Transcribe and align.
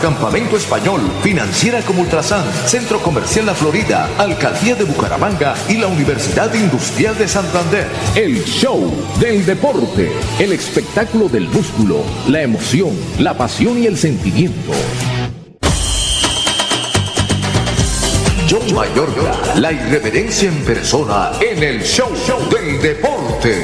Campamento 0.00 0.56
Español, 0.56 1.00
Financiera 1.22 1.80
como 1.82 2.02
Ultrasan, 2.02 2.44
Centro 2.66 3.00
Comercial 3.00 3.46
La 3.46 3.54
Florida, 3.54 4.08
Alcaldía 4.18 4.74
de 4.74 4.84
Bucaramanga 4.84 5.54
y 5.68 5.76
la 5.76 5.88
Universidad 5.88 6.52
Industrial 6.54 7.16
de 7.18 7.26
Santander. 7.26 7.88
El 8.14 8.44
show 8.44 8.92
del 9.18 9.44
deporte, 9.44 10.12
el 10.38 10.52
espectáculo 10.52 11.28
del 11.28 11.48
músculo, 11.48 12.02
la 12.28 12.42
emoción, 12.42 12.90
la 13.18 13.36
pasión 13.36 13.82
y 13.82 13.86
el 13.86 13.96
sentimiento. 13.96 14.72
John 18.48 18.74
Mayorga, 18.74 19.32
la 19.56 19.72
irreverencia 19.72 20.48
en 20.48 20.62
persona 20.64 21.32
en 21.40 21.62
el 21.62 21.82
show, 21.82 22.10
del 22.50 22.82
deporte. 22.82 23.62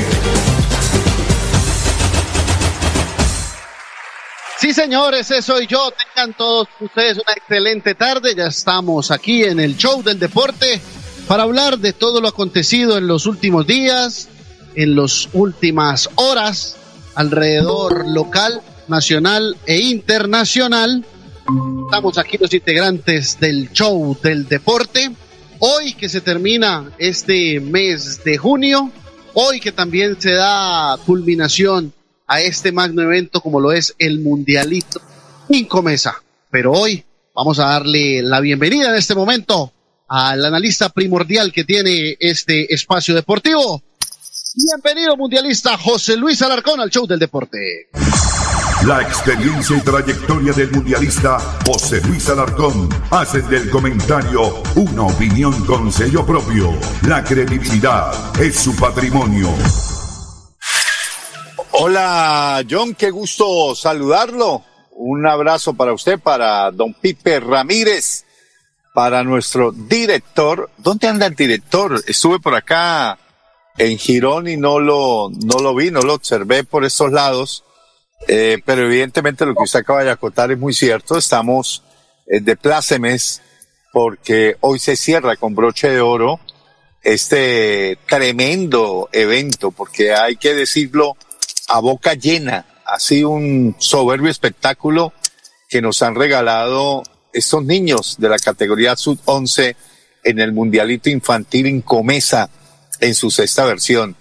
Sí, 4.61 4.73
señores, 4.73 5.31
ese 5.31 5.43
soy 5.43 5.67
yo. 5.67 5.91
Tengan 6.15 6.37
todos 6.37 6.69
ustedes 6.81 7.15
una 7.15 7.33
excelente 7.37 7.95
tarde. 7.95 8.35
Ya 8.35 8.47
estamos 8.47 9.11
aquí 9.11 9.45
en 9.45 9.61
el 9.61 9.77
show 9.77 10.03
del 10.03 10.19
deporte 10.19 10.81
para 11.27 11.45
hablar 11.45 11.79
de 11.79 11.93
todo 11.93 12.21
lo 12.21 12.29
acontecido 12.29 12.99
en 12.99 13.07
los 13.07 13.27
últimos 13.27 13.67
días, 13.67 14.29
en 14.75 14.97
las 14.97 15.29
últimas 15.33 16.09
horas, 16.17 16.77
alrededor 17.15 18.09
local, 18.09 18.61
nacional 18.89 19.57
e 19.67 19.79
internacional 19.79 21.05
Estamos 21.87 22.19
aquí 22.19 22.37
los 22.37 22.53
integrantes 22.53 23.41
del 23.41 23.73
show 23.73 24.15
del 24.23 24.47
deporte. 24.47 25.11
Hoy 25.61 25.95
que 25.95 26.11
se 26.11 26.21
termina 26.21 26.93
este 26.99 27.59
mes 27.59 28.23
de 28.23 28.37
junio, 28.37 28.91
hoy 29.33 29.59
que 29.59 29.73
también 29.73 30.21
se 30.21 30.33
da 30.33 30.99
culminación 31.07 31.95
a 32.29 32.41
este 32.41 32.71
magno 32.71 33.03
evento 33.03 33.41
como 33.41 33.59
lo 33.59 33.73
es 33.73 33.95
el 33.99 34.21
Mundialito 34.21 35.01
Incomesa. 35.49 36.23
Pero 36.51 36.73
hoy 36.73 37.05
vamos 37.35 37.59
a 37.59 37.69
darle 37.69 38.23
la 38.23 38.41
bienvenida 38.41 38.91
en 38.91 38.97
este 38.97 39.15
momento 39.15 39.73
al 40.09 40.45
analista 40.45 40.91
primordial 40.91 41.53
que 41.53 41.65
tiene 41.65 42.17
este 42.21 42.73
espacio 42.73 43.15
deportivo. 43.15 43.83
Bienvenido 44.55 45.17
mundialista 45.17 45.77
José 45.77 46.17
Luis 46.17 46.41
Alarcón 46.43 46.81
al 46.81 46.91
show 46.91 47.07
del 47.07 47.19
deporte. 47.19 47.89
La 48.87 49.03
experiencia 49.03 49.77
y 49.77 49.81
trayectoria 49.81 50.53
del 50.53 50.71
mundialista 50.71 51.39
José 51.67 52.01
Luis 52.07 52.29
Alarcón 52.29 52.89
hacen 53.11 53.49
del 53.49 53.69
comentario 53.71 54.63
una 54.77 55.03
opinión 55.03 55.65
con 55.67 55.93
sello 55.93 56.25
propio. 56.25 56.79
La 57.07 57.25
credibilidad 57.25 58.13
es 58.41 58.57
su 58.57 58.75
patrimonio. 58.77 59.49
Hola 61.73 62.65
John, 62.69 62.95
qué 62.95 63.11
gusto 63.11 63.75
saludarlo. 63.75 64.65
Un 64.93 65.27
abrazo 65.27 65.75
para 65.75 65.93
usted, 65.93 66.19
para 66.19 66.71
don 66.71 66.95
Pipe 66.95 67.41
Ramírez, 67.41 68.25
para 68.95 69.23
nuestro 69.23 69.73
director. 69.73 70.71
¿Dónde 70.79 71.09
anda 71.09 71.27
el 71.27 71.35
director? 71.35 72.03
Estuve 72.07 72.41
por 72.41 72.55
acá 72.55 73.19
en 73.77 73.99
Girón 73.99 74.49
y 74.49 74.57
no 74.57 74.81
lo, 74.81 75.31
no 75.31 75.61
lo 75.61 75.75
vi, 75.75 75.91
no 75.91 76.01
lo 76.01 76.15
observé 76.15 76.65
por 76.65 76.85
estos 76.85 77.13
lados 77.13 77.65
eh, 78.27 78.59
pero 78.65 78.85
evidentemente 78.85 79.47
lo 79.47 79.55
que 79.55 79.63
usted 79.63 79.81
acaba 79.81 80.03
de 80.03 80.11
acotar 80.11 80.51
es 80.51 80.59
muy 80.59 80.75
cierto. 80.75 81.17
Estamos 81.17 81.83
eh, 82.27 82.41
de 82.41 82.57
plácemes 82.57 83.43
porque 83.93 84.57
hoy 84.61 84.79
se 84.79 84.97
cierra 84.97 85.37
con 85.37 85.55
broche 85.55 85.89
de 85.89 86.01
oro 86.01 86.41
este 87.03 87.97
tremendo 88.09 89.09
evento, 89.13 89.71
porque 89.71 90.13
hay 90.13 90.37
que 90.37 90.55
decirlo 90.55 91.17
a 91.69 91.81
boca 91.81 92.15
llena. 92.15 92.67
Ha 92.85 92.99
sido 92.99 93.31
un 93.31 93.77
soberbio 93.79 94.31
espectáculo 94.31 95.13
que 95.69 95.83
nos 95.83 96.03
han 96.03 96.15
regalado 96.15 97.03
estos 97.33 97.65
niños 97.65 98.17
de 98.19 98.29
la 98.29 98.39
categoría 98.39 98.97
sub 98.97 99.21
11 99.25 99.77
en 100.25 100.41
el 100.41 100.53
Mundialito 100.53 101.11
Infantil 101.11 101.67
en 101.67 101.83
Comesa 101.83 102.51
en 103.01 103.15
su 103.15 103.31
sexta 103.31 103.65
versión. 103.65 104.17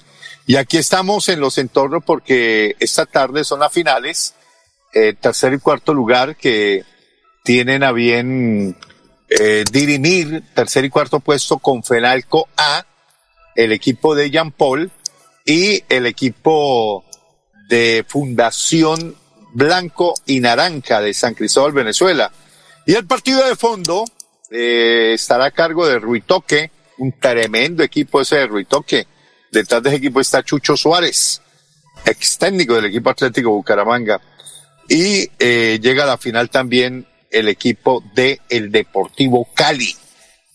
Y 0.45 0.55
aquí 0.55 0.77
estamos 0.77 1.27
en 1.29 1.39
los 1.39 1.57
entornos 1.57 2.03
porque 2.05 2.75
esta 2.79 3.05
tarde 3.05 3.43
son 3.43 3.59
las 3.59 3.73
finales, 3.73 4.33
eh, 4.93 5.13
tercer 5.19 5.53
y 5.53 5.59
cuarto 5.59 5.93
lugar 5.93 6.35
que 6.35 6.85
tienen 7.43 7.83
a 7.83 7.91
bien 7.91 8.77
eh, 9.29 9.63
dirimir 9.71 10.43
tercer 10.53 10.85
y 10.85 10.89
cuarto 10.89 11.19
puesto 11.19 11.59
con 11.59 11.83
Fenalco 11.83 12.47
A, 12.55 12.85
el 13.55 13.71
equipo 13.71 14.15
de 14.15 14.29
Jean 14.29 14.51
Paul 14.51 14.91
y 15.45 15.83
el 15.89 16.05
equipo 16.05 17.03
de 17.67 18.05
Fundación 18.07 19.16
Blanco 19.53 20.13
y 20.25 20.39
Naranja 20.39 21.01
de 21.01 21.13
San 21.13 21.33
Cristóbal, 21.33 21.72
Venezuela. 21.72 22.31
Y 22.85 22.94
el 22.94 23.05
partido 23.05 23.45
de 23.47 23.55
fondo 23.55 24.05
eh, 24.50 25.11
estará 25.13 25.45
a 25.45 25.51
cargo 25.51 25.88
de 25.88 26.00
Ruitoque, 26.00 26.72
un 27.00 27.13
tremendo 27.19 27.83
equipo 27.83 28.22
ese 28.22 28.38
de 28.38 28.47
Ruitoque 28.47 29.07
Detrás 29.51 29.81
de 29.81 29.89
ese 29.89 29.97
equipo 29.97 30.19
está 30.19 30.44
Chucho 30.44 30.75
Suárez, 30.75 31.41
ex 32.06 32.38
técnico 32.38 32.75
del 32.75 32.85
equipo 32.85 33.09
Atlético 33.09 33.51
Bucaramanga. 33.51 34.22
Y 34.89 35.29
eh, 35.39 35.79
llega 35.81 36.03
a 36.03 36.07
la 36.07 36.17
final 36.17 36.50
también 36.50 37.07
el 37.31 37.47
equipo 37.47 38.03
de 38.13 38.41
el 38.50 38.72
Deportivo 38.72 39.47
Cali. 39.53 39.95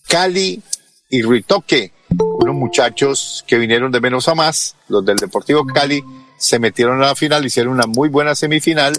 Cali 0.06 0.62
y 1.08 1.22
Ritoque, 1.22 1.92
unos 2.18 2.54
muchachos 2.54 3.44
que 3.46 3.58
vinieron 3.58 3.90
de 3.92 4.00
menos 4.00 4.28
a 4.28 4.34
más, 4.34 4.76
los 4.88 5.04
del 5.04 5.16
Deportivo 5.16 5.66
Cali, 5.66 6.02
se 6.42 6.58
metieron 6.58 7.00
a 7.00 7.06
la 7.06 7.14
final, 7.14 7.46
hicieron 7.46 7.72
una 7.72 7.86
muy 7.86 8.08
buena 8.08 8.34
semifinal 8.34 8.94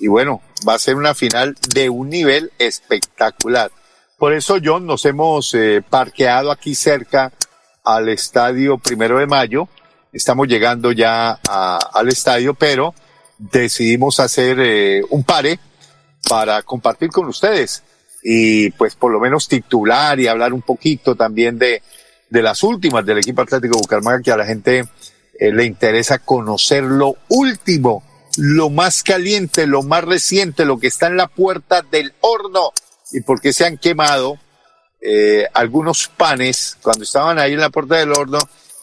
y 0.00 0.08
bueno, 0.08 0.40
va 0.66 0.74
a 0.74 0.78
ser 0.78 0.96
una 0.96 1.14
final 1.14 1.54
de 1.74 1.90
un 1.90 2.08
nivel 2.08 2.50
espectacular. 2.58 3.70
Por 4.16 4.32
eso, 4.32 4.56
John, 4.64 4.86
nos 4.86 5.04
hemos 5.04 5.52
eh, 5.52 5.82
parqueado 5.86 6.50
aquí 6.50 6.74
cerca 6.74 7.30
al 7.84 8.08
estadio 8.08 8.78
primero 8.78 9.18
de 9.18 9.26
mayo. 9.26 9.68
Estamos 10.10 10.48
llegando 10.48 10.90
ya 10.90 11.32
al 11.32 12.08
estadio, 12.08 12.54
pero 12.54 12.94
decidimos 13.36 14.18
hacer 14.18 14.58
eh, 14.58 15.02
un 15.10 15.24
pare 15.24 15.60
para 16.26 16.62
compartir 16.62 17.10
con 17.10 17.26
ustedes 17.26 17.82
y 18.22 18.70
pues 18.70 18.94
por 18.94 19.12
lo 19.12 19.20
menos 19.20 19.46
titular 19.46 20.18
y 20.18 20.26
hablar 20.26 20.54
un 20.54 20.62
poquito 20.62 21.14
también 21.14 21.58
de, 21.58 21.82
de 22.30 22.42
las 22.42 22.62
últimas 22.62 23.04
del 23.04 23.18
equipo 23.18 23.42
Atlético 23.42 23.76
Bucaramanga 23.76 24.22
que 24.22 24.32
a 24.32 24.36
la 24.38 24.46
gente 24.46 24.84
eh, 25.38 25.52
le 25.52 25.64
interesa 25.64 26.18
conocer 26.18 26.82
lo 26.82 27.16
último, 27.28 28.02
lo 28.36 28.70
más 28.70 29.04
caliente, 29.04 29.68
lo 29.68 29.84
más 29.84 30.02
reciente, 30.02 30.64
lo 30.64 30.78
que 30.78 30.88
está 30.88 31.06
en 31.06 31.16
la 31.16 31.28
puerta 31.28 31.82
del 31.82 32.12
horno 32.20 32.72
y 33.12 33.20
por 33.20 33.40
qué 33.40 33.52
se 33.52 33.64
han 33.64 33.78
quemado 33.78 34.36
eh, 35.00 35.46
algunos 35.54 36.08
panes 36.08 36.76
cuando 36.82 37.04
estaban 37.04 37.38
ahí 37.38 37.52
en 37.52 37.60
la 37.60 37.70
puerta 37.70 37.96
del 37.96 38.12
horno 38.12 38.38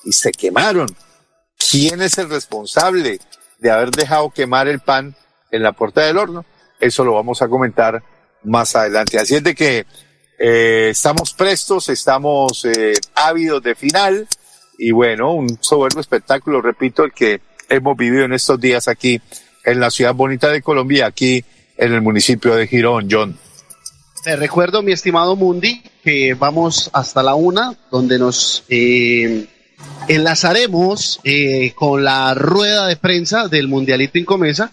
y 0.06 0.14
se 0.14 0.32
quemaron. 0.32 0.88
¿Quién 1.70 2.02
es 2.02 2.18
el 2.20 2.30
responsable 2.30 3.20
de 3.60 3.72
haber 3.72 3.92
dejado 3.92 4.30
quemar 4.30 4.70
el 4.70 4.80
pan 4.80 5.14
en 5.52 5.62
la 5.62 5.74
puerta 5.74 6.02
del 6.02 6.18
horno? 6.18 6.46
Eso 6.80 7.04
lo 7.04 7.14
vamos 7.16 7.42
a 7.42 7.50
comentar 7.50 8.02
más 8.44 8.78
adelante. 8.78 9.20
Así 9.20 9.36
es 9.36 9.44
de 9.44 9.56
que 9.56 9.86
eh, 10.40 10.90
estamos 10.92 11.34
prestos, 11.34 11.90
estamos 11.90 12.66
ávidos 13.14 13.62
de 13.62 13.76
final 13.76 14.26
y 14.78 14.92
bueno, 14.92 15.34
un 15.34 15.58
soberbio 15.62 16.02
espectáculo, 16.02 16.62
repito, 16.62 17.04
el 17.04 17.12
que 17.14 17.42
hemos 17.70 17.98
vivido 17.98 18.26
en 18.26 18.34
estos 18.34 18.60
días 18.60 18.88
aquí 18.88 19.22
en 19.64 19.80
la 19.80 19.90
ciudad 19.90 20.14
bonita 20.14 20.50
de 20.50 20.62
Colombia, 20.62 21.08
aquí 21.08 21.44
en 21.78 21.94
el 21.94 22.02
municipio 22.02 22.56
de 22.56 22.68
Girón, 22.68 23.08
John. 23.10 23.38
Te 24.24 24.36
recuerdo, 24.36 24.82
mi 24.82 24.92
estimado 24.92 25.36
Mundi, 25.36 25.84
que 26.04 26.34
vamos 26.34 26.90
hasta 26.94 27.22
la 27.22 27.36
una, 27.36 27.76
donde 27.92 28.18
nos 28.18 28.64
eh, 28.70 29.48
enlazaremos 30.08 31.20
eh, 31.24 31.74
con 31.76 32.04
la 32.04 32.34
rueda 32.34 32.88
de 32.88 32.96
prensa 32.96 33.48
del 33.48 33.68
Mundialito 33.68 34.18
Incomesa. 34.18 34.72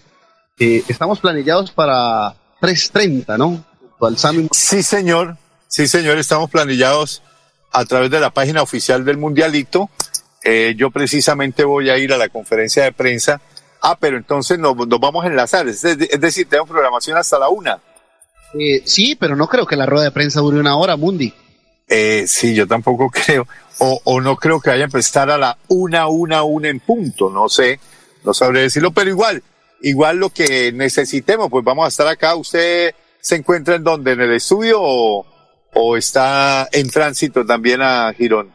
Eh, 0.57 0.83
estamos 0.87 1.19
planillados 1.19 1.71
para 1.71 2.35
3.30, 2.61 3.37
¿no? 3.37 3.63
Sí, 4.51 4.83
señor. 4.83 5.37
Sí, 5.67 5.87
señor, 5.87 6.17
estamos 6.17 6.49
planillados 6.49 7.21
a 7.73 7.85
través 7.85 8.11
de 8.11 8.19
la 8.19 8.29
página 8.29 8.61
oficial 8.61 9.03
del 9.03 9.17
Mundialito. 9.17 9.89
Eh, 10.43 10.75
yo 10.77 10.91
precisamente 10.91 11.63
voy 11.63 11.89
a 11.89 11.97
ir 11.97 12.13
a 12.13 12.17
la 12.17 12.29
conferencia 12.29 12.83
de 12.83 12.91
prensa. 12.91 13.41
Ah, 13.81 13.97
pero 13.99 14.17
entonces 14.17 14.59
nos, 14.59 14.75
vamos 14.77 15.25
a 15.25 15.27
enlazar. 15.27 15.67
Es, 15.67 15.81
decir, 15.81 16.47
tenemos 16.47 16.69
programación 16.69 17.17
hasta 17.17 17.39
la 17.39 17.49
una. 17.49 17.79
Eh, 18.57 18.83
sí, 18.85 19.15
pero 19.15 19.35
no 19.35 19.47
creo 19.47 19.65
que 19.65 19.75
la 19.75 19.85
rueda 19.85 20.05
de 20.05 20.11
prensa 20.11 20.39
dure 20.39 20.59
una 20.59 20.77
hora, 20.77 20.95
Mundi. 20.95 21.33
Eh, 21.89 22.25
sí, 22.27 22.53
yo 22.53 22.67
tampoco 22.67 23.09
creo. 23.11 23.47
O, 23.79 23.99
o 24.03 24.21
no 24.21 24.37
creo 24.37 24.61
que 24.61 24.69
vayan 24.69 24.89
a 24.89 24.91
prestar 24.91 25.29
a 25.31 25.37
la 25.37 25.57
una, 25.67 26.07
una, 26.07 26.43
una 26.43 26.69
en 26.69 26.79
punto. 26.79 27.29
No 27.29 27.49
sé, 27.49 27.79
no 28.23 28.33
sabré 28.33 28.61
decirlo, 28.61 28.91
pero 28.91 29.09
igual, 29.09 29.43
igual 29.81 30.17
lo 30.17 30.29
que 30.29 30.71
necesitemos, 30.71 31.49
pues 31.49 31.65
vamos 31.65 31.85
a 31.85 31.89
estar 31.89 32.07
acá. 32.07 32.35
Usted 32.35 32.93
se 33.19 33.35
encuentra 33.35 33.75
en 33.75 33.83
donde, 33.83 34.11
en 34.11 34.21
el 34.21 34.33
estudio 34.33 34.77
o, 34.81 35.25
o 35.73 35.97
está 35.97 36.67
en 36.71 36.89
tránsito 36.89 37.45
también 37.45 37.81
a 37.81 38.13
Girón. 38.13 38.51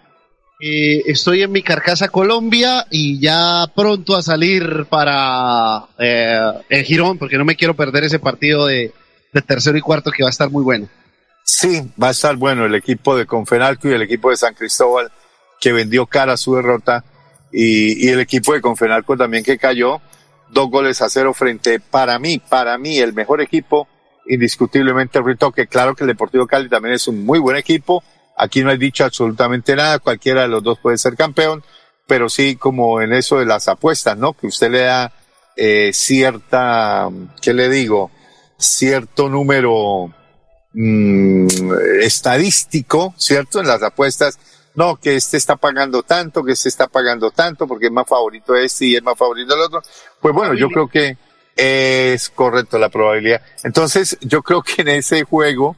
Eh, 0.61 1.05
estoy 1.07 1.43
en 1.43 1.53
mi 1.53 1.63
carcasa 1.63 2.09
Colombia 2.09 2.87
y 2.91 3.21
ya 3.21 3.65
pronto 3.77 4.17
a 4.17 4.23
salir 4.23 4.87
para 4.91 5.87
eh, 5.99 6.85
Girón 6.85 7.17
porque 7.17 7.39
no 7.39 7.45
me 7.45 7.55
quiero 7.55 7.75
perder 7.75 8.05
ese 8.05 8.19
partido 8.19 8.67
de, 8.67 8.93
tercero 9.47 9.79
y 9.79 9.81
cuarto 9.81 10.11
que 10.11 10.25
va 10.25 10.29
a 10.29 10.31
estar 10.31 10.51
muy 10.51 10.65
bueno. 10.65 10.89
Sí, 11.45 11.89
va 12.03 12.09
a 12.09 12.11
estar 12.11 12.35
bueno 12.37 12.67
el 12.67 12.75
equipo 12.75 13.17
de 13.17 13.25
Confenalco 13.25 13.89
y 13.89 13.93
el 13.93 14.03
equipo 14.03 14.31
de 14.31 14.37
San 14.37 14.55
Cristóbal 14.55 15.13
que 15.61 15.73
vendió 15.73 16.07
cara 16.07 16.33
a 16.33 16.37
su 16.37 16.57
derrota 16.57 17.05
y, 17.53 18.07
y 18.07 18.11
el 18.11 18.21
equipo 18.21 18.53
de 18.53 18.61
Confenalco 18.61 19.17
también 19.17 19.45
que 19.45 19.59
cayó 19.59 20.01
dos 20.51 20.71
goles 20.71 21.01
a 21.03 21.09
cero 21.09 21.33
frente 21.35 21.79
para 21.79 22.19
mí, 22.19 22.39
para 22.39 22.77
mí 22.79 22.99
el 22.99 23.13
mejor 23.13 23.41
equipo 23.41 23.87
indiscutiblemente 24.29 25.19
el 25.19 25.39
que 25.55 25.67
Claro 25.67 25.95
que 25.95 26.05
el 26.05 26.09
Deportivo 26.09 26.47
Cali 26.47 26.69
también 26.69 26.95
es 26.95 27.09
un 27.09 27.25
muy 27.25 27.39
buen 27.39 27.57
equipo. 27.57 28.03
Aquí 28.37 28.63
no 28.63 28.71
hay 28.71 28.79
dicho 28.79 29.05
absolutamente 29.05 29.75
nada. 29.75 29.99
Cualquiera 29.99 30.43
de 30.43 30.49
los 30.49 30.63
dos 30.63 30.79
puede 30.79 30.99
ser 30.99 31.17
campeón. 31.17 31.65
Pero 32.07 32.29
sí, 32.29 32.57
como 32.57 33.01
en 33.01 33.13
eso 33.13 33.39
de 33.39 33.47
las 33.47 33.69
apuestas, 33.69 34.17
¿no? 34.17 34.33
Que 34.33 34.47
usted 34.47 34.71
le 34.71 34.81
da 34.81 35.13
eh, 35.57 35.91
cierta, 35.93 37.09
¿qué 37.43 37.53
le 37.53 37.69
digo? 37.69 38.11
Cierto 38.57 39.29
número 39.29 40.13
mm, 40.73 41.47
estadístico, 42.01 43.15
¿cierto? 43.17 43.61
En 43.61 43.67
las 43.67 43.83
apuestas. 43.83 44.39
No, 44.75 44.97
que 44.97 45.17
este 45.17 45.37
está 45.37 45.57
pagando 45.57 46.05
tanto, 46.05 46.45
que 46.45 46.53
este 46.53 46.69
está 46.69 46.87
pagando 46.87 47.33
tanto, 47.33 47.67
porque 47.67 47.87
es 47.87 47.93
más 47.93 48.07
favorito 48.07 48.55
este 48.55 48.87
y 48.87 48.97
es 48.97 49.03
más 49.03 49.19
favorito 49.19 49.55
el 49.55 49.61
otro. 49.61 49.83
Pues 50.21 50.33
bueno, 50.33 50.55
yo 50.55 50.69
creo 50.69 50.89
que 50.89 51.17
es 51.59 52.31
correcto 52.31 52.79
la 52.79 52.89
probabilidad. 52.89 53.43
Entonces, 53.65 54.17
yo 54.21 54.43
creo 54.43 54.63
que 54.63 54.83
en 54.83 54.89
ese 54.89 55.25
juego, 55.25 55.77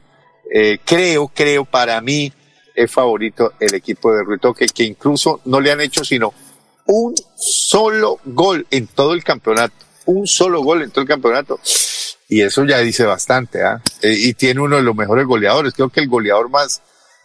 eh, 0.53 0.77
creo, 0.85 1.27
creo 1.27 1.65
para 1.65 1.99
mí, 2.01 2.31
es 2.75 2.89
favorito 2.89 3.53
el 3.59 3.73
equipo 3.73 4.13
de 4.13 4.23
Ruitoque, 4.23 4.67
que 4.67 4.83
incluso 4.83 5.41
no 5.45 5.59
le 5.59 5.71
han 5.71 5.81
hecho 5.81 6.05
sino 6.05 6.33
un 6.85 7.15
solo 7.35 8.19
gol 8.25 8.65
en 8.69 8.87
todo 8.87 9.13
el 9.13 9.23
campeonato. 9.23 9.73
Un 10.05 10.27
solo 10.27 10.61
gol 10.61 10.83
en 10.83 10.91
todo 10.91 11.01
el 11.01 11.07
campeonato. 11.07 11.59
Y 12.29 12.41
eso 12.41 12.63
ya 12.63 12.77
dice 12.77 13.03
bastante, 13.03 13.63
¿ah? 13.63 13.81
Eh, 14.01 14.13
y 14.15 14.33
tiene 14.35 14.61
uno 14.61 14.77
de 14.77 14.83
los 14.83 14.95
mejores 14.95 15.25
goleadores. 15.25 15.73
Creo 15.73 15.89
que 15.89 15.99
el 15.99 16.07
goleador 16.07 16.49
más, 16.49 16.81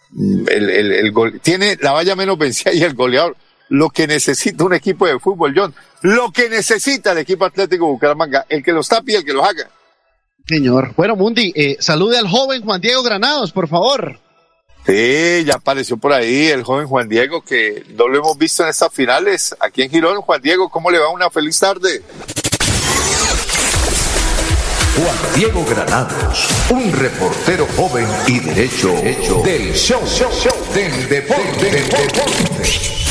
mm, 0.09 0.49
el, 0.49 0.69
el, 0.69 0.91
el 0.93 1.11
gol, 1.11 1.39
tiene 1.41 1.77
la 1.79 1.91
valla 1.91 2.15
menos 2.15 2.37
vencida 2.37 2.73
y 2.73 2.83
el 2.83 2.95
goleador 2.95 3.37
lo 3.69 3.89
que 3.89 4.07
necesita 4.07 4.63
un 4.63 4.73
equipo 4.73 5.07
de 5.07 5.19
fútbol, 5.19 5.53
John, 5.55 5.73
lo 6.01 6.31
que 6.31 6.49
necesita 6.49 7.11
el 7.11 7.19
equipo 7.19 7.45
Atlético 7.45 7.87
Bucaramanga, 7.87 8.45
el 8.49 8.63
que 8.63 8.71
los 8.71 8.87
tape 8.87 9.13
y 9.13 9.15
el 9.15 9.25
que 9.25 9.33
los 9.33 9.45
haga. 9.45 9.69
Señor. 10.47 10.93
Bueno, 10.95 11.15
Mundi, 11.15 11.51
eh, 11.55 11.77
salude 11.79 12.17
al 12.17 12.27
joven 12.27 12.63
Juan 12.63 12.79
Diego 12.79 13.03
Granados, 13.03 13.51
por 13.51 13.67
favor. 13.67 14.19
Sí, 14.85 15.43
ya 15.45 15.55
apareció 15.55 15.97
por 15.97 16.13
ahí 16.13 16.47
el 16.47 16.63
joven 16.63 16.87
Juan 16.87 17.09
Diego, 17.09 17.41
que 17.41 17.83
no 17.97 18.07
lo 18.07 18.19
hemos 18.19 18.37
visto 18.37 18.63
en 18.63 18.69
estas 18.69 18.93
finales 18.93 19.53
aquí 19.59 19.81
en 19.81 19.89
Girón. 19.89 20.21
Juan 20.21 20.41
Diego, 20.41 20.69
¿cómo 20.69 20.89
le 20.89 20.99
va? 20.99 21.09
Una 21.09 21.29
feliz 21.29 21.59
tarde. 21.59 22.01
Juan 24.95 25.17
Diego 25.35 25.65
Granados, 25.65 26.47
un 26.69 26.91
reportero 26.93 27.67
joven 27.75 28.07
y 28.27 28.39
derecho, 28.39 28.95
hecho 29.03 29.41
del 29.43 29.73
show, 29.73 30.01
show, 30.07 30.31
show 30.31 30.73
del 30.73 31.09
deporte. 31.09 31.65
Del 31.69 31.83
deporte. 31.83 33.06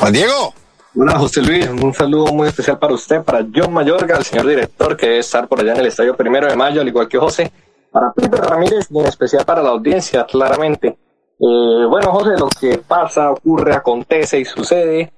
Juan 0.00 0.14
Diego. 0.14 0.54
Hola 0.96 1.18
José 1.18 1.42
Luis, 1.42 1.68
un 1.68 1.92
saludo 1.92 2.32
muy 2.32 2.48
especial 2.48 2.78
para 2.78 2.94
usted, 2.94 3.22
para 3.22 3.46
John 3.54 3.70
Mayorga, 3.74 4.16
el 4.16 4.24
señor 4.24 4.46
director 4.46 4.96
que 4.96 5.06
debe 5.06 5.18
estar 5.18 5.46
por 5.46 5.60
allá 5.60 5.74
en 5.74 5.80
el 5.80 5.86
estadio 5.88 6.16
primero 6.16 6.48
de 6.48 6.56
mayo, 6.56 6.80
al 6.80 6.88
igual 6.88 7.06
que 7.06 7.18
José, 7.18 7.52
para 7.92 8.10
Peter 8.14 8.40
Ramírez 8.40 8.86
y 8.90 8.98
en 8.98 9.04
especial 9.04 9.44
para 9.44 9.62
la 9.62 9.68
audiencia, 9.68 10.24
claramente. 10.24 10.88
Eh, 10.88 11.84
bueno, 11.86 12.12
José, 12.12 12.30
lo 12.38 12.48
que 12.48 12.78
pasa, 12.78 13.30
ocurre, 13.30 13.74
acontece 13.74 14.40
y 14.40 14.46
sucede 14.46 15.12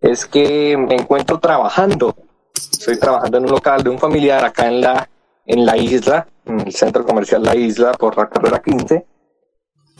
es 0.00 0.26
que 0.26 0.76
me 0.76 0.94
encuentro 0.94 1.40
trabajando. 1.40 2.14
Estoy 2.54 3.00
trabajando 3.00 3.38
en 3.38 3.44
un 3.46 3.50
local 3.50 3.82
de 3.82 3.90
un 3.90 3.98
familiar 3.98 4.44
acá 4.44 4.68
en 4.68 4.80
la, 4.80 5.08
en 5.44 5.66
la 5.66 5.76
isla, 5.76 6.28
en 6.46 6.60
el 6.60 6.72
centro 6.72 7.04
comercial 7.04 7.42
La 7.42 7.56
Isla, 7.56 7.92
por 7.94 8.16
la 8.16 8.28
carrera 8.28 8.62
15 8.62 9.09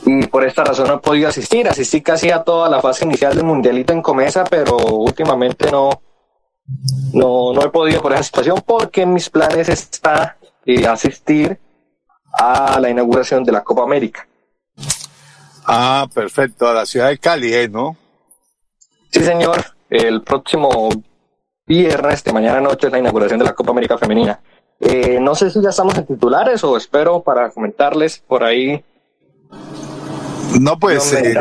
y 0.07 0.27
por 0.27 0.45
esta 0.45 0.65
razón 0.65 0.89
no 0.89 0.95
he 0.95 0.99
podido 0.99 1.29
asistir. 1.29 1.69
Asistí 1.69 2.01
casi 2.01 2.31
a 2.31 2.43
toda 2.43 2.69
la 2.69 2.81
fase 2.81 3.05
inicial 3.05 3.35
del 3.35 3.45
Mundialito 3.45 3.93
en 3.93 4.03
Comesa, 4.03 4.45
pero 4.45 4.77
últimamente 4.77 5.71
no, 5.71 6.03
no, 7.13 7.53
no 7.53 7.63
he 7.63 7.71
podido 7.71 8.01
por 8.01 8.13
esa 8.13 8.23
situación 8.23 8.63
porque 8.65 9.03
en 9.03 9.13
mis 9.13 9.29
planes 9.29 9.69
está 9.69 10.37
eh, 10.65 10.87
asistir 10.87 11.59
a 12.33 12.79
la 12.81 12.91
inauguración 12.91 13.45
de 13.45 13.53
la 13.53 13.63
Copa 13.63 13.83
América. 13.83 14.27
Ah, 15.67 16.09
perfecto, 16.13 16.69
a 16.69 16.75
la 16.75 16.87
ciudad 16.87 17.09
de 17.09 17.19
Cali, 17.19 17.53
¿eh? 17.55 17.69
¿no? 17.69 17.97
Sí, 19.11 19.21
señor. 19.21 19.65
El 19.89 20.23
próximo 20.23 20.89
viernes 21.67 22.23
de 22.25 22.33
mañana 22.33 22.61
noche 22.61 22.87
es 22.87 22.93
la 22.93 22.99
inauguración 22.99 23.39
de 23.39 23.45
la 23.45 23.55
Copa 23.55 23.73
América 23.73 23.99
Femenina. 23.99 24.41
Eh, 24.79 25.19
no 25.21 25.35
sé 25.35 25.51
si 25.51 25.61
ya 25.61 25.71
estamos 25.71 25.97
en 25.99 26.07
titulares 26.07 26.65
o 26.65 26.77
espero 26.77 27.23
para 27.23 27.51
comentarles 27.51 28.19
por 28.19 28.45
ahí 28.45 28.83
no, 30.59 30.79
pues, 30.79 31.13
eh, 31.13 31.39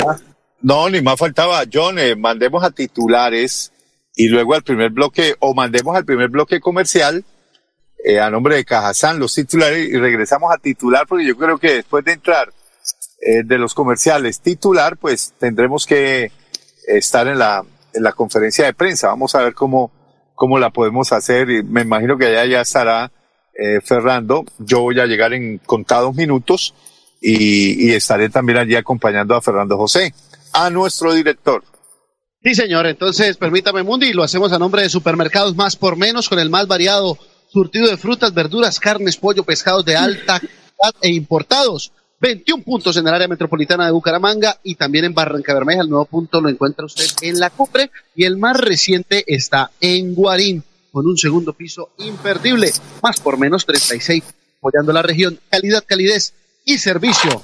no, 0.62 0.90
ni 0.90 1.02
más 1.02 1.18
faltaba, 1.18 1.64
John, 1.72 1.98
eh, 2.00 2.16
mandemos 2.16 2.64
a 2.64 2.72
titulares 2.72 3.72
y 4.16 4.28
luego 4.28 4.54
al 4.54 4.64
primer 4.64 4.92
bloque, 4.92 5.36
o 5.40 5.54
mandemos 5.54 5.96
al 5.96 6.06
primer 6.06 6.30
bloque 6.30 6.60
comercial 6.60 7.24
eh, 8.04 8.20
a 8.20 8.30
nombre 8.30 8.56
de 8.56 8.66
Cajazán 8.66 9.20
los 9.20 9.34
titulares 9.34 9.90
y 9.90 9.98
regresamos 9.98 10.54
a 10.54 10.58
titular, 10.58 11.06
porque 11.08 11.26
yo 11.26 11.38
creo 11.38 11.58
que 11.58 11.76
después 11.76 12.06
de 12.06 12.14
entrar 12.14 12.54
de 13.22 13.58
los 13.58 13.74
comerciales 13.74 14.40
titular, 14.40 14.96
pues 14.96 15.34
tendremos 15.38 15.86
que 15.86 16.32
estar 16.88 17.28
en 17.28 17.38
la, 17.38 17.66
en 17.94 18.02
la 18.02 18.14
conferencia 18.14 18.64
de 18.64 18.74
prensa. 18.74 19.10
Vamos 19.10 19.36
a 19.36 19.44
ver 19.44 19.54
cómo, 19.54 19.92
cómo 20.36 20.58
la 20.58 20.70
podemos 20.70 21.12
hacer 21.12 21.50
y 21.50 21.62
me 21.62 21.82
imagino 21.82 22.18
que 22.18 22.28
allá 22.28 22.46
ya 22.46 22.62
estará 22.62 23.12
Fernando. 23.84 24.46
Yo 24.58 24.80
voy 24.80 25.02
a 25.02 25.06
llegar 25.06 25.34
en 25.34 25.58
contados 25.58 26.16
minutos 26.16 26.74
y, 27.22 27.92
estaré 27.92 28.30
también 28.30 28.60
allí 28.60 28.76
acompañando 28.76 29.36
a 29.36 29.42
Fernando 29.42 29.78
José, 29.78 30.14
a 30.54 30.70
nuestro 30.70 31.14
director. 31.14 31.64
Sí, 32.42 32.56
señor. 32.56 32.86
Entonces, 32.88 33.38
permítame, 33.38 33.84
Mundi, 33.84 34.14
lo 34.14 34.24
hacemos 34.24 34.54
a 34.54 34.60
nombre 34.60 34.82
de 34.82 34.90
Supermercados 34.90 35.56
Más 35.56 35.76
por 35.76 35.98
Menos, 35.98 36.30
con 36.30 36.40
el 36.40 36.50
más 36.50 36.68
variado 36.68 37.18
surtido 37.52 37.88
de 37.88 37.98
frutas, 37.98 38.34
verduras, 38.34 38.80
carnes, 38.80 39.18
pollo, 39.18 39.44
pescados 39.44 39.84
de 39.84 39.98
alta 39.98 40.40
calidad 40.40 40.96
e 41.02 41.10
importados. 41.10 41.92
21 42.22 42.64
puntos 42.64 42.98
en 42.98 43.08
el 43.08 43.14
área 43.14 43.28
metropolitana 43.28 43.86
de 43.86 43.92
Bucaramanga 43.92 44.60
y 44.64 44.76
también 44.76 45.06
en 45.06 45.14
Barranca 45.14 45.54
Bermeja. 45.54 45.82
El 45.82 45.90
nuevo 45.90 46.06
punto 46.06 46.42
lo 46.42 46.50
encuentra 46.50 46.86
usted 46.86 47.06
en 47.22 47.40
la 47.40 47.50
Cupre 47.50 47.92
y 48.14 48.26
el 48.26 48.38
más 48.38 48.58
reciente 48.58 49.24
está 49.26 49.72
en 49.80 50.14
Guarín, 50.14 50.64
con 50.92 51.08
un 51.08 51.18
segundo 51.18 51.54
piso 51.54 51.92
imperdible. 51.98 52.72
Más 53.02 53.22
por 53.22 53.38
menos 53.38 53.66
36, 53.66 54.24
apoyando 54.58 54.92
la 54.92 55.02
región. 55.02 55.40
Calidad, 55.50 55.84
calidez 55.86 56.34
y 56.70 56.78
servicio. 56.78 57.42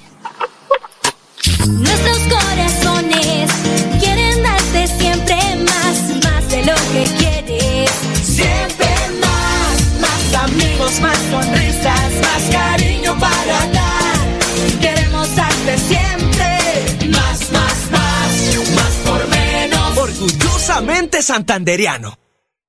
Nuestros 1.66 2.18
corazones 2.18 3.50
quieren 3.98 4.40
darte 4.40 4.86
siempre 4.86 5.36
más, 5.64 6.24
más 6.24 6.48
de 6.48 6.64
lo 6.64 6.74
que 6.92 7.04
quieres. 7.18 7.90
Siempre 8.22 8.86
más, 9.20 10.00
más 10.00 10.42
amigos, 10.44 11.00
más 11.00 11.18
sonrisas, 11.30 12.12
más 12.22 12.42
cariño 12.52 13.18
para 13.18 13.66
dar. 13.72 14.80
Queremos 14.80 15.34
darte 15.34 15.78
siempre 15.78 17.08
más, 17.10 17.50
más, 17.50 17.90
más, 17.90 18.70
más 18.76 18.92
por 19.04 19.28
menos. 19.28 19.98
Orgullosamente 19.98 21.20
santanderiano. 21.20 22.25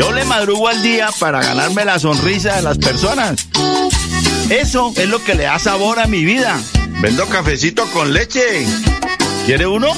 Yo 0.00 0.12
le 0.12 0.24
madrugo 0.24 0.66
al 0.66 0.82
día 0.82 1.10
para 1.18 1.42
ganarme 1.42 1.84
la 1.84 1.98
sonrisa 1.98 2.56
de 2.56 2.62
las 2.62 2.78
personas. 2.78 3.48
Eso 4.48 4.94
es 4.96 5.06
lo 5.06 5.22
que 5.22 5.34
le 5.34 5.42
da 5.42 5.58
sabor 5.58 5.98
a 5.98 6.06
mi 6.06 6.24
vida. 6.24 6.58
Vendo 7.02 7.26
cafecito 7.26 7.84
con 7.92 8.14
leche. 8.14 8.64
¿Quiere 9.44 9.66
uno? 9.66 9.88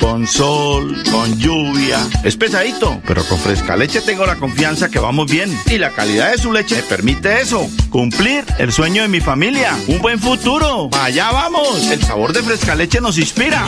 Con 0.00 0.26
sol, 0.26 1.02
con 1.10 1.38
lluvia. 1.38 1.98
Es 2.22 2.38
pesadito, 2.38 2.98
pero 3.06 3.22
con 3.24 3.38
fresca 3.38 3.76
leche 3.76 4.00
tengo 4.00 4.24
la 4.24 4.36
confianza 4.36 4.88
que 4.88 5.00
vamos 5.00 5.30
bien. 5.30 5.54
Y 5.66 5.76
la 5.76 5.90
calidad 5.90 6.30
de 6.30 6.38
su 6.38 6.50
leche 6.50 6.76
me 6.76 6.82
permite 6.84 7.42
eso. 7.42 7.68
Cumplir 7.90 8.46
el 8.58 8.72
sueño 8.72 9.02
de 9.02 9.08
mi 9.08 9.20
familia. 9.20 9.76
Un 9.86 10.00
buen 10.00 10.18
futuro. 10.18 10.88
Allá 10.98 11.30
vamos. 11.30 11.90
El 11.90 12.02
sabor 12.02 12.32
de 12.32 12.42
fresca 12.42 12.74
leche 12.74 13.02
nos 13.02 13.18
inspira. 13.18 13.66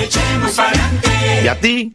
¿Y 1.44 1.46
a 1.46 1.60
ti? 1.60 1.94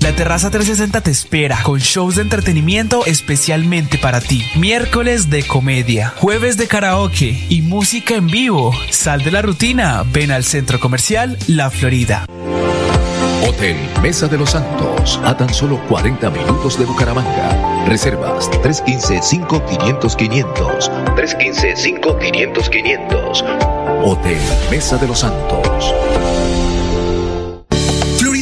La 0.00 0.16
Terraza 0.16 0.50
360 0.50 1.02
te 1.02 1.10
espera 1.10 1.62
con 1.62 1.78
shows 1.78 2.16
de 2.16 2.22
entretenimiento 2.22 3.04
especialmente 3.04 3.98
para 3.98 4.22
ti. 4.22 4.42
Miércoles 4.56 5.28
de 5.28 5.42
comedia, 5.42 6.14
jueves 6.16 6.56
de 6.56 6.68
karaoke 6.68 7.44
y 7.50 7.60
música 7.60 8.14
en 8.14 8.26
vivo. 8.26 8.72
Sal 8.90 9.22
de 9.22 9.30
la 9.30 9.42
rutina, 9.42 10.02
ven 10.10 10.30
al 10.30 10.44
Centro 10.44 10.80
Comercial 10.80 11.36
La 11.48 11.68
Florida. 11.70 12.24
Hotel 13.46 13.76
Mesa 14.02 14.26
de 14.26 14.38
los 14.38 14.48
Santos, 14.50 15.20
a 15.22 15.36
tan 15.36 15.52
solo 15.52 15.78
40 15.86 16.30
minutos 16.30 16.78
de 16.78 16.86
Bucaramanga. 16.86 17.84
Reservas 17.86 18.50
315-5500-500. 18.50 20.90
315-5500-500. 21.14 24.04
Hotel 24.04 24.40
Mesa 24.70 24.96
de 24.96 25.08
los 25.08 25.18
Santos. 25.20 25.94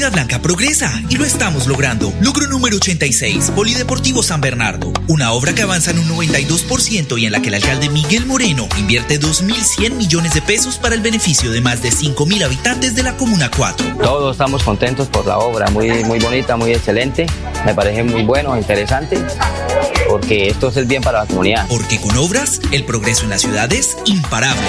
Florida 0.09 0.25
Blanca 0.25 0.43
progresa 0.43 1.03
y 1.11 1.17
lo 1.17 1.25
estamos 1.25 1.67
logrando. 1.67 2.12
Logro 2.21 2.47
número 2.47 2.77
86, 2.77 3.53
Polideportivo 3.55 4.23
San 4.23 4.41
Bernardo. 4.41 4.93
Una 5.07 5.33
obra 5.33 5.55
que 5.55 5.62
avanza 5.62 5.91
en 5.91 5.99
un 5.99 6.09
92% 6.09 7.19
y 7.19 7.27
en 7.27 7.33
la 7.33 7.41
que 7.41 7.49
el 7.49 7.55
alcalde 7.55 7.91
Miguel 7.91 8.25
Moreno 8.27 8.69
invierte 8.79 9.21
2.100 9.21 9.93
millones 9.95 10.35
de 10.35 10.43
pesos 10.43 10.79
para 10.79 10.95
el 10.95 11.03
beneficio 11.03 11.50
de 11.50 11.61
más 11.61 11.83
de 11.83 11.91
5.000 11.91 12.45
habitantes 12.45 12.95
de 12.95 13.03
la 13.03 13.17
Comuna 13.17 13.50
4. 13.55 13.99
Todos 14.00 14.33
estamos 14.33 14.62
contentos 14.62 15.09
por 15.09 15.27
la 15.27 15.38
obra, 15.38 15.69
muy, 15.71 16.05
muy 16.05 16.19
bonita, 16.19 16.57
muy 16.57 16.73
excelente. 16.73 17.27
Me 17.67 17.75
parece 17.75 18.03
muy 18.03 18.23
bueno, 18.23 18.57
interesante, 18.57 19.19
porque 20.09 20.49
esto 20.49 20.69
es 20.69 20.77
el 20.79 20.87
bien 20.87 21.03
para 21.03 21.21
la 21.21 21.27
comunidad. 21.27 21.67
Porque 21.69 22.00
con 22.00 22.17
obras, 22.17 22.61
el 22.73 22.85
progreso 22.85 23.25
en 23.25 23.31
la 23.31 23.38
ciudad 23.38 23.73
es 23.73 23.97
imparable. 24.07 24.69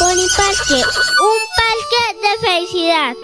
Pony 0.00 0.26
Parque, 0.34 0.82
un 0.82 1.40
parque 1.60 2.02
de 2.22 2.32
felicidad. 2.46 3.14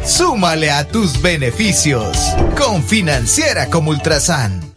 Súmale 0.06 0.72
a 0.72 0.88
tus 0.88 1.22
beneficios 1.22 2.18
con 2.58 2.86
Financiera 2.86 3.68
como 3.68 3.92
Ultrasan. 3.92 4.71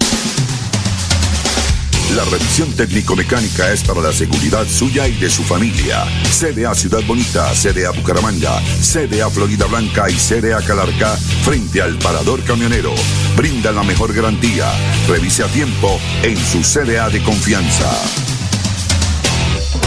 La 2.15 2.25
revisión 2.27 2.71
técnico-mecánica 2.73 3.73
es 3.73 3.83
para 3.83 4.01
la 4.01 4.13
seguridad 4.13 4.65
suya 4.69 5.09
y 5.09 5.15
de 5.15 5.29
su 5.29 5.43
familia. 5.43 6.05
CDA 6.31 6.73
Ciudad 6.73 7.03
Bonita, 7.09 7.53
CDA 7.55 7.91
Bucaramanga, 7.91 8.63
CDA 8.81 9.29
Florida 9.29 9.67
Blanca 9.67 10.09
y 10.09 10.15
CDA 10.15 10.61
Calarca 10.63 11.17
frente 11.43 11.83
al 11.83 11.99
parador 11.99 12.45
camionero. 12.45 12.95
Brinda 13.37 13.73
la 13.73 13.83
mejor 13.83 14.15
garantía. 14.15 14.71
Revise 15.09 15.43
a 15.43 15.49
tiempo 15.49 15.99
en 16.23 16.37
su 16.37 16.61
CDA 16.61 17.11
de 17.11 17.21
confianza. 17.21 17.91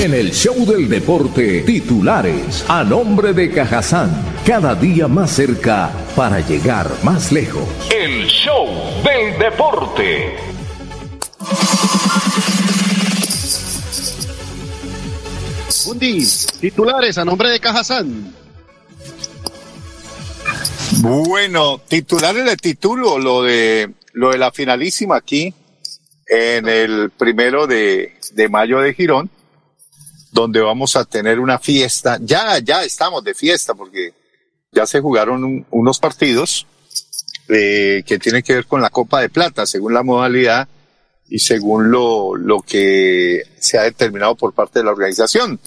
En 0.00 0.14
el 0.14 0.32
show 0.32 0.64
del 0.64 0.88
deporte, 0.88 1.60
titulares 1.60 2.64
a 2.68 2.82
nombre 2.82 3.34
de 3.34 3.50
Cajazán, 3.50 4.10
cada 4.46 4.74
día 4.74 5.08
más 5.08 5.30
cerca 5.30 5.92
para 6.16 6.40
llegar 6.40 6.90
más 7.02 7.30
lejos. 7.30 7.68
El 7.94 8.24
show 8.24 8.66
del 9.04 9.38
deporte. 9.38 10.36
Bundi, 15.84 16.26
titulares 16.62 17.18
a 17.18 17.24
nombre 17.26 17.50
de 17.50 17.60
Cajazán. 17.60 18.34
Bueno, 21.02 21.78
titulares 21.86 22.46
de 22.46 22.56
título, 22.56 23.18
lo 23.18 23.42
de 23.42 23.90
lo 24.14 24.30
de 24.30 24.38
la 24.38 24.50
finalísima 24.50 25.16
aquí 25.16 25.52
en 26.26 26.66
el 26.66 27.10
primero 27.10 27.66
de, 27.66 28.14
de 28.32 28.48
mayo 28.48 28.80
de 28.80 28.94
Girón, 28.94 29.28
donde 30.32 30.60
vamos 30.60 30.96
a 30.96 31.04
tener 31.04 31.40
una 31.40 31.58
fiesta. 31.58 32.18
Ya, 32.20 32.58
ya 32.58 32.84
estamos 32.84 33.22
de 33.24 33.34
fiesta 33.34 33.74
porque 33.74 34.12
ya 34.72 34.86
se 34.86 35.00
jugaron 35.00 35.44
un- 35.44 35.66
unos 35.70 35.98
partidos 35.98 36.66
eh, 37.48 38.04
que 38.06 38.18
tienen 38.18 38.42
que 38.42 38.54
ver 38.54 38.66
con 38.66 38.80
la 38.80 38.90
Copa 38.90 39.20
de 39.20 39.28
Plata, 39.28 39.66
según 39.66 39.92
la 39.92 40.04
modalidad 40.04 40.68
y 41.28 41.40
según 41.40 41.90
lo, 41.90 42.36
lo 42.36 42.60
que 42.62 43.42
se 43.58 43.78
ha 43.78 43.82
determinado 43.82 44.36
por 44.36 44.52
parte 44.52 44.78
de 44.78 44.84
la 44.84 44.92
organización. 44.92 45.58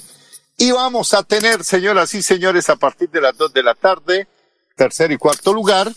Y 0.56 0.70
vamos 0.70 1.12
a 1.14 1.22
tener, 1.24 1.62
señoras 1.64 2.14
y 2.14 2.22
señores, 2.22 2.70
a 2.70 2.76
partir 2.76 3.10
de 3.10 3.20
las 3.20 3.36
dos 3.36 3.52
de 3.52 3.62
la 3.62 3.74
tarde, 3.74 4.28
tercer 4.76 5.12
y 5.12 5.18
cuarto 5.18 5.52
lugar, 5.52 5.92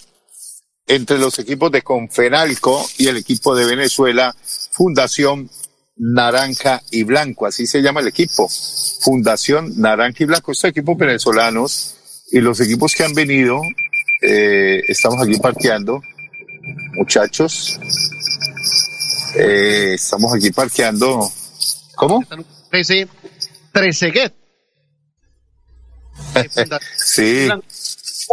entre 0.87 1.17
los 1.19 1.37
equipos 1.39 1.71
de 1.71 1.81
Confenalco 1.83 2.85
y 2.97 3.07
el 3.07 3.17
equipo 3.17 3.55
de 3.55 3.65
Venezuela, 3.65 4.35
Fundación 4.71 5.49
Naranja 5.99 6.81
y 6.91 7.03
Blanco, 7.03 7.45
así 7.45 7.65
se 7.65 7.81
llama 7.81 8.01
el 8.01 8.07
equipo, 8.07 8.47
Fundación 9.01 9.73
Naranja 9.77 10.23
y 10.23 10.25
Blanco, 10.25 10.51
estos 10.51 10.69
equipos 10.69 10.97
venezolanos 10.97 11.95
y 12.31 12.39
los 12.39 12.59
equipos 12.59 12.93
que 12.93 13.03
han 13.03 13.13
venido, 13.13 13.59
eh, 14.21 14.81
estamos 14.87 15.21
aquí 15.25 15.37
parqueando, 15.39 16.01
muchachos, 16.93 17.79
eh, 19.35 19.93
estamos 19.95 20.33
aquí 20.35 20.51
parqueando, 20.51 21.31
¿cómo? 21.95 22.23
13, 22.69 23.07
Trezeguet. 23.71 24.33
sí. 26.97 27.47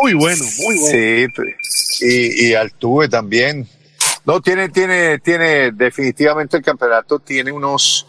Muy 0.01 0.15
bueno, 0.15 0.45
muy 0.59 0.79
bueno. 0.79 0.91
Sí, 0.91 2.05
y, 2.05 2.49
y 2.49 2.55
Altuve 2.55 3.09
también. 3.09 3.69
No, 4.27 4.41
tiene, 4.41 4.71
tiene, 4.71 5.19
tiene, 5.19 5.73
definitivamente 5.73 6.57
el 6.57 6.63
campeonato 6.63 7.19
tiene 7.19 7.53
unos, 7.53 8.07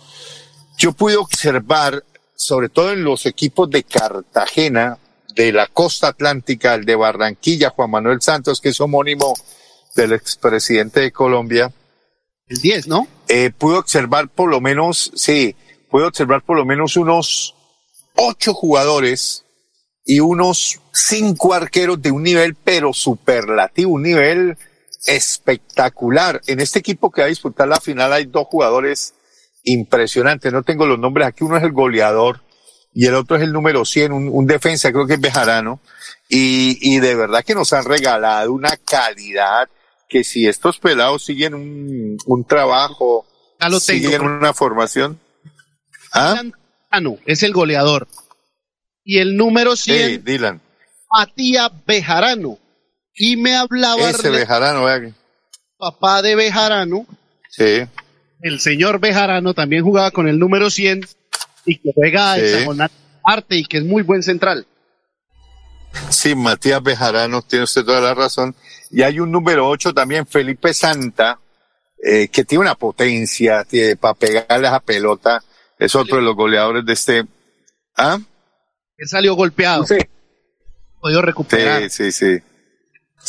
yo 0.78 0.94
pude 0.94 1.18
observar, 1.18 2.04
sobre 2.36 2.70
todo 2.70 2.92
en 2.92 3.04
los 3.04 3.26
equipos 3.26 3.70
de 3.70 3.84
Cartagena, 3.84 4.98
de 5.36 5.52
la 5.52 5.68
costa 5.68 6.08
atlántica, 6.08 6.74
el 6.74 6.86
de 6.86 6.96
Barranquilla, 6.96 7.70
Juan 7.70 7.92
Manuel 7.92 8.22
Santos, 8.22 8.62
que 8.62 8.70
es 8.70 8.80
homónimo 8.80 9.34
del 9.96 10.14
expresidente 10.14 11.02
de 11.02 11.12
Colombia. 11.12 11.74
El 12.48 12.62
10, 12.62 12.88
¿no? 12.88 13.08
Eh, 13.28 13.52
pude 13.52 13.78
observar 13.78 14.30
por 14.30 14.50
lo 14.50 14.62
menos, 14.62 15.12
sí, 15.16 15.56
pude 15.90 16.06
observar 16.06 16.44
por 16.44 16.56
lo 16.56 16.66
menos 16.66 16.96
unos 16.96 17.56
ocho 18.16 18.54
jugadores 18.54 19.44
y 20.06 20.22
unos 20.22 20.80
cinco 20.94 21.54
arqueros 21.54 22.02
de 22.02 22.12
un 22.12 22.24
nivel, 22.24 22.56
pero 22.56 22.94
superlativo, 22.94 23.92
un 23.92 24.04
nivel 24.04 24.58
espectacular. 25.06 26.42
En 26.48 26.60
este 26.60 26.80
equipo 26.80 27.12
que 27.12 27.22
va 27.22 27.26
a 27.26 27.30
disputar 27.30 27.68
la 27.68 27.80
final 27.80 28.12
hay 28.14 28.26
dos 28.26 28.48
jugadores 28.48 29.14
impresionantes. 29.64 30.52
No 30.52 30.64
tengo 30.64 30.86
los 30.86 31.00
nombres 31.00 31.28
aquí. 31.28 31.44
Uno 31.44 31.58
es 31.58 31.64
el 31.64 31.72
goleador 31.72 32.42
y 32.94 33.08
el 33.08 33.16
otro 33.16 33.36
es 33.36 33.44
el 33.44 33.52
número 33.52 33.84
100, 33.84 34.14
un, 34.14 34.30
un 34.32 34.48
defensa, 34.48 34.92
creo 34.92 35.06
que 35.06 35.16
es 35.16 35.22
Bejarano. 35.22 35.80
Y, 36.30 36.78
y 36.82 37.00
de 37.00 37.16
verdad 37.16 37.44
que 37.44 37.54
nos 37.54 37.74
han 37.74 37.86
regalado 37.86 38.54
una 38.54 38.78
calidad 38.78 39.70
que 40.08 40.24
si 40.24 40.48
estos 40.48 40.80
pelados 40.80 41.26
siguen 41.26 41.54
un, 41.56 42.18
un 42.26 42.46
trabajo, 42.46 43.26
lo 43.60 43.68
tengo. 43.68 43.80
siguen 43.80 44.22
una 44.22 44.54
formación. 44.54 45.20
¿Ah? 46.14 46.42
No, 47.02 47.18
es 47.26 47.44
el 47.44 47.52
goleador. 47.52 48.08
Y 49.04 49.20
el 49.20 49.36
número 49.36 49.76
100, 49.76 50.10
Sí, 50.10 50.18
Dylan. 50.18 50.62
Matías 51.12 51.72
Bejarano. 51.86 52.58
Y 53.16 53.38
me 53.38 53.56
hablaba 53.56 54.10
Ese 54.10 54.30
Bejarano, 54.30 54.86
vea 54.86 55.12
papá 55.78 56.22
de 56.22 56.36
Bejarano, 56.36 57.06
Sí. 57.50 57.84
el 58.42 58.60
señor 58.60 59.00
Bejarano 59.00 59.54
también 59.54 59.84
jugaba 59.84 60.12
con 60.12 60.28
el 60.28 60.40
número 60.40 60.70
100 60.70 61.02
y 61.66 61.78
que 61.78 61.92
juega 61.94 62.36
Sí. 62.36 62.42
hexagonal 62.42 62.92
arte 63.24 63.56
y 63.58 63.66
que 63.66 63.78
es 63.78 63.84
muy 63.84 64.04
buen 64.04 64.24
central. 64.24 64.68
Sí, 66.10 66.36
Matías 66.36 66.82
Bejarano, 66.84 67.42
tiene 67.42 67.64
usted 67.64 67.84
toda 67.84 68.02
la 68.02 68.14
razón. 68.14 68.56
Y 68.92 69.02
hay 69.02 69.20
un 69.20 69.32
número 69.32 69.68
8 69.68 69.94
también, 69.94 70.28
Felipe 70.28 70.74
Santa, 70.74 71.40
eh, 72.04 72.28
que 72.28 72.44
tiene 72.44 72.62
una 72.64 72.76
potencia 72.76 73.66
para 74.00 74.14
pegarle 74.14 74.68
a 74.68 74.80
pelota. 74.80 75.42
Es 75.80 75.96
otro 75.96 76.18
de 76.18 76.24
los 76.24 76.36
goleadores 76.36 76.86
de 76.86 76.94
este. 76.94 77.26
¿Ah? 77.98 78.20
Él 78.98 79.08
salió 79.08 79.36
golpeado. 79.36 79.86
Sí. 79.86 79.98
Podido 81.00 81.22
recuperar. 81.22 81.90
Sí, 81.90 81.90
sí, 81.90 82.12
sí. 82.12 82.44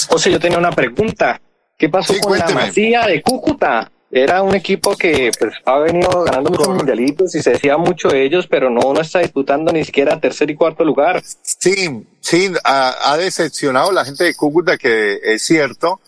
José, 0.08 0.30
yo 0.30 0.40
tenía 0.40 0.58
una 0.58 0.72
pregunta. 0.72 1.40
¿Qué 1.78 1.88
pasó 1.88 2.12
Sí, 2.14 2.20
con 2.20 2.30
cuénteme. 2.30 2.60
la 2.60 2.66
Masía 2.66 3.06
de 3.06 3.22
Cúcuta? 3.22 3.90
Era 4.10 4.40
un 4.42 4.54
equipo 4.54 4.96
que 4.96 5.30
pues, 5.38 5.54
ha 5.64 5.78
venido 5.80 6.22
ganando 6.24 6.50
muchos 6.50 6.68
mundialitos 6.68 7.34
y 7.34 7.42
se 7.42 7.50
decía 7.50 7.76
mucho 7.76 8.08
de 8.08 8.24
ellos, 8.24 8.46
pero 8.46 8.70
no, 8.70 8.92
no 8.94 9.00
está 9.00 9.18
disputando 9.18 9.72
ni 9.72 9.84
siquiera 9.84 10.18
tercer 10.20 10.48
y 10.50 10.54
cuarto 10.54 10.84
lugar. 10.84 11.22
Sí, 11.42 12.06
sí, 12.20 12.52
ha, 12.64 13.12
ha 13.12 13.16
decepcionado 13.16 13.90
la 13.92 14.04
gente 14.04 14.24
de 14.24 14.34
Cúcuta, 14.34 14.78
que 14.78 15.18
es 15.22 15.44
cierto. 15.44 16.00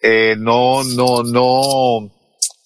Eh, 0.00 0.34
no, 0.36 0.82
no, 0.84 1.22
no. 1.22 2.10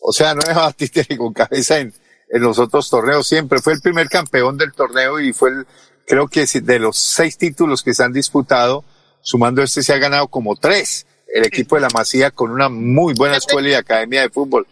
O 0.00 0.12
sea, 0.12 0.34
no 0.34 0.40
es 0.40 0.54
batiste 0.54 1.06
ni 1.10 1.16
con 1.16 1.32
cabeza 1.32 1.78
en, 1.78 1.92
en 2.30 2.42
los 2.42 2.58
otros 2.58 2.88
torneos. 2.88 3.28
Siempre 3.28 3.60
fue 3.60 3.74
el 3.74 3.80
primer 3.82 4.08
campeón 4.08 4.56
del 4.56 4.72
torneo 4.72 5.20
y 5.20 5.32
fue 5.32 5.50
el, 5.50 5.66
creo 6.06 6.26
que 6.28 6.44
de 6.60 6.78
los 6.78 6.98
seis 6.98 7.36
títulos 7.38 7.82
que 7.82 7.94
se 7.94 8.02
han 8.02 8.12
disputado, 8.12 8.84
sumando 9.22 9.62
este 9.62 9.82
se 9.82 9.92
ha 9.92 9.98
ganado 9.98 10.28
como 10.28 10.56
tres. 10.56 11.06
El 11.34 11.46
equipo 11.46 11.76
de 11.76 11.82
la 11.82 11.88
Masía 11.94 12.30
con 12.30 12.50
una 12.50 12.68
muy 12.68 13.14
buena 13.14 13.38
escuela 13.38 13.68
y 13.70 13.74
academia 13.74 14.20
de 14.20 14.28
fútbol. 14.28 14.66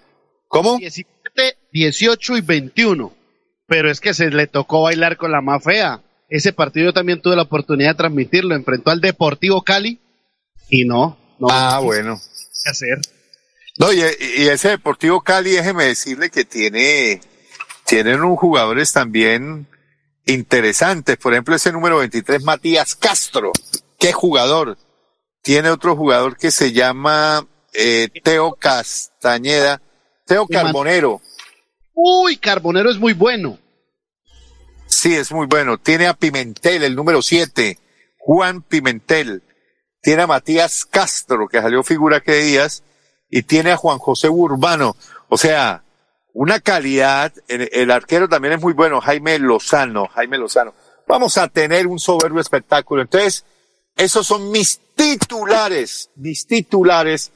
¿Cómo? 0.46 0.76
17, 0.76 1.58
18 1.72 2.36
y 2.36 2.40
21. 2.42 3.14
Pero 3.66 3.90
es 3.90 4.00
que 4.00 4.12
se 4.12 4.30
le 4.30 4.46
tocó 4.46 4.82
bailar 4.82 5.16
con 5.16 5.32
la 5.32 5.40
más 5.40 5.64
fea. 5.64 6.02
Ese 6.28 6.52
partido 6.52 6.86
yo 6.86 6.92
también 6.92 7.22
tuve 7.22 7.36
la 7.36 7.42
oportunidad 7.42 7.90
de 7.90 7.96
transmitirlo. 7.96 8.54
Enfrentó 8.54 8.90
al 8.90 9.00
Deportivo 9.00 9.62
Cali 9.62 10.00
y 10.68 10.84
no, 10.84 11.16
no. 11.38 11.48
Ah, 11.50 11.80
bueno. 11.82 12.20
¿Qué 12.62 12.70
hacer? 12.70 12.98
No, 13.78 13.92
y, 13.92 14.00
y 14.00 14.48
ese 14.48 14.70
Deportivo 14.70 15.22
Cali, 15.22 15.52
déjeme 15.52 15.84
decirle 15.84 16.28
que 16.28 16.44
tiene, 16.44 17.20
tienen 17.86 18.20
unos 18.20 18.38
jugadores 18.38 18.92
también 18.92 19.66
interesantes. 20.26 21.16
Por 21.16 21.32
ejemplo, 21.32 21.54
ese 21.54 21.72
número 21.72 21.98
23, 21.98 22.42
Matías 22.42 22.94
Castro. 22.94 23.52
Qué 24.00 24.12
jugador. 24.14 24.78
Tiene 25.42 25.70
otro 25.70 25.94
jugador 25.94 26.38
que 26.38 26.50
se 26.50 26.72
llama 26.72 27.46
eh, 27.74 28.08
Teo 28.24 28.54
Castañeda. 28.54 29.82
Teo 30.24 30.46
Carbonero. 30.46 31.20
Uy, 31.94 32.38
Carbonero 32.38 32.90
es 32.90 32.98
muy 32.98 33.12
bueno. 33.12 33.58
Sí, 34.86 35.14
es 35.14 35.30
muy 35.32 35.46
bueno. 35.46 35.76
Tiene 35.76 36.06
a 36.06 36.14
Pimentel, 36.14 36.82
el 36.82 36.96
número 36.96 37.20
7. 37.20 37.78
Juan 38.18 38.62
Pimentel. 38.62 39.42
Tiene 40.00 40.22
a 40.22 40.26
Matías 40.26 40.86
Castro, 40.86 41.46
que 41.46 41.60
salió 41.60 41.82
figura 41.82 42.20
que 42.20 42.36
días. 42.36 42.82
Y 43.28 43.42
tiene 43.42 43.72
a 43.72 43.76
Juan 43.76 43.98
José 43.98 44.30
Urbano. 44.30 44.96
O 45.28 45.36
sea, 45.36 45.84
una 46.32 46.60
calidad. 46.60 47.34
El, 47.48 47.68
el 47.70 47.90
arquero 47.90 48.30
también 48.30 48.54
es 48.54 48.62
muy 48.62 48.72
bueno. 48.72 49.02
Jaime 49.02 49.38
Lozano. 49.38 50.06
Jaime 50.06 50.38
Lozano. 50.38 50.72
Vamos 51.06 51.36
a 51.36 51.48
tener 51.48 51.86
un 51.86 51.98
soberbio 51.98 52.40
espectáculo. 52.40 53.02
Entonces, 53.02 53.44
esos 54.00 54.26
son 54.26 54.50
mis 54.50 54.80
titulares. 54.94 56.10
Mis 56.16 56.46
titulares 56.46 57.32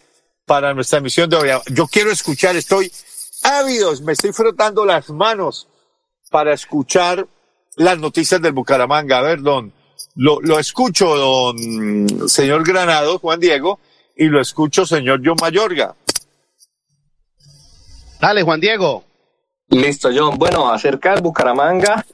para 0.46 0.72
nuestra 0.72 0.98
emisión 0.98 1.28
de 1.28 1.36
hoy. 1.36 1.48
Yo 1.70 1.86
quiero 1.86 2.10
escuchar, 2.10 2.56
estoy 2.56 2.90
ávidos, 3.42 4.00
me 4.00 4.12
estoy 4.12 4.32
frotando 4.32 4.84
las 4.84 5.10
manos 5.10 5.68
para 6.30 6.54
escuchar 6.54 7.26
las 7.76 7.98
noticias 7.98 8.40
del 8.40 8.52
Bucaramanga. 8.52 9.18
A 9.18 9.22
ver, 9.22 9.42
don, 9.42 9.72
lo, 10.16 10.40
lo 10.40 10.58
escucho, 10.58 11.14
don 11.16 12.28
señor 12.28 12.66
Granado, 12.66 13.18
Juan 13.18 13.40
Diego, 13.40 13.78
y 14.16 14.26
lo 14.26 14.40
escucho, 14.40 14.86
señor 14.86 15.20
John 15.22 15.36
Mayorga. 15.40 15.94
Dale, 18.20 18.42
Juan 18.42 18.60
Diego. 18.60 19.04
Listo, 19.68 20.08
John. 20.14 20.38
Bueno, 20.38 20.72
acerca 20.72 21.12
del 21.12 21.22
Bucaramanga 21.22 22.06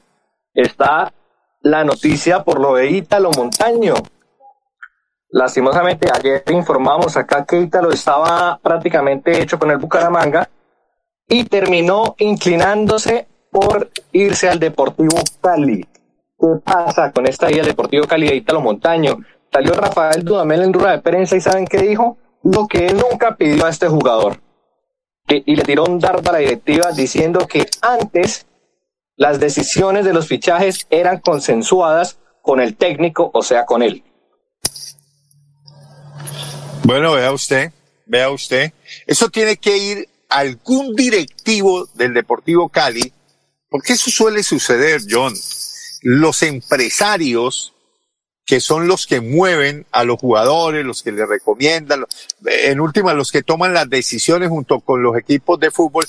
está 0.53 1.13
la 1.61 1.85
noticia 1.85 2.43
por 2.43 2.59
lo 2.59 2.75
de 2.75 2.91
Ítalo 2.91 3.31
Montaño. 3.31 3.93
Lastimosamente, 5.33 6.09
ayer 6.13 6.43
informamos 6.51 7.15
acá 7.15 7.45
que 7.45 7.61
Ítalo 7.61 7.91
estaba 7.91 8.59
prácticamente 8.61 9.41
hecho 9.41 9.57
con 9.57 9.71
el 9.71 9.77
Bucaramanga 9.77 10.49
y 11.25 11.45
terminó 11.45 12.15
inclinándose 12.19 13.27
por 13.49 13.89
irse 14.11 14.49
al 14.49 14.59
Deportivo 14.59 15.17
Cali. 15.39 15.87
¿Qué 16.37 16.47
pasa 16.65 17.13
con 17.13 17.27
esta 17.27 17.47
del 17.47 17.65
Deportivo 17.65 18.05
Cali 18.07 18.27
de 18.27 18.35
Ítalo 18.35 18.59
Montaño? 18.59 19.19
Salió 19.53 19.73
Rafael 19.73 20.23
Dudamel 20.23 20.63
en 20.63 20.73
rueda 20.73 20.91
de 20.91 21.01
prensa 21.01 21.37
y 21.37 21.41
¿saben 21.41 21.65
qué 21.65 21.77
dijo? 21.77 22.17
Lo 22.43 22.67
que 22.67 22.87
él 22.87 22.97
nunca 22.97 23.37
pidió 23.37 23.65
a 23.65 23.69
este 23.69 23.87
jugador. 23.87 24.41
Y 25.29 25.55
le 25.55 25.63
tiró 25.63 25.85
un 25.85 25.99
dardo 25.99 26.29
a 26.29 26.33
la 26.33 26.39
directiva 26.39 26.91
diciendo 26.91 27.47
que 27.47 27.67
antes 27.81 28.47
las 29.15 29.39
decisiones 29.39 30.03
de 30.03 30.13
los 30.13 30.27
fichajes 30.27 30.87
eran 30.89 31.19
consensuadas 31.19 32.19
con 32.41 32.59
el 32.59 32.75
técnico, 32.75 33.31
o 33.33 33.41
sea, 33.43 33.65
con 33.65 33.81
él. 33.81 34.03
Bueno, 36.83 37.13
vea 37.13 37.31
usted, 37.31 37.71
vea 38.07 38.29
usted. 38.31 38.73
Eso 39.05 39.29
tiene 39.29 39.57
que 39.57 39.77
ir 39.77 40.09
a 40.29 40.39
algún 40.39 40.95
directivo 40.95 41.87
del 41.93 42.13
Deportivo 42.13 42.69
Cali, 42.69 43.13
porque 43.69 43.93
eso 43.93 44.09
suele 44.09 44.41
suceder, 44.43 45.01
John. 45.07 45.33
Los 46.01 46.41
empresarios, 46.41 47.73
que 48.45 48.59
son 48.59 48.87
los 48.87 49.05
que 49.05 49.21
mueven 49.21 49.85
a 49.91 50.03
los 50.03 50.19
jugadores, 50.19 50.83
los 50.83 51.03
que 51.03 51.11
le 51.11 51.25
recomiendan, 51.27 52.05
en 52.45 52.79
última, 52.79 53.13
los 53.13 53.31
que 53.31 53.43
toman 53.43 53.73
las 53.75 53.87
decisiones 53.87 54.49
junto 54.49 54.79
con 54.79 55.03
los 55.03 55.15
equipos 55.15 55.59
de 55.59 55.69
fútbol, 55.69 56.05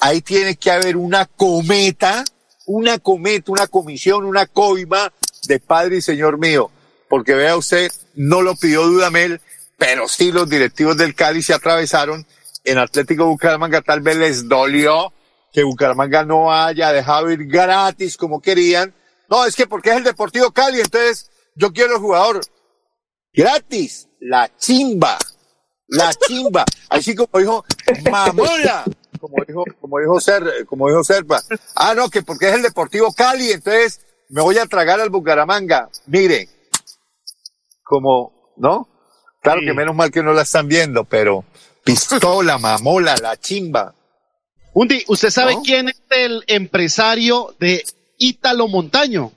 ahí 0.00 0.22
tiene 0.22 0.56
que 0.56 0.70
haber 0.70 0.96
una 0.96 1.26
cometa, 1.26 2.24
una 2.66 2.98
cometa, 2.98 3.50
una 3.50 3.66
comisión, 3.66 4.24
una 4.24 4.46
coima 4.46 5.12
de 5.48 5.58
Padre 5.58 5.96
y 5.96 6.02
Señor 6.02 6.38
mío. 6.38 6.70
Porque 7.08 7.34
vea 7.34 7.56
usted, 7.56 7.90
no 8.14 8.40
lo 8.40 8.54
pidió 8.54 8.86
Dudamel, 8.86 9.40
pero 9.82 10.06
sí 10.06 10.30
los 10.30 10.48
directivos 10.48 10.96
del 10.96 11.16
Cali 11.16 11.42
se 11.42 11.54
atravesaron. 11.54 12.24
En 12.62 12.78
Atlético 12.78 13.26
Bucaramanga 13.26 13.82
tal 13.82 14.00
vez 14.00 14.16
les 14.16 14.48
dolió 14.48 15.12
que 15.52 15.64
Bucaramanga 15.64 16.24
no 16.24 16.52
haya 16.52 16.92
dejado 16.92 17.32
ir 17.32 17.46
gratis 17.48 18.16
como 18.16 18.40
querían. 18.40 18.94
No, 19.28 19.44
es 19.44 19.56
que 19.56 19.66
porque 19.66 19.90
es 19.90 19.96
el 19.96 20.04
Deportivo 20.04 20.52
Cali, 20.52 20.78
entonces 20.80 21.32
yo 21.56 21.72
quiero 21.72 21.94
el 21.94 22.00
jugador 22.00 22.42
gratis, 23.32 24.08
la 24.20 24.56
chimba, 24.56 25.18
la 25.88 26.14
chimba, 26.14 26.64
así 26.88 27.16
como 27.16 27.40
dijo 27.40 27.64
Mamola, 28.08 28.84
como 29.20 29.44
dijo, 29.44 29.64
como 29.80 29.98
dijo 29.98 30.20
Ser, 30.20 30.64
como 30.66 30.86
dijo 30.86 31.02
Serpa. 31.02 31.42
Ah, 31.74 31.92
no, 31.94 32.08
que 32.08 32.22
porque 32.22 32.50
es 32.50 32.54
el 32.54 32.62
Deportivo 32.62 33.12
Cali, 33.12 33.50
entonces 33.50 34.00
me 34.28 34.42
voy 34.42 34.58
a 34.58 34.66
tragar 34.66 35.00
al 35.00 35.10
Bucaramanga. 35.10 35.90
Mire, 36.06 36.48
como, 37.82 38.54
¿no? 38.58 38.91
Claro 39.42 39.60
que 39.60 39.74
menos 39.74 39.96
mal 39.96 40.12
que 40.12 40.22
no 40.22 40.32
la 40.32 40.42
están 40.42 40.68
viendo, 40.68 41.02
pero 41.04 41.44
pistola, 41.82 42.58
mamola, 42.58 43.16
la 43.16 43.36
chimba. 43.36 43.92
Undi, 44.72 45.02
¿usted 45.08 45.30
sabe 45.30 45.56
quién 45.64 45.88
es 45.88 46.00
el 46.10 46.44
empresario 46.46 47.54
de 47.58 47.84
Ítalo 48.18 48.68
Montaño? 48.68 49.32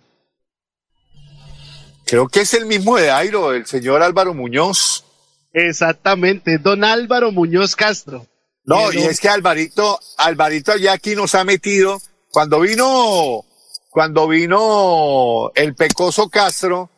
Creo 2.05 2.27
que 2.27 2.41
es 2.41 2.53
el 2.53 2.67
mismo 2.67 2.97
de 2.97 3.09
Airo, 3.09 3.51
el 3.51 3.65
señor 3.65 4.03
Álvaro 4.03 4.35
Muñoz. 4.35 5.03
Exactamente, 5.51 6.59
don 6.59 6.83
Álvaro 6.83 7.31
Muñoz 7.31 7.75
Castro. 7.75 8.27
No, 8.63 8.93
y 8.93 8.97
es 8.97 9.19
que 9.19 9.29
Alvarito, 9.29 9.99
Alvarito 10.17 10.77
ya 10.77 10.93
aquí 10.93 11.15
nos 11.15 11.33
ha 11.33 11.43
metido, 11.43 11.99
cuando 12.29 12.59
vino, 12.59 13.43
cuando 13.89 14.27
vino 14.27 15.51
el 15.55 15.73
Pecoso 15.73 16.29
Castro, 16.29 16.91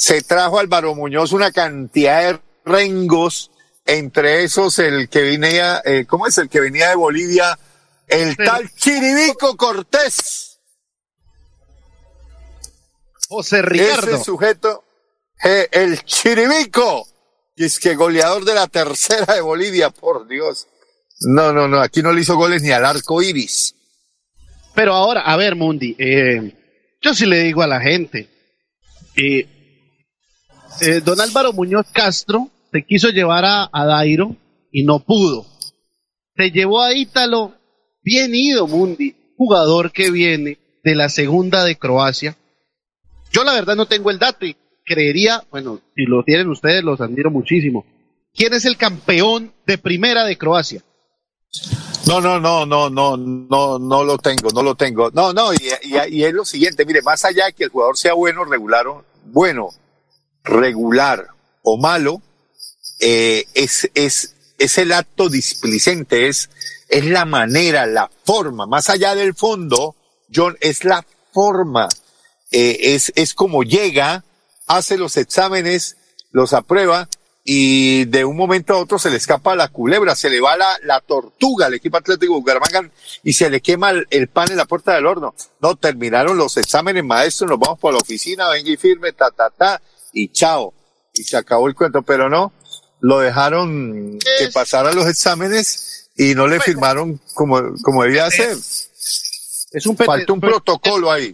se 0.00 0.22
trajo 0.22 0.58
Álvaro 0.58 0.94
Muñoz 0.94 1.32
una 1.32 1.52
cantidad 1.52 2.32
de 2.32 2.40
rengos, 2.64 3.50
entre 3.84 4.44
esos 4.44 4.78
el 4.78 5.10
que 5.10 5.20
venía, 5.20 5.82
eh, 5.84 6.06
¿cómo 6.08 6.26
es 6.26 6.38
el 6.38 6.48
que 6.48 6.58
venía 6.58 6.88
de 6.88 6.94
Bolivia? 6.94 7.58
El 8.08 8.34
tal 8.34 8.74
Chiribico 8.76 9.58
Cortés. 9.58 10.58
José 13.28 13.60
Ricardo. 13.60 14.14
Ese 14.14 14.24
sujeto, 14.24 14.84
eh, 15.44 15.68
el 15.70 16.02
Chiribico, 16.02 17.06
es 17.54 17.78
que 17.78 17.94
goleador 17.94 18.46
de 18.46 18.54
la 18.54 18.68
tercera 18.68 19.34
de 19.34 19.42
Bolivia, 19.42 19.90
por 19.90 20.26
Dios. 20.26 20.66
No, 21.28 21.52
no, 21.52 21.68
no, 21.68 21.78
aquí 21.78 22.00
no 22.00 22.14
le 22.14 22.22
hizo 22.22 22.36
goles 22.36 22.62
ni 22.62 22.70
al 22.70 22.86
arco 22.86 23.20
iris. 23.20 23.74
Pero 24.74 24.94
ahora, 24.94 25.20
a 25.20 25.36
ver, 25.36 25.56
Mundi, 25.56 25.94
eh, 25.98 26.56
yo 27.02 27.12
sí 27.12 27.26
le 27.26 27.40
digo 27.40 27.60
a 27.60 27.66
la 27.66 27.82
gente, 27.82 28.30
eh, 29.14 29.59
eh, 30.80 31.00
don 31.00 31.20
Álvaro 31.20 31.52
Muñoz 31.52 31.86
Castro 31.92 32.48
se 32.72 32.84
quiso 32.84 33.08
llevar 33.08 33.44
a, 33.44 33.68
a 33.72 33.86
Dairo 33.86 34.36
y 34.72 34.84
no 34.84 35.00
pudo. 35.00 35.46
Se 36.36 36.50
llevó 36.50 36.82
a 36.82 36.94
Ítalo, 36.94 37.54
bien 38.02 38.34
ido, 38.34 38.66
Mundi, 38.66 39.14
jugador 39.36 39.92
que 39.92 40.10
viene 40.10 40.58
de 40.82 40.94
la 40.94 41.08
segunda 41.08 41.64
de 41.64 41.76
Croacia. 41.76 42.36
Yo 43.32 43.44
la 43.44 43.52
verdad 43.52 43.76
no 43.76 43.86
tengo 43.86 44.10
el 44.10 44.18
dato 44.18 44.46
y 44.46 44.56
creería, 44.84 45.44
bueno, 45.50 45.80
si 45.94 46.04
lo 46.04 46.22
tienen 46.24 46.48
ustedes, 46.48 46.82
los 46.82 47.00
admiro 47.00 47.30
muchísimo. 47.30 47.84
¿Quién 48.34 48.54
es 48.54 48.64
el 48.64 48.76
campeón 48.76 49.52
de 49.66 49.78
primera 49.78 50.24
de 50.24 50.36
Croacia? 50.36 50.82
No, 52.06 52.20
no, 52.20 52.40
no, 52.40 52.64
no, 52.64 52.88
no, 52.88 53.16
no, 53.16 53.78
no 53.78 54.04
lo 54.04 54.18
tengo, 54.18 54.50
no 54.54 54.62
lo 54.62 54.74
tengo. 54.74 55.10
No, 55.10 55.32
no, 55.32 55.52
y, 55.52 55.58
y, 55.82 56.24
es 56.24 56.32
lo 56.32 56.44
siguiente, 56.44 56.84
mire, 56.84 57.02
más 57.02 57.24
allá 57.24 57.46
de 57.46 57.52
que 57.52 57.64
el 57.64 57.70
jugador 57.70 57.96
sea 57.96 58.14
bueno, 58.14 58.44
regular, 58.44 58.86
bueno, 59.26 59.68
regular 60.44 61.28
o 61.62 61.76
malo, 61.76 62.22
eh, 63.00 63.46
es, 63.54 63.90
es, 63.94 64.34
es 64.58 64.78
el 64.78 64.92
acto 64.92 65.28
displicente, 65.28 66.28
es, 66.28 66.50
es 66.88 67.04
la 67.06 67.24
manera, 67.24 67.86
la 67.86 68.10
forma, 68.24 68.66
más 68.66 68.90
allá 68.90 69.14
del 69.14 69.34
fondo, 69.34 69.96
John, 70.34 70.56
es 70.60 70.84
la 70.84 71.04
forma, 71.32 71.88
eh, 72.50 72.94
es, 72.94 73.12
es 73.14 73.34
como 73.34 73.62
llega, 73.62 74.24
hace 74.66 74.98
los 74.98 75.16
exámenes, 75.16 75.96
los 76.32 76.52
aprueba 76.52 77.08
y 77.42 78.04
de 78.04 78.24
un 78.24 78.36
momento 78.36 78.74
a 78.74 78.78
otro 78.78 78.98
se 78.98 79.10
le 79.10 79.16
escapa 79.16 79.56
la 79.56 79.68
culebra, 79.68 80.14
se 80.14 80.28
le 80.28 80.40
va 80.40 80.56
la, 80.56 80.76
la 80.84 81.00
tortuga 81.00 81.66
al 81.66 81.74
equipo 81.74 81.96
Atlético 81.96 82.34
Bucaramanga 82.34 82.90
y 83.24 83.32
se 83.32 83.48
le 83.48 83.60
quema 83.60 83.90
el, 83.90 84.28
pan 84.28 84.50
en 84.50 84.58
la 84.58 84.66
puerta 84.66 84.94
del 84.94 85.06
horno. 85.06 85.34
No, 85.60 85.74
terminaron 85.76 86.36
los 86.36 86.56
exámenes, 86.58 87.04
maestro, 87.04 87.48
nos 87.48 87.58
vamos 87.58 87.78
por 87.78 87.92
la 87.92 87.98
oficina, 87.98 88.48
venga 88.50 88.70
y 88.70 88.76
firme, 88.76 89.12
ta, 89.12 89.30
ta, 89.30 89.50
ta, 89.50 89.80
y 90.12 90.28
chao. 90.28 90.74
Y 91.14 91.24
se 91.24 91.36
acabó 91.36 91.66
el 91.68 91.74
cuento, 91.74 92.02
pero 92.02 92.28
no, 92.30 92.52
lo 93.00 93.18
dejaron 93.20 94.18
que 94.38 94.48
pasara 94.52 94.92
los 94.92 95.06
exámenes 95.08 96.10
y 96.16 96.34
no 96.34 96.46
le 96.46 96.60
firmaron 96.60 97.20
como, 97.34 97.60
como 97.82 98.04
debía 98.04 98.30
ser. 98.30 98.56
Es 99.72 99.86
un 99.86 99.96
Falta 99.96 100.32
un 100.32 100.40
protocolo 100.40 101.10
ahí. 101.10 101.32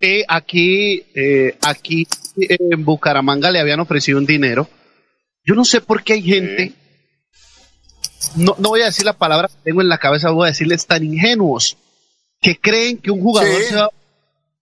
que 0.00 0.24
aquí, 0.28 1.04
eh, 1.14 1.56
aquí 1.62 2.06
eh, 2.40 2.56
en 2.70 2.84
Bucaramanga 2.84 3.50
le 3.50 3.60
habían 3.60 3.80
ofrecido 3.80 4.18
un 4.18 4.26
dinero. 4.26 4.68
Yo 5.44 5.54
no 5.54 5.64
sé 5.64 5.80
por 5.80 6.02
qué 6.02 6.14
hay 6.14 6.22
gente, 6.22 6.72
no, 8.36 8.54
no 8.58 8.70
voy 8.70 8.82
a 8.82 8.86
decir 8.86 9.04
la 9.04 9.12
palabra 9.18 9.48
que 9.48 9.54
tengo 9.64 9.80
en 9.80 9.88
la 9.88 9.98
cabeza, 9.98 10.30
voy 10.30 10.46
a 10.46 10.50
decirles 10.52 10.86
tan 10.86 11.04
ingenuos, 11.04 11.76
que 12.40 12.58
creen 12.58 12.98
que 12.98 13.10
un 13.10 13.20
jugador 13.22 13.60
Sí. 13.60 13.68
se 13.68 13.76
va 13.76 13.90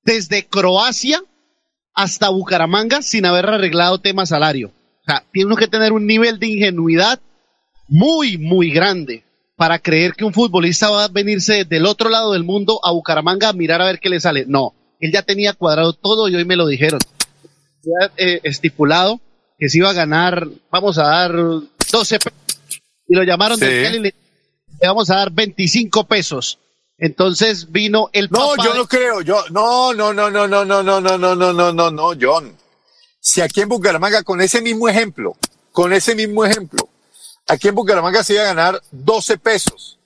desde 0.04 0.46
Croacia 0.46 1.22
hasta 1.94 2.28
Bucaramanga 2.30 3.02
sin 3.02 3.26
haber 3.26 3.46
arreglado 3.46 3.98
tema 3.98 4.26
salario. 4.26 4.68
O 4.68 5.04
sea, 5.06 5.24
tiene 5.32 5.46
uno 5.46 5.56
que 5.56 5.68
tener 5.68 5.92
un 5.92 6.06
nivel 6.06 6.38
de 6.38 6.48
ingenuidad 6.48 7.20
muy, 7.88 8.38
muy 8.38 8.70
grande 8.70 9.24
para 9.56 9.78
creer 9.78 10.14
que 10.14 10.24
un 10.24 10.32
futbolista 10.32 10.90
va 10.90 11.04
a 11.04 11.08
venirse 11.08 11.64
del 11.64 11.86
otro 11.86 12.08
lado 12.08 12.32
del 12.32 12.44
mundo 12.44 12.80
a 12.84 12.92
Bucaramanga 12.92 13.48
a 13.48 13.52
mirar 13.52 13.82
a 13.82 13.86
ver 13.86 14.00
qué 14.00 14.08
le 14.08 14.20
sale. 14.20 14.44
No, 14.46 14.74
él 15.00 15.12
ya 15.12 15.22
tenía 15.22 15.52
cuadrado 15.52 15.92
todo 15.92 16.28
y 16.28 16.36
hoy 16.36 16.44
me 16.44 16.56
lo 16.56 16.66
dijeron. 16.66 17.00
Ya, 17.82 18.12
eh, 18.16 18.40
estipulado 18.44 19.20
que 19.58 19.68
se 19.68 19.78
iba 19.78 19.90
a 19.90 19.94
ganar, 19.94 20.48
vamos 20.70 20.98
a 20.98 21.04
dar 21.04 21.32
12 21.32 22.18
pesos. 22.18 22.32
Y 23.08 23.14
lo 23.14 23.24
llamaron 23.24 23.58
Sí. 23.58 23.64
Cali 23.64 23.98
y 23.98 24.00
le, 24.00 24.14
le 24.80 24.88
vamos 24.88 25.10
a 25.10 25.16
dar 25.16 25.30
25 25.30 26.04
pesos. 26.04 26.58
Entonces 27.04 27.72
vino 27.72 28.10
el 28.12 28.28
No, 28.30 28.50
papá 28.50 28.64
yo 28.64 28.72
de- 28.74 28.78
no 28.78 28.86
creo. 28.86 29.20
Yo, 29.22 29.44
no, 29.50 29.92
no, 29.92 30.12
no, 30.14 30.30
no, 30.30 30.46
no, 30.46 30.64
no, 30.64 30.82
no, 30.84 31.00
no, 31.00 31.18
no, 31.18 31.34
no, 31.34 31.52
no, 31.52 31.72
no, 31.72 31.90
no, 31.90 32.12
John. 32.20 32.56
Si 33.18 33.40
aquí 33.40 33.60
en 33.60 33.68
Bucaramanga, 33.68 34.22
con 34.22 34.40
ese 34.40 34.62
mismo 34.62 34.88
ejemplo, 34.88 35.36
con 35.72 35.92
ese 35.92 36.14
mismo 36.14 36.44
ejemplo, 36.44 36.88
aquí 37.48 37.66
en 37.66 37.74
Bucaramanga 37.74 38.22
se 38.22 38.34
iba 38.34 38.42
a 38.42 38.54
ganar 38.54 38.80
12 38.92 39.36
pesos. 39.36 39.98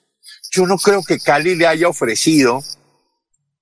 Yo 0.49 0.65
no 0.65 0.77
creo 0.79 1.03
que 1.03 1.19
Cali 1.19 1.55
le 1.55 1.67
haya 1.67 1.87
ofrecido 1.87 2.63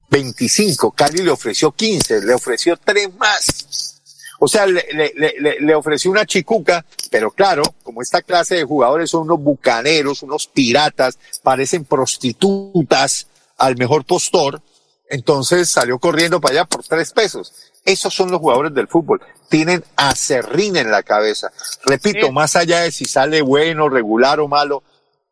25. 0.10 0.92
Cali 0.92 1.22
le 1.22 1.32
ofreció 1.32 1.74
15, 1.74 2.22
le 2.22 2.34
ofreció 2.36 2.78
tres 2.78 3.14
más. 3.16 3.95
O 4.40 4.48
sea, 4.48 4.66
le, 4.68 4.86
le, 4.94 5.60
le- 5.62 5.76
ofreció 5.76 6.12
una 6.12 6.26
chicuca, 6.26 6.86
pero 7.10 7.32
claro, 7.32 7.64
como 7.84 8.02
esta 8.02 8.22
clase 8.22 8.56
de 8.56 8.64
jugadores 8.64 9.10
son 9.10 9.22
unos 9.24 9.40
bucaneros, 9.40 10.24
unos 10.24 10.48
piratas, 10.48 11.18
parecen 11.42 11.86
prostitutas 11.86 13.28
al 13.58 13.78
mejor 13.78 14.06
postor, 14.06 14.62
entonces 15.10 15.70
salió 15.70 16.00
corriendo 16.00 16.42
para 16.42 16.54
allá 16.54 16.66
por 16.66 16.84
tres 16.84 17.12
pesos. 17.14 17.54
Esos 17.86 18.14
son 18.14 18.32
los 18.32 18.40
jugadores 18.40 18.74
del 18.74 18.88
fútbol. 18.88 19.22
Tienen 19.50 19.84
acerrín 19.96 20.76
en 20.76 20.90
la 20.92 21.04
cabeza. 21.04 21.52
Repito, 21.86 22.32
más 22.32 22.56
allá 22.56 22.82
de 22.82 22.92
si 22.92 23.06
sale 23.06 23.42
bueno, 23.42 23.88
regular 23.90 24.40
o 24.40 24.48
malo, 24.48 24.84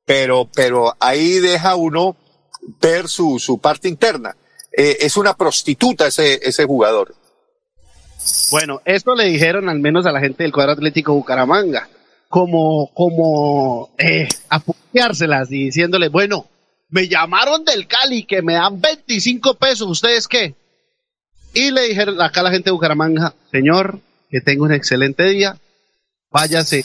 pero, 0.06 0.48
pero 0.54 0.96
ahí 1.00 1.40
deja 1.40 1.76
uno 1.76 2.16
ver 2.80 3.08
su, 3.10 3.40
su 3.40 3.58
parte 3.58 3.90
interna. 3.90 4.36
Eh, 4.72 4.98
es 5.02 5.18
una 5.18 5.36
prostituta 5.36 6.08
ese, 6.08 6.40
ese 6.48 6.66
jugador. 6.66 7.16
Bueno, 8.52 8.82
esto 8.86 9.16
le 9.16 9.26
dijeron 9.26 9.70
al 9.70 9.80
menos 9.80 10.06
a 10.06 10.12
la 10.12 10.20
gente 10.20 10.44
del 10.44 10.52
cuadro 10.52 10.74
atlético 10.74 11.14
Bucaramanga, 11.14 11.90
como, 12.30 12.92
como 12.94 13.90
eh, 13.98 14.28
apuñárselas 14.50 15.52
y 15.52 15.66
diciéndole, 15.66 16.10
bueno, 16.10 16.48
me 16.90 17.08
llamaron 17.08 17.66
del 17.66 17.88
Cali 17.88 18.24
que 18.24 18.42
me 18.42 18.54
dan 18.54 18.80
25 18.80 19.56
pesos, 19.56 19.90
¿ustedes 19.90 20.28
qué? 20.28 20.56
Y 21.54 21.72
le 21.72 21.90
dijeron 21.90 22.22
acá 22.22 22.42
a 22.42 22.44
la 22.44 22.52
gente 22.52 22.66
de 22.66 22.72
Bucaramanga, 22.72 23.34
señor, 23.52 24.00
que 24.30 24.42
tenga 24.42 24.64
un 24.64 24.74
excelente 24.74 25.24
día, 25.30 25.58
váyase 26.32 26.84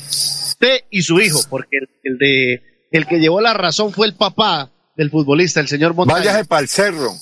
usted 0.59 0.85
y 0.91 1.03
su 1.03 1.21
hijo, 1.21 1.41
porque 1.49 1.79
el, 2.03 2.19
de 2.19 2.63
el 2.91 3.07
que 3.07 3.19
llevó 3.19 3.41
la 3.41 3.55
razón 3.55 3.93
fue 3.93 4.07
el 4.07 4.15
papá 4.15 4.71
del 4.97 5.11
futbolista, 5.11 5.61
el 5.61 5.69
señor 5.69 5.95
Montaña. 5.95 6.19
Váyase 6.19 6.45
para 6.45 6.63
el 6.63 6.69
cerro. 6.69 7.13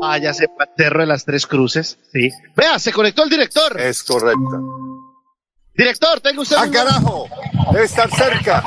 Váyase 0.00 0.48
para 0.48 0.70
el 0.70 0.76
cerro 0.76 1.00
de 1.00 1.06
las 1.06 1.24
tres 1.24 1.46
cruces, 1.46 1.98
sí. 2.12 2.30
Vea, 2.56 2.78
se 2.78 2.92
conectó 2.92 3.22
el 3.24 3.30
director. 3.30 3.78
Es 3.80 4.02
correcto. 4.02 4.38
Director, 5.74 6.20
tenga 6.20 6.42
usted. 6.42 6.56
¡Ah, 6.58 6.64
un- 6.64 6.70
carajo! 6.72 7.26
Debe 7.72 7.84
estar 7.84 8.10
cerca. 8.10 8.64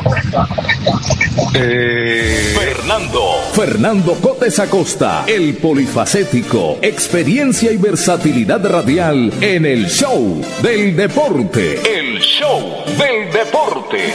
Fernando. 2.55 3.21
Fernando 3.53 4.13
Cotes 4.15 4.59
Acosta, 4.59 5.23
el 5.27 5.57
polifacético, 5.57 6.77
experiencia 6.81 7.71
y 7.71 7.77
versatilidad 7.77 8.65
radial 8.65 9.31
en 9.41 9.65
el 9.65 9.87
show 9.87 10.41
del 10.61 10.95
deporte. 10.95 11.81
El 11.99 12.19
show 12.19 12.83
del 12.97 13.31
deporte. 13.31 14.13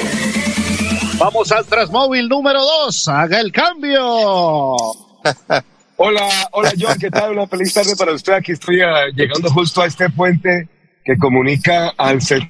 Vamos 1.19 1.51
al 1.53 1.65
Transmóvil 1.67 2.29
número 2.29 2.61
2. 2.65 3.09
Haga 3.09 3.41
el 3.41 3.53
cambio. 3.53 4.77
Hola, 6.01 6.29
hola 6.53 6.73
John, 6.79 6.97
¿qué 6.99 7.11
tal? 7.11 7.33
Una 7.33 7.47
feliz 7.49 7.75
tarde 7.75 7.97
para 7.97 8.13
usted. 8.13 8.33
Aquí 8.35 8.53
estoy 8.53 8.81
ah, 8.83 9.07
llegando 9.15 9.51
justo 9.51 9.83
a 9.83 9.87
este 9.87 10.09
puente 10.11 10.69
que 11.05 11.17
comunica 11.19 11.89
al 11.97 12.23
centro. 12.23 12.49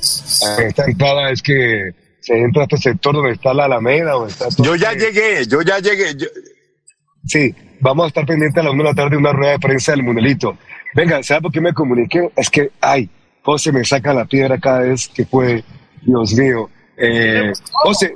Esta 0.00 0.84
entrada 0.84 1.30
es 1.30 1.42
que 1.42 1.90
se 2.20 2.38
entra 2.38 2.62
a 2.62 2.64
este 2.66 2.76
sector 2.76 3.14
donde 3.16 3.32
está 3.32 3.52
la 3.52 3.64
Alameda, 3.64 4.12
donde 4.12 4.30
está 4.30 4.48
todo 4.48 4.64
Yo 4.64 4.76
ya 4.76 4.92
este- 4.92 5.06
llegué, 5.12 5.46
yo 5.46 5.62
ya 5.62 5.78
llegué. 5.80 6.14
yo- 6.16 6.28
Sí, 7.26 7.52
vamos 7.80 8.04
a 8.04 8.08
estar 8.08 8.24
pendientes 8.24 8.60
a 8.60 8.64
las 8.64 8.72
1 8.72 8.84
de 8.84 8.88
la 8.90 8.94
tarde 8.94 9.10
de 9.10 9.16
una 9.16 9.32
rueda 9.32 9.52
de 9.52 9.58
prensa 9.58 9.92
del 9.92 10.04
Munelito. 10.04 10.56
Venga, 10.94 11.20
¿sabe 11.24 11.42
por 11.42 11.52
qué 11.52 11.60
me 11.60 11.74
comuniqué? 11.74 12.30
Es 12.36 12.48
que, 12.48 12.70
ay, 12.80 13.10
José 13.42 13.72
me 13.72 13.84
saca 13.84 14.14
la 14.14 14.24
piedra 14.24 14.58
cada 14.58 14.80
vez 14.80 15.08
que 15.08 15.24
puede. 15.24 15.64
Dios 16.02 16.32
mío. 16.34 16.70
Eh, 16.96 17.52
José, 17.72 18.14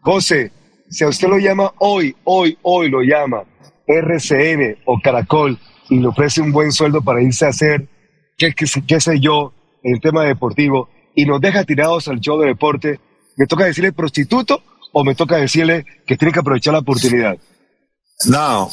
José, 0.00 0.50
si 0.90 1.04
a 1.04 1.08
usted 1.08 1.28
lo 1.28 1.38
llama 1.38 1.72
hoy, 1.78 2.14
hoy, 2.24 2.58
hoy 2.62 2.90
lo 2.90 3.00
llama 3.02 3.42
RCN 3.86 4.78
o 4.84 4.98
Caracol 5.02 5.58
y 5.88 5.98
le 6.00 6.08
ofrece 6.08 6.40
un 6.40 6.52
buen 6.52 6.72
sueldo 6.72 7.02
para 7.02 7.22
irse 7.22 7.46
a 7.46 7.48
hacer, 7.48 7.88
qué, 8.36 8.52
qué, 8.54 8.66
sé- 8.66 8.84
qué 8.86 9.00
sé 9.00 9.20
yo, 9.20 9.52
en 9.82 9.94
el 9.94 10.00
tema 10.00 10.24
deportivo, 10.24 10.88
y 11.14 11.24
nos 11.24 11.40
deja 11.40 11.64
tirados 11.64 12.08
al 12.08 12.20
show 12.20 12.38
de 12.40 12.48
deporte, 12.48 13.00
¿me 13.36 13.46
toca 13.46 13.64
decirle 13.64 13.92
prostituto 13.92 14.62
o 14.92 15.04
me 15.04 15.14
toca 15.14 15.36
decirle 15.36 15.84
que 16.06 16.16
tiene 16.16 16.32
que 16.32 16.40
aprovechar 16.40 16.74
la 16.74 16.80
oportunidad? 16.80 17.36
No, 18.26 18.68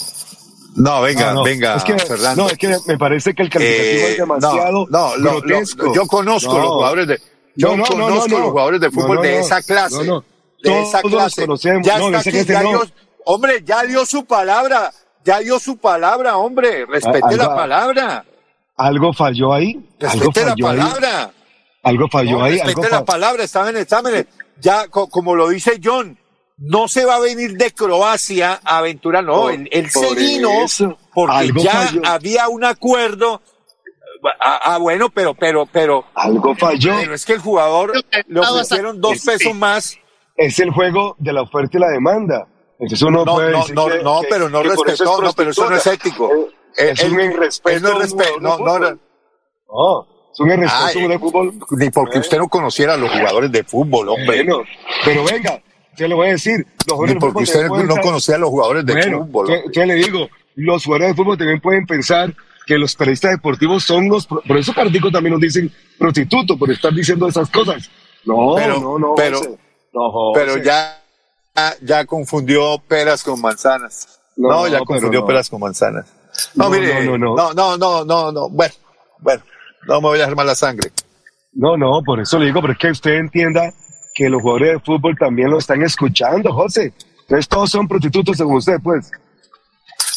no, 0.75 1.01
venga, 1.01 1.29
Ah, 1.31 1.33
no. 1.33 1.43
venga, 1.43 1.75
Es 1.75 1.83
que, 1.83 1.97
Fernando. 1.97 2.43
No, 2.43 2.49
es 2.49 2.57
que 2.57 2.75
me 2.87 2.97
parece 2.97 3.33
que 3.33 3.43
el 3.43 3.49
calificativo 3.49 4.07
Eh, 4.07 4.11
es 4.11 4.17
demasiado 4.17 4.71
no, 4.71 4.87
no, 4.89 5.17
lo- 5.17 5.33
lo- 5.35 5.41
grotesco. 5.41 5.93
yo 5.93 6.05
conozco 6.07 6.53
No. 6.53 6.59
los 6.59 6.69
jugadores 6.69 7.07
de, 7.07 7.19
yo 7.55 7.69
No, 7.69 7.77
no, 7.77 7.83
no, 7.83 7.89
conozco 7.89 8.27
no, 8.27 8.33
no. 8.37 8.39
los 8.43 8.49
jugadores 8.51 8.81
de 8.81 8.91
fútbol 8.91 9.21
de 9.21 9.39
esa 9.39 9.61
clase. 9.61 9.95
De 10.69 10.75
Todos 10.75 10.87
esa 10.89 11.01
los 11.01 11.11
clase. 11.11 11.41
conocemos. 11.41 11.87
Ya 11.87 11.97
No, 11.99 12.05
está 12.07 12.19
aquí, 12.19 12.31
que 12.31 12.45
ya 12.45 12.61
no. 12.63 12.69
dio, 12.69 12.83
hombre, 13.25 13.63
ya 13.63 13.83
dio 13.83 14.05
su 14.05 14.25
palabra, 14.25 14.91
ya 15.23 15.39
dio 15.39 15.59
su 15.59 15.77
palabra, 15.77 16.37
hombre, 16.37 16.85
respete 16.85 17.19
algo- 17.23 17.37
la 17.37 17.55
palabra, 17.55 18.25
Algo 18.77 19.13
falló 19.13 19.53
ahí. 19.53 19.73
Algo 20.01 20.25
respete 20.25 20.45
la 20.45 20.51
ahí. 20.53 20.61
palabra. 20.61 21.31
Algo 21.83 22.07
falló 22.09 22.39
No, 22.39 22.43
ahí. 22.43 22.53
respete 22.53 22.69
Algo 22.71 22.83
la 22.83 22.89
fa- 22.99 23.05
palabra, 23.05 23.43
estaban 23.43 23.75
en 23.75 23.81
exámenes. 23.81 24.25
Ya, 24.59 24.87
co- 24.87 25.07
como 25.09 25.35
lo 25.35 25.49
dice 25.49 25.79
John, 25.83 26.17
no 26.57 26.87
se 26.87 27.05
va 27.05 27.15
a 27.15 27.19
venir 27.19 27.53
de 27.57 27.71
Croacia 27.71 28.59
a 28.63 28.77
aventurar, 28.79 29.23
no, 29.23 29.41
Por- 29.43 29.53
él, 29.53 29.69
él 29.71 29.89
se 29.91 29.99
por 30.07 30.15
vino 30.17 30.49
eso. 30.63 30.97
porque 31.13 31.35
Algo 31.35 31.61
ya 31.63 31.71
falló. 31.71 32.01
había 32.05 32.47
un 32.49 32.63
acuerdo. 32.63 33.41
Ah, 34.41 34.59
ah, 34.63 34.77
bueno, 34.79 35.09
pero, 35.09 35.35
pero, 35.35 35.65
pero. 35.67 36.05
Algo 36.15 36.55
falló. 36.55 36.95
Pero 36.97 37.13
es 37.13 37.25
que 37.25 37.33
el 37.33 37.39
jugador 37.39 37.93
le 38.27 38.39
ofrecieron 38.39 38.99
dos 38.99 39.13
Este, 39.17 39.31
pesos 39.37 39.53
más. 39.55 39.97
Es 40.37 40.59
el 40.59 40.71
juego 40.71 41.15
de 41.19 41.33
la 41.33 41.41
oferta 41.43 41.77
y 41.77 41.81
la 41.81 41.89
demanda. 41.89 42.47
Entonces 42.79 43.01
uno 43.03 43.23
No, 43.23 43.35
puede 43.35 43.51
no, 43.51 43.59
decir 43.59 43.75
no, 43.75 43.87
que- 43.87 44.03
no, 44.03 44.21
que- 44.21 44.27
pero 44.29 44.49
no 44.49 44.63
respetó, 44.63 45.21
no, 45.21 45.31
pero 45.33 45.51
eso 45.51 45.69
no 45.69 45.75
es 45.77 45.87
ético. 45.87 46.29
Eh, 46.77 46.89
Es 46.91 47.03
un 47.03 47.21
irrespeto. 47.21 47.79
no 47.79 47.93
no, 47.93 48.39
no, 48.39 48.57
fútbol. 48.57 48.99
No, 49.69 50.07
es 50.33 50.39
un 50.41 50.47
irrespeto 50.51 50.99
Ay, 50.99 51.07
de 51.07 51.19
fútbol. 51.19 51.53
Ni 51.71 51.89
porque 51.89 52.19
usted 52.19 52.37
no 52.37 52.49
conociera 52.49 52.95
a 52.95 52.97
los 52.97 53.09
jugadores 53.11 53.51
de 53.51 53.63
fútbol, 53.63 54.09
hombre. 54.09 54.43
Bueno, 54.43 54.63
pero 55.05 55.23
venga, 55.23 55.61
yo 55.95 56.07
le 56.09 56.15
voy 56.15 56.27
a 56.27 56.31
decir. 56.31 56.65
Los 56.85 56.97
jugadores 56.97 57.09
Ni 57.09 57.13
de 57.15 57.19
porque 57.21 57.45
fútbol 57.45 57.61
usted 57.71 57.85
no 57.95 58.01
conocía 58.01 58.35
a 58.35 58.37
los 58.39 58.49
jugadores 58.49 58.85
de 58.85 58.93
Bueno, 58.93 59.19
fútbol. 59.19 59.47
yo, 59.71 59.85
le 59.85 59.93
digo, 59.95 60.27
los 60.55 60.83
jugadores 60.83 61.15
de 61.15 61.15
fútbol 61.15 61.37
también 61.37 61.61
pueden 61.61 61.85
pensar 61.85 62.33
que 62.67 62.77
los 62.77 62.93
periodistas 62.95 63.31
deportivos 63.31 63.83
son 63.85 64.09
los... 64.09 64.25
Por 64.27 64.57
eso 64.57 64.73
Cartico 64.73 65.09
también 65.11 65.33
nos 65.33 65.41
dicen 65.41 65.71
prostituto, 65.97 66.57
por 66.57 66.69
estar 66.71 66.91
diciendo 66.93 67.27
esas 67.29 67.49
cosas. 67.49 67.89
No, 68.25 68.55
Pero- 68.55 68.79
no, 68.81 68.99
no. 68.99 69.15
pero-. 69.15 69.39
No. 69.95 70.31
Pero 70.33 70.57
ya, 70.57 71.01
ya- 71.81 72.05
confundió 72.05 72.77
peras 72.87 73.23
con 73.23 73.39
manzanas. 73.41 74.19
No, 74.35 74.49
No, 74.49 74.67
ya 74.67 74.79
confundió 74.79 75.21
no. 75.21 75.25
peras 75.25 75.49
con 75.49 75.61
manzanas. 75.61 76.05
No, 76.53 76.65
No, 76.65 76.69
mire, 76.69 77.05
no, 77.05 77.17
no, 77.17 77.35
no, 77.35 77.53
no, 77.53 77.77
no, 77.77 78.03
no, 78.05 78.31
no, 78.31 78.49
bueno, 78.49 78.73
bueno, 79.19 79.41
no 79.87 79.95
me 80.01 80.07
voy 80.09 80.17
a 80.17 80.21
dejar 80.21 80.35
mal 80.35 80.47
la 80.47 80.55
sangre. 80.55 80.91
No, 81.53 81.77
no, 81.77 82.01
por 82.05 82.19
eso 82.19 82.37
le 82.37 82.47
digo, 82.47 82.59
pero 82.59 82.73
es 82.73 82.79
que 82.79 82.89
usted 82.91 83.11
entienda 83.13 83.73
que 84.13 84.27
los 84.29 84.41
jugadores 84.41 84.73
de 84.73 84.79
fútbol 84.81 85.15
también 85.17 85.49
lo 85.49 85.57
están 85.59 85.81
escuchando, 85.83 86.51
José. 86.53 86.93
Entonces 87.21 87.47
todos 87.47 87.71
son 87.71 87.87
prostitutos 87.87 88.35
según 88.35 88.57
usted, 88.57 88.75
pues. 88.83 89.09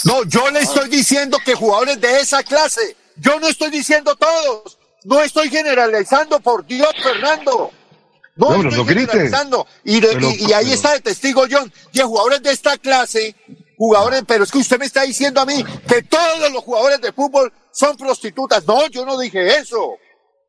No, 0.05 0.25
yo 0.25 0.51
le 0.51 0.61
estoy 0.61 0.89
diciendo 0.89 1.39
que 1.45 1.55
jugadores 1.55 2.01
de 2.01 2.21
esa 2.21 2.43
clase, 2.43 2.97
yo 3.17 3.39
no 3.39 3.47
estoy 3.47 3.71
diciendo 3.71 4.17
todos, 4.17 4.77
no 5.05 5.21
estoy 5.21 5.49
generalizando, 5.49 6.41
por 6.41 6.67
Dios, 6.67 6.91
Fernando. 7.03 7.71
No, 8.39 8.51
No, 8.51 8.57
pero 8.59 8.69
estoy 8.71 8.87
generalizando. 8.87 9.67
Y, 9.85 10.01
de- 10.01 10.09
Pero- 10.15 10.31
y- 10.31 10.45
y 10.49 10.53
ahí 10.53 10.65
pero- 10.67 10.75
está 10.75 10.93
de 10.95 11.01
testigo 11.01 11.43
John, 11.51 11.71
que 11.93 12.03
jugadores 12.03 12.43
de 12.43 12.53
esta 12.53 12.77
clase, 12.79 13.35
jugadores, 13.77 14.23
pero 14.27 14.45
es 14.45 14.51
que 14.53 14.59
usted 14.59 14.79
me 14.79 14.87
está 14.87 15.03
diciendo 15.03 15.41
a 15.41 15.45
mí 15.47 15.65
que 15.89 16.03
todos 16.03 16.51
los 16.53 16.63
jugadores 16.63 17.01
de 17.01 17.13
fútbol 17.13 17.53
son 17.73 17.97
prostitutas. 17.97 18.67
No, 18.67 18.87
yo 18.89 19.05
no 19.05 19.19
dije 19.19 19.45
eso. 19.59 19.97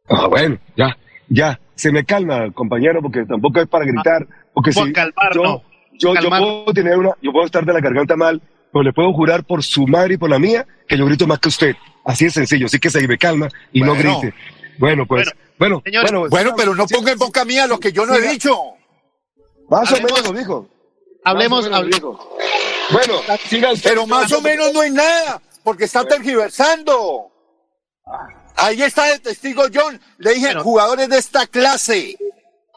Ah, 0.07 0.27
bueno, 0.27 0.57
ya, 0.77 0.95
ya, 1.29 1.59
se 1.75 1.91
me 1.91 2.05
calma, 2.05 2.51
compañero, 2.53 3.01
porque 3.01 3.25
tampoco 3.25 3.59
es 3.61 3.67
para 3.67 3.85
gritar, 3.85 4.25
porque 4.53 4.71
por 4.71 4.87
si 4.87 4.93
calmar, 4.93 5.33
yo, 5.35 5.43
no. 5.43 5.63
yo, 5.99 6.13
puedo 6.29 6.73
tener 6.73 6.97
una, 6.97 7.11
yo 7.21 7.31
puedo 7.31 7.45
estar 7.45 7.65
de 7.65 7.73
la 7.73 7.79
garganta 7.79 8.15
mal, 8.15 8.41
pero 8.71 8.83
le 8.83 8.93
puedo 8.93 9.11
jurar 9.13 9.43
por 9.43 9.63
su 9.63 9.87
madre 9.87 10.13
y 10.13 10.17
por 10.17 10.29
la 10.29 10.37
mía 10.39 10.65
que 10.87 10.97
yo 10.97 11.05
grito 11.05 11.25
más 11.27 11.39
que 11.39 11.49
usted. 11.49 11.75
Así 12.05 12.25
es 12.25 12.33
sencillo, 12.33 12.65
así 12.67 12.79
que 12.79 12.89
se 12.89 13.07
me 13.07 13.17
calma 13.17 13.49
y 13.71 13.81
no 13.81 13.93
grite. 13.93 14.33
Bueno, 14.79 15.05
pues, 15.05 15.25
bueno, 15.25 15.39
señores, 15.83 16.11
bueno, 16.11 16.29
Bueno, 16.29 16.53
pero 16.55 16.75
no 16.75 16.87
ponga 16.87 17.11
en 17.11 17.17
boca 17.19 17.45
mía 17.45 17.67
lo 17.67 17.79
que 17.79 17.91
yo 17.91 18.05
no 18.05 18.15
he 18.15 18.21
dicho. 18.21 18.55
más 19.69 19.91
o 19.91 19.95
menos 19.95 20.23
lo 20.23 20.33
dijo. 20.33 20.67
Hablemos, 21.23 21.63
menos 21.63 21.79
hablemos. 21.79 21.99
dijo. 22.17 22.37
Bueno. 22.91 23.13
Pero 23.83 24.07
más 24.07 24.31
o 24.31 24.41
menos 24.41 24.73
no 24.73 24.81
hay 24.81 24.91
nada, 24.91 25.41
porque 25.63 25.83
está 25.85 26.03
tergiversando. 26.05 27.27
Ahí 28.55 28.81
está 28.81 29.05
de 29.05 29.19
testigo 29.19 29.63
John. 29.73 29.99
Le 30.17 30.33
dije, 30.33 30.47
Bueno. 30.47 30.63
jugadores 30.63 31.09
de 31.09 31.17
esta 31.17 31.45
clase. 31.47 32.17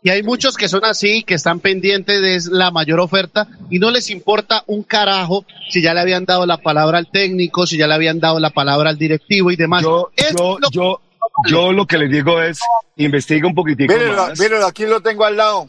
Y 0.05 0.11
hay 0.11 0.23
muchos 0.25 0.57
que 0.57 0.69
son 0.69 0.85
así, 0.85 1.23
que 1.23 1.35
están 1.35 1.61
pendientes 1.61 2.21
de 2.21 2.51
la 2.57 2.73
mayor 2.73 2.99
oferta 2.99 3.47
y 3.71 3.79
no 3.79 3.91
les 3.93 4.11
importa 4.11 4.65
un 4.67 4.83
carajo 4.83 5.45
si 5.71 5.81
ya 5.81 5.95
le 5.95 6.01
habían 6.01 6.25
dado 6.25 6.45
la 6.45 6.57
palabra 6.59 6.99
al 6.99 7.09
técnico, 7.11 7.67
si 7.69 7.77
ya 7.79 7.87
le 7.87 7.95
habían 7.95 8.19
dado 8.19 8.41
la 8.41 8.51
palabra 8.51 8.91
al 8.91 8.99
directivo 8.99 9.53
y 9.53 9.57
demás. 9.57 9.83
Yo, 9.85 10.11
Es 10.17 10.35
yo, 10.37 10.59
lo- 10.59 10.71
yo, 10.71 11.01
yo 11.49 11.73
lo 11.73 11.87
que 11.87 11.99
le 11.99 12.09
digo 12.09 12.41
es, 12.41 12.61
investiga 12.97 13.47
un 13.47 13.55
poquitico 13.55 13.93
más. 14.17 14.39
mírelo, 14.39 14.67
aquí 14.67 14.87
lo 14.87 15.01
tengo 15.01 15.25
al 15.25 15.37
lado. 15.37 15.69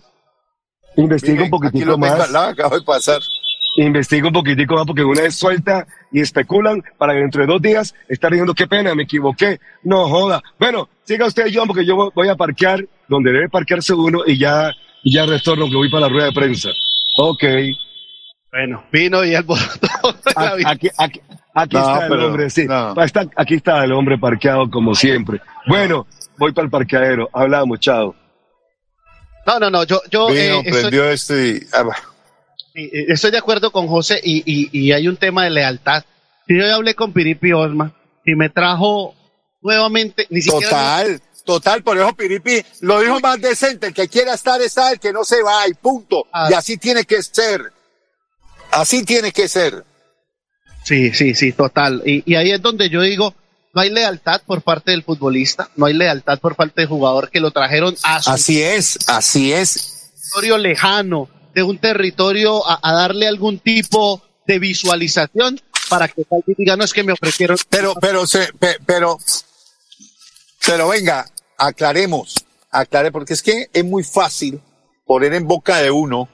Investiga 0.95 1.41
Miren, 1.41 1.53
un 1.53 1.57
aquí 1.63 1.69
poquitico 1.71 1.85
lo 1.91 1.93
tengo 1.95 2.07
más. 2.17 2.27
al 2.27 2.33
lado, 2.33 2.49
acabo 2.49 2.77
de 2.79 2.85
pasar. 2.85 3.19
investiga 3.77 4.27
un 4.27 4.33
poquitico 4.33 4.75
más 4.75 4.85
porque 4.85 5.03
una 5.03 5.21
vez 5.23 5.35
suelta 5.35 5.87
y 6.11 6.21
especulan 6.21 6.83
para 6.97 7.13
que 7.13 7.19
dentro 7.19 7.41
de 7.41 7.47
dos 7.47 7.61
días 7.61 7.95
estar 8.07 8.29
diciendo 8.31 8.53
qué 8.53 8.67
pena, 8.67 8.93
me 8.93 9.03
equivoqué. 9.03 9.59
No 9.83 10.07
joda. 10.07 10.41
Bueno, 10.59 10.87
siga 11.03 11.25
usted, 11.25 11.47
John, 11.53 11.67
porque 11.67 11.85
yo 11.85 12.11
voy 12.13 12.27
a 12.29 12.35
parquear 12.35 12.85
donde 13.07 13.31
debe 13.31 13.49
parquearse 13.49 13.93
uno 13.93 14.19
y 14.27 14.37
ya, 14.37 14.71
y 15.03 15.13
ya 15.15 15.25
retorno 15.25 15.67
que 15.67 15.75
voy 15.75 15.89
para 15.89 16.01
la 16.01 16.09
rueda 16.09 16.25
de 16.27 16.33
prensa. 16.33 16.69
Ok. 17.17 17.43
Bueno, 18.51 18.83
vino 18.91 19.23
y 19.25 19.29
vida. 19.29 19.43
Aquí, 20.67 20.87
aquí, 20.97 21.19
aquí 21.55 21.75
No, 21.75 21.81
está 21.93 22.05
el 22.05 22.23
hombre, 22.23 22.49
sí. 22.51 22.65
no. 22.67 23.01
Está- 23.03 23.25
aquí 23.35 23.55
está 23.55 23.83
el 23.83 23.91
hombre 23.93 24.17
parqueado 24.19 24.69
como 24.69 24.93
siempre. 24.93 25.41
Bueno, 25.65 26.07
voy 26.37 26.51
para 26.51 26.65
el 26.65 26.71
parqueadero. 26.71 27.29
Hablamos, 27.33 27.79
chao. 27.79 28.15
No, 29.45 29.59
no, 29.59 29.69
no, 29.69 29.83
yo, 29.83 30.01
yo 30.09 30.27
Vino, 30.27 30.59
eh, 30.59 30.63
estoy, 30.65 30.99
esto 30.99 31.37
y... 31.37 31.67
ah, 31.73 31.83
bah. 31.83 31.97
eh, 32.75 33.05
estoy 33.09 33.31
de 33.31 33.37
acuerdo 33.37 33.71
con 33.71 33.87
José 33.87 34.21
y, 34.23 34.41
y, 34.45 34.69
y 34.71 34.91
hay 34.93 35.07
un 35.07 35.17
tema 35.17 35.43
de 35.43 35.49
lealtad. 35.49 36.03
Si 36.47 36.57
yo 36.57 36.65
ya 36.65 36.75
hablé 36.75 36.95
con 36.95 37.11
Piripi 37.11 37.51
Osma 37.51 37.93
y 38.25 38.35
me 38.35 38.49
trajo 38.49 39.13
nuevamente, 39.61 40.27
ni 40.29 40.41
siquiera... 40.41 40.69
Total, 40.69 41.21
total, 41.45 41.83
por 41.83 41.97
eso 41.97 42.15
Piripi 42.15 42.63
lo 42.81 43.01
dijo 43.01 43.19
más 43.19 43.41
decente, 43.41 43.87
el 43.87 43.93
que 43.93 44.07
quiera 44.07 44.33
estar 44.33 44.61
está, 44.61 44.91
el 44.91 44.99
que 44.99 45.11
no 45.11 45.25
se 45.25 45.41
va 45.41 45.67
y 45.67 45.73
punto. 45.73 46.27
Ah. 46.31 46.47
Y 46.49 46.53
así 46.53 46.77
tiene 46.77 47.03
que 47.03 47.21
ser. 47.21 47.71
Así 48.71 49.03
tiene 49.03 49.31
que 49.31 49.47
ser. 49.47 49.83
Sí, 50.83 51.13
sí, 51.13 51.35
sí, 51.35 51.51
total. 51.51 52.01
Y, 52.05 52.23
y 52.31 52.35
ahí 52.35 52.51
es 52.51 52.61
donde 52.61 52.89
yo 52.89 53.01
digo, 53.01 53.35
no 53.73 53.81
hay 53.81 53.89
lealtad 53.89 54.41
por 54.45 54.61
parte 54.61 54.91
del 54.91 55.03
futbolista, 55.03 55.69
no 55.75 55.85
hay 55.87 55.93
lealtad 55.93 56.39
por 56.39 56.55
parte 56.55 56.81
del 56.81 56.87
jugador 56.87 57.29
que 57.29 57.39
lo 57.39 57.51
trajeron 57.51 57.95
a 58.03 58.21
su 58.21 58.29
Así 58.29 58.61
es, 58.61 58.97
así 59.07 59.51
es. 59.51 60.11
territorio 60.21 60.57
lejano, 60.57 61.29
de 61.55 61.63
un 61.63 61.77
territorio 61.79 62.67
a, 62.67 62.79
a 62.81 62.93
darle 62.93 63.27
algún 63.27 63.59
tipo 63.59 64.21
de 64.45 64.59
visualización 64.59 65.59
para 65.89 66.07
que 66.07 66.23
tal 66.23 66.43
diga, 66.45 66.75
no 66.75 66.83
es 66.83 66.93
que 66.93 67.03
me 67.03 67.13
ofrecieron. 67.13 67.57
Pero, 67.69 67.93
pero, 67.99 68.25
se, 68.27 68.51
pe- 68.53 68.77
pero, 68.85 69.17
pero 70.65 70.87
venga, 70.89 71.25
aclaremos, 71.57 72.45
aclare, 72.71 73.11
porque 73.11 73.33
es 73.33 73.41
que 73.41 73.69
es 73.73 73.85
muy 73.85 74.03
fácil 74.03 74.61
poner 75.05 75.33
en 75.33 75.47
boca 75.47 75.77
de 75.77 75.91
uno 75.91 76.29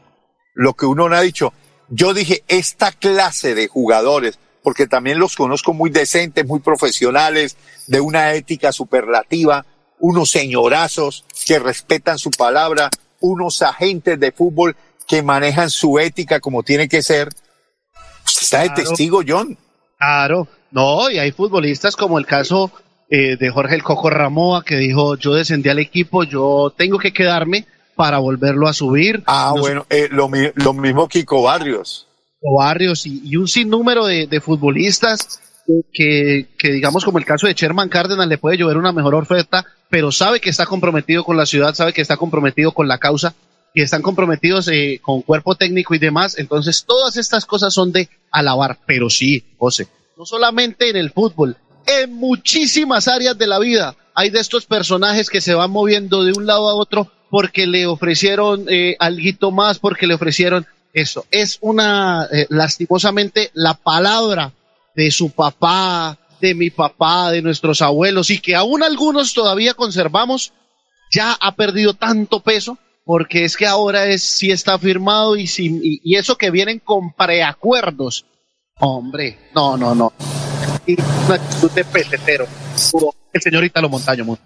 lo 0.54 0.74
que 0.74 0.86
uno 0.86 1.10
no 1.10 1.16
ha 1.16 1.22
dicho. 1.22 1.54
Yo 1.90 2.14
dije, 2.14 2.44
esta 2.48 2.92
clase 2.92 3.56
de 3.56 3.68
jugadores, 3.68 4.38
porque 4.64 4.88
también 4.88 5.20
los 5.20 5.36
conozco 5.36 5.74
muy 5.74 5.90
decentes, 5.90 6.46
muy 6.46 6.60
profesionales, 6.60 7.58
de 7.88 8.02
una 8.02 8.34
ética 8.34 8.72
superlativa, 8.72 9.66
unos 10.00 10.32
señorazos 10.32 11.26
que 11.46 11.60
respetan 11.60 12.18
su 12.18 12.32
palabra, 12.32 12.90
unos 13.20 13.62
agentes 13.62 14.20
de 14.20 14.32
fútbol 14.32 14.76
que 15.08 15.24
manejan 15.24 15.70
su 15.70 16.00
ética 16.00 16.40
como 16.40 16.64
tiene 16.64 16.88
que 16.88 17.02
ser. 17.02 17.30
Usted 18.26 18.42
está 18.42 18.62
de 18.62 18.70
testigo, 18.70 19.22
John. 19.28 19.58
Claro, 19.98 20.48
no, 20.72 21.10
y 21.10 21.20
hay 21.20 21.32
futbolistas 21.32 21.96
como 21.96 22.20
el 22.20 22.26
caso 22.26 22.72
eh, 23.10 23.38
de 23.38 23.50
Jorge 23.50 23.76
el 23.76 23.84
Coco 23.84 24.10
Ramoa 24.10 24.64
que 24.64 24.76
dijo, 24.76 25.18
yo 25.18 25.34
descendí 25.34 25.70
al 25.70 25.80
equipo, 25.80 26.24
yo 26.24 26.74
tengo 26.78 27.00
que 27.00 27.12
quedarme 27.12 27.66
para 27.96 28.20
volverlo 28.20 28.68
a 28.68 28.74
subir. 28.74 29.24
Ah, 29.26 29.54
bueno, 29.58 29.86
eh, 29.90 30.08
lo, 30.12 30.30
lo 30.56 30.74
mismo 30.74 31.08
Kiko 31.08 31.42
Barrios. 31.42 32.09
Barrios 32.42 33.06
y, 33.06 33.36
un 33.36 33.48
sinnúmero 33.48 34.06
de, 34.06 34.28
de 34.28 34.42
futbolistas 34.42 35.42
que, 35.94 36.48
que, 36.58 36.72
digamos, 36.72 37.04
como 37.06 37.20
el 37.20 37.26
caso 37.26 37.48
de 37.48 37.54
Sherman 37.54 37.90
Cárdenas, 37.90 38.28
le 38.28 38.38
puede 38.38 38.58
llover 38.58 38.78
una 38.78 38.92
mejor 38.92 39.16
oferta, 39.16 39.66
pero 39.90 40.12
sabe 40.12 40.40
que 40.40 40.50
está 40.50 40.66
comprometido 40.66 41.24
con 41.24 41.38
la 41.38 41.46
ciudad, 41.46 41.74
sabe 41.74 41.94
que 41.94 42.02
está 42.02 42.18
comprometido 42.18 42.72
con 42.72 42.88
la 42.88 42.98
causa 42.98 43.36
y 43.74 43.82
están 43.82 44.02
comprometidos 44.02 44.68
eh, 44.70 45.00
con 45.02 45.22
cuerpo 45.22 45.56
técnico 45.56 45.94
y 45.94 46.00
demás. 46.00 46.38
Entonces, 46.38 46.86
todas 46.86 47.18
estas 47.18 47.46
cosas 47.46 47.74
son 47.74 47.92
de 47.92 48.10
alabar, 48.32 48.80
pero 48.86 49.10
sí, 49.10 49.44
José, 49.58 49.88
no 50.18 50.26
solamente 50.26 50.90
en 50.90 50.98
el 50.98 51.12
fútbol, 51.12 51.58
en 51.86 52.14
muchísimas 52.14 53.08
áreas 53.08 53.38
de 53.38 53.48
la 53.48 53.60
vida 53.60 53.96
hay 54.16 54.30
de 54.30 54.40
estos 54.40 54.66
personajes 54.66 55.30
que 55.30 55.42
se 55.42 55.54
van 55.54 55.72
moviendo 55.72 56.24
de 56.24 56.34
un 56.34 56.46
lado 56.46 56.70
a 56.70 56.76
otro 56.76 57.12
porque 57.30 57.68
le 57.68 57.86
ofrecieron 57.86 58.66
eh, 58.70 58.96
alguito 59.00 59.52
más, 59.52 59.80
porque 59.80 60.08
le 60.08 60.16
ofrecieron 60.16 60.66
eso. 60.94 61.26
Es 61.32 61.58
una, 61.62 62.28
eh, 62.32 62.48
lastimosamente, 62.50 63.52
la 63.54 63.74
palabra 63.74 64.54
de 64.96 65.12
su 65.12 65.32
papá, 65.32 66.18
de 66.42 66.56
mi 66.56 66.70
papá, 66.70 67.32
de 67.32 67.42
nuestros 67.42 67.82
abuelos, 67.82 68.30
y 68.30 68.40
que 68.40 68.56
aún 68.56 68.84
algunos 68.84 69.34
todavía 69.34 69.74
conservamos, 69.74 70.54
ya 71.12 71.34
ha 71.34 71.56
perdido 71.56 71.94
tanto 71.94 72.42
peso, 72.42 72.78
porque 73.06 73.44
es 73.44 73.58
que 73.58 73.66
ahora 73.66 74.06
es 74.06 74.24
si 74.24 74.52
está 74.52 74.78
firmado 74.78 75.36
y, 75.36 75.48
si, 75.48 76.00
y, 76.04 76.16
eso 76.16 76.38
que 76.38 76.52
vienen 76.52 76.80
con 76.80 77.14
preacuerdos. 77.14 78.26
Hombre, 78.80 79.50
no, 79.56 79.76
no, 79.78 79.96
no. 79.96 80.14
Y 80.86 80.96
una 81.26 81.36
actitud 81.36 81.72
de 81.72 81.84
pesetero. 81.86 82.48
El 83.34 83.42
señorita 83.42 83.82
Lo 83.82 83.90
Montaño. 83.90 84.26
Mon. 84.26 84.40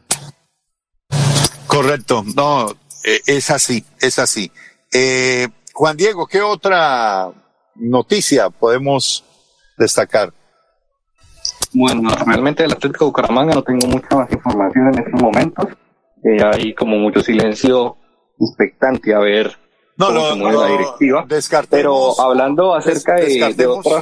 Correcto, 1.68 2.24
no, 2.36 2.70
eh, 3.04 3.22
es 3.26 3.50
así, 3.50 3.84
es 4.00 4.20
así. 4.20 4.52
Eh, 4.92 5.48
Juan 5.74 5.98
Diego, 5.98 6.28
¿qué 6.28 6.42
otra 6.42 7.32
noticia 7.76 8.50
podemos 8.50 9.24
destacar? 9.78 10.32
Bueno, 11.74 12.12
realmente 12.26 12.64
del 12.64 12.74
Atlético 12.74 13.06
de 13.06 13.10
Bucaramanga 13.10 13.56
no 13.56 13.64
tengo 13.64 13.88
mucha 13.88 14.16
más 14.16 14.32
información 14.32 14.94
en 14.94 15.00
estos 15.04 15.22
momentos. 15.22 15.68
Eh, 16.24 16.44
hay 16.44 16.74
como 16.76 16.98
mucho 16.98 17.22
silencio 17.22 17.98
expectante 18.40 19.14
a 19.14 19.20
ver 19.20 19.58
No, 19.98 20.08
cómo 20.08 20.20
no, 20.20 20.30
se 20.30 20.36
mueve 20.36 20.54
no, 20.56 20.62
la 20.62 20.68
directiva. 20.70 21.26
descartemos- 21.28 21.70
Pero 21.72 22.22
hablando 22.22 22.76
acerca 22.76 23.16
de, 23.16 23.54
de 23.56 23.66
otra... 23.68 24.02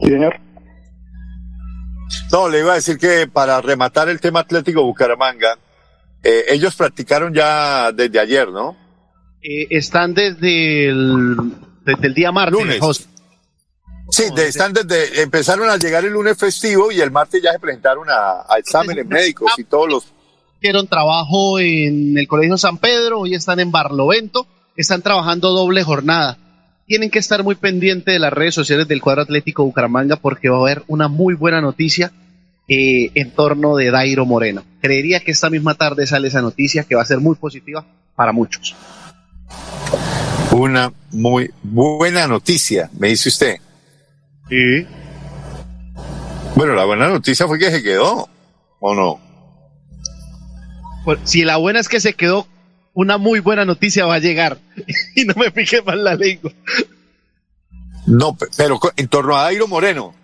Sí, 0.00 0.08
señor. 0.10 0.36
No, 2.30 2.48
le 2.48 2.60
iba 2.60 2.72
a 2.72 2.76
decir 2.76 2.98
que 2.98 3.26
para 3.26 3.60
rematar 3.60 4.08
el 4.08 4.20
tema 4.20 4.40
Atlético 4.40 4.84
Bucaramanga, 4.84 5.58
eh, 6.22 6.44
ellos 6.50 6.76
practicaron 6.76 7.34
ya 7.34 7.90
desde 7.92 8.20
ayer, 8.20 8.48
¿no? 8.50 8.76
Eh, 9.48 9.66
están 9.70 10.12
desde 10.12 10.88
el, 10.88 11.36
desde 11.84 12.06
el 12.08 12.14
día 12.14 12.32
martes. 12.32 12.58
Lunes. 12.58 12.80
José. 12.80 13.04
Sí, 14.10 14.24
de- 14.34 14.48
están 14.48 14.72
desde, 14.72 15.22
empezaron 15.22 15.68
a 15.70 15.76
llegar 15.76 16.04
el 16.04 16.12
lunes 16.12 16.36
festivo 16.36 16.90
y 16.90 17.00
el 17.00 17.10
martes 17.12 17.40
ya 17.42 17.52
se 17.52 17.58
presentaron 17.60 18.08
a, 18.10 18.44
a 18.48 18.58
exámenes 18.58 19.06
médicos 19.06 19.52
y 19.56 19.64
todos 19.64 19.88
los... 19.88 20.04
Hicieron 20.60 20.88
trabajo 20.88 21.58
en 21.60 22.16
el 22.18 22.26
Colegio 22.26 22.56
San 22.56 22.78
Pedro, 22.78 23.20
hoy 23.20 23.34
están 23.34 23.60
en 23.60 23.70
Barlovento, 23.70 24.46
están 24.76 25.02
trabajando 25.02 25.50
doble 25.50 25.82
jornada. 25.84 26.38
Tienen 26.86 27.10
que 27.10 27.18
estar 27.18 27.42
muy 27.44 27.54
pendientes 27.56 28.12
de 28.14 28.18
las 28.18 28.32
redes 28.32 28.54
sociales 28.54 28.88
del 28.88 29.00
cuadro 29.00 29.22
Atlético 29.22 29.64
Bucaramanga 29.64 30.16
porque 30.16 30.48
va 30.48 30.56
a 30.56 30.60
haber 30.60 30.82
una 30.88 31.08
muy 31.08 31.34
buena 31.34 31.60
noticia 31.60 32.10
eh, 32.68 33.10
en 33.14 33.30
torno 33.32 33.76
de 33.76 33.90
Dairo 33.90 34.24
Moreno. 34.24 34.64
Creería 34.80 35.20
que 35.20 35.32
esta 35.32 35.50
misma 35.50 35.74
tarde 35.74 36.06
sale 36.06 36.28
esa 36.28 36.42
noticia 36.42 36.84
que 36.84 36.94
va 36.96 37.02
a 37.02 37.06
ser 37.06 37.18
muy 37.18 37.36
positiva 37.36 37.84
para 38.14 38.32
muchos. 38.32 38.74
Una 40.52 40.92
muy 41.10 41.50
buena 41.62 42.26
noticia, 42.26 42.90
me 42.98 43.08
dice 43.08 43.28
usted. 43.28 43.56
Sí. 44.48 44.86
Bueno, 46.54 46.74
la 46.74 46.84
buena 46.84 47.08
noticia 47.08 47.46
fue 47.46 47.58
que 47.58 47.70
se 47.70 47.82
quedó, 47.82 48.28
¿o 48.80 48.94
no? 48.94 49.20
Pues, 51.04 51.18
si 51.24 51.44
la 51.44 51.56
buena 51.58 51.80
es 51.80 51.88
que 51.88 52.00
se 52.00 52.14
quedó, 52.14 52.46
una 52.94 53.18
muy 53.18 53.40
buena 53.40 53.64
noticia 53.64 54.06
va 54.06 54.14
a 54.14 54.18
llegar. 54.20 54.58
y 55.14 55.24
no 55.24 55.34
me 55.36 55.50
pique 55.50 55.82
mal 55.82 56.02
la 56.02 56.14
lengua. 56.14 56.52
No, 58.06 58.36
pe- 58.36 58.46
pero 58.56 58.80
en 58.96 59.08
torno 59.08 59.36
a 59.36 59.42
Dairo 59.42 59.68
Moreno. 59.68 60.14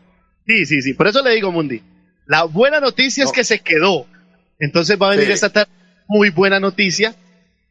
Sí, 0.46 0.64
sí, 0.66 0.80
sí. 0.82 0.94
Por 0.94 1.08
eso 1.08 1.22
le 1.22 1.34
digo, 1.34 1.52
Mundi. 1.52 1.82
La 2.26 2.44
buena 2.44 2.80
noticia 2.80 3.24
es 3.24 3.32
que 3.32 3.44
se 3.44 3.60
quedó. 3.60 4.06
Entonces 4.58 4.96
va 5.00 5.08
a 5.08 5.10
venir 5.10 5.26
Sí. 5.26 5.32
esta 5.32 5.50
tarde 5.50 5.70
muy 6.08 6.30
buena 6.30 6.60
noticia 6.60 7.14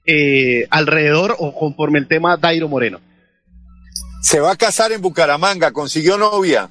eh, 0.06 0.68
alrededor 0.70 1.36
o 1.40 1.54
conforme 1.54 2.00
el 2.00 2.08
tema 2.08 2.38
Dairo 2.38 2.68
Moreno. 2.68 3.00
Se 4.22 4.40
va 4.40 4.52
a 4.52 4.56
casar 4.56 4.92
en 4.92 5.02
Bucaramanga, 5.02 5.72
consiguió 5.72 6.18
novia. 6.18 6.70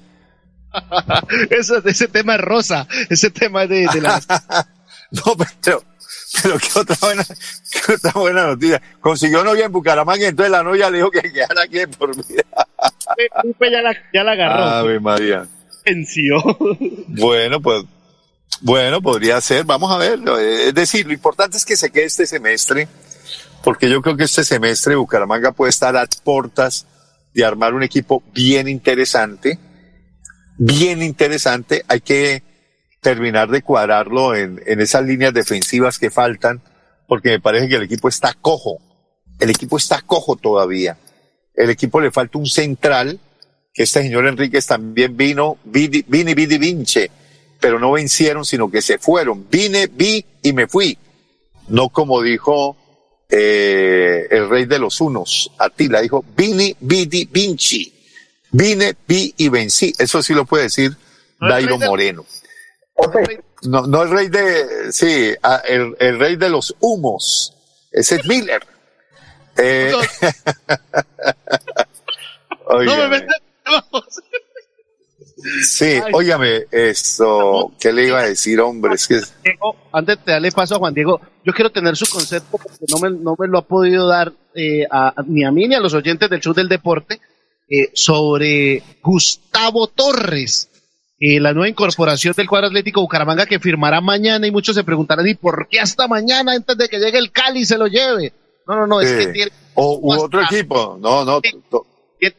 Eso, 1.50 1.84
ese 1.84 2.08
tema 2.08 2.36
es 2.36 2.40
rosa. 2.40 2.86
Ese 3.08 3.30
tema 3.30 3.64
es 3.64 3.68
de, 3.68 3.88
de 3.92 4.00
la... 4.00 4.20
No, 5.12 5.36
pero, 5.36 5.82
pero 6.40 6.56
qué 6.58 6.78
otra 6.78 6.96
buena, 7.00 7.24
qué 7.24 7.94
otra 7.94 8.12
buena 8.12 8.46
noticia. 8.46 8.80
Consiguió 9.00 9.42
novia 9.42 9.64
en 9.64 9.72
Bucaramanga 9.72 10.22
y 10.22 10.28
entonces 10.28 10.52
la 10.52 10.62
novia 10.62 10.88
le 10.88 10.98
dijo 10.98 11.10
que 11.10 11.20
quedara 11.32 11.62
aquí 11.64 11.84
por 11.98 12.14
vida. 12.14 12.44
Lupe 13.42 13.72
ya 13.72 13.82
la, 13.82 13.96
ya 14.14 14.22
la 14.22 14.32
agarró. 14.32 14.62
Ave 14.62 15.00
María. 15.00 15.48
Bueno, 17.08 17.60
pues, 17.60 17.84
bueno, 18.60 19.00
podría 19.02 19.40
ser. 19.40 19.64
Vamos 19.64 19.90
a 19.92 19.98
ver. 19.98 20.20
Es 20.40 20.74
decir, 20.74 21.06
lo 21.06 21.12
importante 21.12 21.56
es 21.56 21.64
que 21.64 21.76
se 21.76 21.90
quede 21.90 22.04
este 22.04 22.26
semestre, 22.26 22.88
porque 23.62 23.90
yo 23.90 24.00
creo 24.02 24.16
que 24.16 24.24
este 24.24 24.44
semestre 24.44 24.96
Bucaramanga 24.96 25.52
puede 25.52 25.70
estar 25.70 25.96
a 25.96 26.06
puertas 26.24 26.86
de 27.34 27.44
armar 27.44 27.74
un 27.74 27.82
equipo 27.82 28.22
bien 28.32 28.68
interesante, 28.68 29.58
bien 30.58 31.02
interesante. 31.02 31.84
Hay 31.88 32.00
que 32.00 32.42
terminar 33.00 33.50
de 33.50 33.62
cuadrarlo 33.62 34.34
en, 34.34 34.62
en 34.66 34.80
esas 34.80 35.04
líneas 35.04 35.34
defensivas 35.34 35.98
que 35.98 36.10
faltan, 36.10 36.62
porque 37.06 37.30
me 37.30 37.40
parece 37.40 37.68
que 37.68 37.76
el 37.76 37.82
equipo 37.82 38.08
está 38.08 38.34
cojo. 38.34 38.78
El 39.38 39.50
equipo 39.50 39.76
está 39.76 40.02
cojo 40.02 40.36
todavía. 40.36 40.98
El 41.54 41.70
equipo 41.70 42.00
le 42.00 42.10
falta 42.10 42.38
un 42.38 42.46
central, 42.46 43.20
que 43.72 43.82
este 43.82 44.02
señor 44.02 44.26
Enríquez 44.26 44.66
también 44.66 45.16
vino, 45.16 45.58
vini, 45.64 46.04
vini, 46.06 46.34
vinche, 46.34 47.10
pero 47.60 47.78
no 47.78 47.92
vencieron, 47.92 48.44
sino 48.44 48.70
que 48.70 48.82
se 48.82 48.98
fueron. 48.98 49.46
Vine, 49.50 49.86
vi 49.86 50.24
y 50.42 50.52
me 50.52 50.66
fui. 50.66 50.96
No 51.68 51.90
como 51.90 52.22
dijo 52.22 52.76
eh, 53.30 54.26
el 54.30 54.48
rey 54.48 54.64
de 54.64 54.78
los 54.78 55.00
unos, 55.00 55.50
Atila, 55.58 56.00
dijo 56.00 56.24
vini, 56.36 56.76
vidi, 56.80 57.24
vinci. 57.30 57.92
Vine, 58.52 58.96
vi 59.06 59.32
y 59.36 59.48
vencí. 59.48 59.92
Eso 59.98 60.22
sí 60.22 60.34
lo 60.34 60.44
puede 60.44 60.64
decir 60.64 60.96
No 61.38 61.48
Dairo 61.50 61.78
de- 61.78 61.86
Moreno. 61.86 62.26
No, 63.62 63.86
no 63.86 64.02
el 64.02 64.10
rey 64.10 64.28
de, 64.28 64.92
sí, 64.92 65.34
el, 65.68 65.96
el 66.00 66.18
rey 66.18 66.36
de 66.36 66.48
los 66.48 66.74
humos. 66.80 67.54
Ese 67.92 68.16
es 68.16 68.26
Miller. 68.26 68.66
Eh, 69.56 69.92
No 72.68 72.78
me 72.96 73.08
metas- 73.08 73.42
vamos. 73.64 74.04
Sí, 75.64 75.84
Ay. 75.84 76.12
óigame, 76.12 76.64
esto, 76.70 77.72
¿qué 77.80 77.92
le 77.92 78.06
iba 78.08 78.20
a 78.20 78.26
decir, 78.26 78.60
hombre? 78.60 78.94
Es 78.94 79.06
que 79.08 79.20
Diego, 79.44 79.76
antes 79.92 80.18
de 80.24 80.32
darle 80.32 80.52
paso 80.52 80.74
a 80.74 80.78
Juan 80.78 80.94
Diego, 80.94 81.20
yo 81.44 81.52
quiero 81.52 81.70
tener 81.70 81.96
su 81.96 82.06
concepto 82.08 82.58
porque 82.58 82.68
no 82.88 82.98
me, 82.98 83.10
no 83.10 83.34
me 83.38 83.48
lo 83.48 83.58
ha 83.58 83.62
podido 83.66 84.06
dar 84.06 84.32
eh, 84.54 84.84
a- 84.90 85.14
ni 85.26 85.44
a 85.44 85.50
mí 85.50 85.66
ni 85.68 85.74
a 85.74 85.80
los 85.80 85.94
oyentes 85.94 86.28
del 86.28 86.40
show 86.40 86.52
del 86.52 86.68
deporte 86.68 87.20
eh, 87.68 87.90
sobre 87.94 88.82
Gustavo 89.02 89.86
Torres, 89.88 90.68
eh, 91.18 91.38
la 91.40 91.52
nueva 91.52 91.68
incorporación 91.68 92.34
del 92.36 92.48
cuadro 92.48 92.66
atlético 92.68 93.00
Bucaramanga 93.00 93.46
que 93.46 93.60
firmará 93.60 94.00
mañana 94.00 94.46
y 94.46 94.50
muchos 94.50 94.74
se 94.74 94.84
preguntarán, 94.84 95.26
¿y 95.28 95.34
por 95.34 95.68
qué 95.68 95.80
hasta 95.80 96.08
mañana 96.08 96.52
antes 96.52 96.76
de 96.76 96.88
que 96.88 96.98
llegue 96.98 97.18
el 97.18 97.30
Cali 97.30 97.64
se 97.64 97.78
lo 97.78 97.86
lleve? 97.86 98.32
No, 98.66 98.76
no, 98.76 98.86
no, 98.86 99.00
es 99.00 99.12
que 99.12 99.32
tiene, 99.32 99.52
o 99.74 99.98
u 100.00 100.12
otro 100.12 100.42
equipo, 100.42 100.98
no, 101.00 101.24
no, 101.24 101.40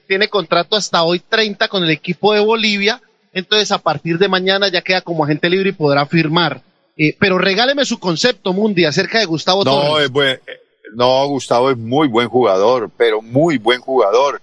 tiene- 0.08 0.30
contrato 0.30 0.76
hasta 0.76 1.04
hoy 1.04 1.20
30 1.20 1.68
con 1.68 1.84
el 1.84 1.90
equipo 1.90 2.34
de 2.34 2.40
Bolivia, 2.40 3.02
entonces 3.34 3.72
a 3.72 3.80
partir 3.80 4.18
de 4.18 4.28
mañana 4.28 4.68
ya 4.70 4.82
queda 4.82 5.02
como 5.02 5.24
agente 5.24 5.50
libre 5.50 5.70
y 5.70 5.74
podrá 5.74 6.06
firmar. 6.06 6.62
Eh, 6.98 7.16
pero 7.20 7.38
regáleme 7.38 7.86
su 7.86 8.00
concepto, 8.00 8.54
Mundi, 8.54 8.86
acerca 8.86 9.20
de 9.20 9.26
Gustavo 9.26 9.64
no, 9.64 9.72
Torres. 9.82 10.06
es 10.06 10.12
buen, 10.12 10.40
no, 10.96 11.28
Gustavo 11.28 11.72
es 11.72 11.78
muy 11.78 12.08
buen 12.08 12.28
jugador, 12.28 12.92
pero 12.96 13.22
muy 13.22 13.58
buen 13.58 13.80
jugador. 13.82 14.42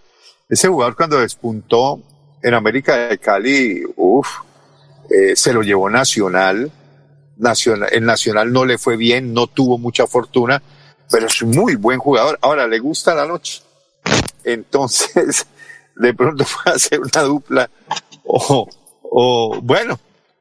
Ese 0.49 0.67
jugador 0.69 0.97
cuando 0.97 1.21
despuntó 1.21 2.01
en 2.43 2.55
América 2.55 2.97
de 3.09 3.19
Cali, 3.19 3.83
uff, 3.97 4.29
se 5.35 5.53
lo 5.53 5.63
llevó 5.63 5.89
Nacional. 5.91 6.71
Nacional. 7.37 7.89
El 7.93 8.05
Nacional 8.05 8.53
no 8.53 8.65
le 8.65 8.79
fue 8.79 8.97
bien, 8.97 9.33
no 9.33 9.47
tuvo 9.47 9.79
mucha 9.79 10.07
fortuna, 10.07 10.61
pero 11.11 11.27
es 11.27 11.41
un 11.43 11.51
muy 11.51 11.77
buen 11.77 11.99
jugador. 11.99 12.39
Ahora, 12.43 12.67
le 12.67 12.79
gusta 12.79 13.15
la 13.15 13.27
noche. 13.27 13.63
Entonces, 14.53 15.47
de 15.97 16.15
pronto 16.15 16.45
puede 16.45 16.77
hacer 16.77 17.01
una 17.01 17.23
dupla. 17.23 17.71
O, 18.25 18.69
o 19.03 19.61
bueno, 19.63 19.99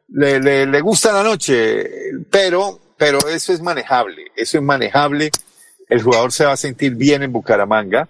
le, 0.10 0.40
le, 0.40 0.66
le 0.66 0.82
gusta 0.82 1.12
la 1.12 1.24
noche, 1.24 1.90
pero, 2.30 2.80
pero 2.98 3.20
eso 3.28 3.54
es 3.54 3.62
manejable. 3.62 4.32
Eso 4.36 4.58
es 4.58 4.64
manejable. 4.64 5.32
El 5.90 6.02
jugador 6.02 6.32
se 6.32 6.46
va 6.46 6.54
a 6.54 6.58
sentir 6.58 6.96
bien 6.96 7.24
en 7.24 7.32
Bucaramanga. 7.32 8.08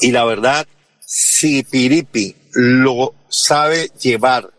Y 0.00 0.12
la 0.12 0.24
verdad, 0.24 0.66
si 1.00 1.62
Piripi 1.62 2.34
lo 2.52 3.14
sabe 3.28 3.90
llevar 4.00 4.50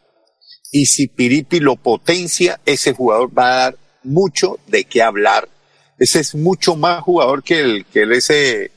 y 0.71 0.85
si 0.85 1.07
Piripi 1.07 1.59
lo 1.59 1.75
potencia, 1.75 2.59
ese 2.65 2.93
jugador 2.93 3.37
va 3.37 3.45
a 3.45 3.55
dar 3.63 3.77
mucho 4.03 4.59
de 4.67 4.85
qué 4.85 5.01
hablar. 5.01 5.49
Ese 5.97 6.19
es 6.19 6.33
mucho 6.33 6.75
más 6.75 7.01
jugador 7.01 7.43
que 7.43 7.59
el, 7.59 7.85
que 7.85 8.03
el 8.03 8.13
ese, 8.13 8.71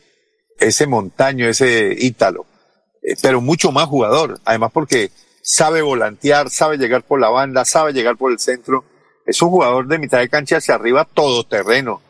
ese 0.58 0.86
montaño, 0.86 1.48
ese 1.48 1.94
ítalo. 1.98 2.46
Eh, 3.02 3.16
pero 3.22 3.40
mucho 3.40 3.72
más 3.72 3.86
jugador. 3.86 4.40
Además 4.44 4.70
porque 4.72 5.10
sabe 5.42 5.82
volantear, 5.82 6.50
sabe 6.50 6.78
llegar 6.78 7.02
por 7.04 7.20
la 7.20 7.28
banda, 7.28 7.64
sabe 7.64 7.92
llegar 7.92 8.16
por 8.16 8.32
el 8.32 8.38
centro. 8.38 8.84
Es 9.26 9.40
un 9.42 9.50
jugador 9.50 9.86
de 9.88 9.98
mitad 9.98 10.18
de 10.18 10.28
cancha 10.28 10.56
hacia 10.58 10.74
arriba, 10.74 11.06
todoterreno. 11.12 12.02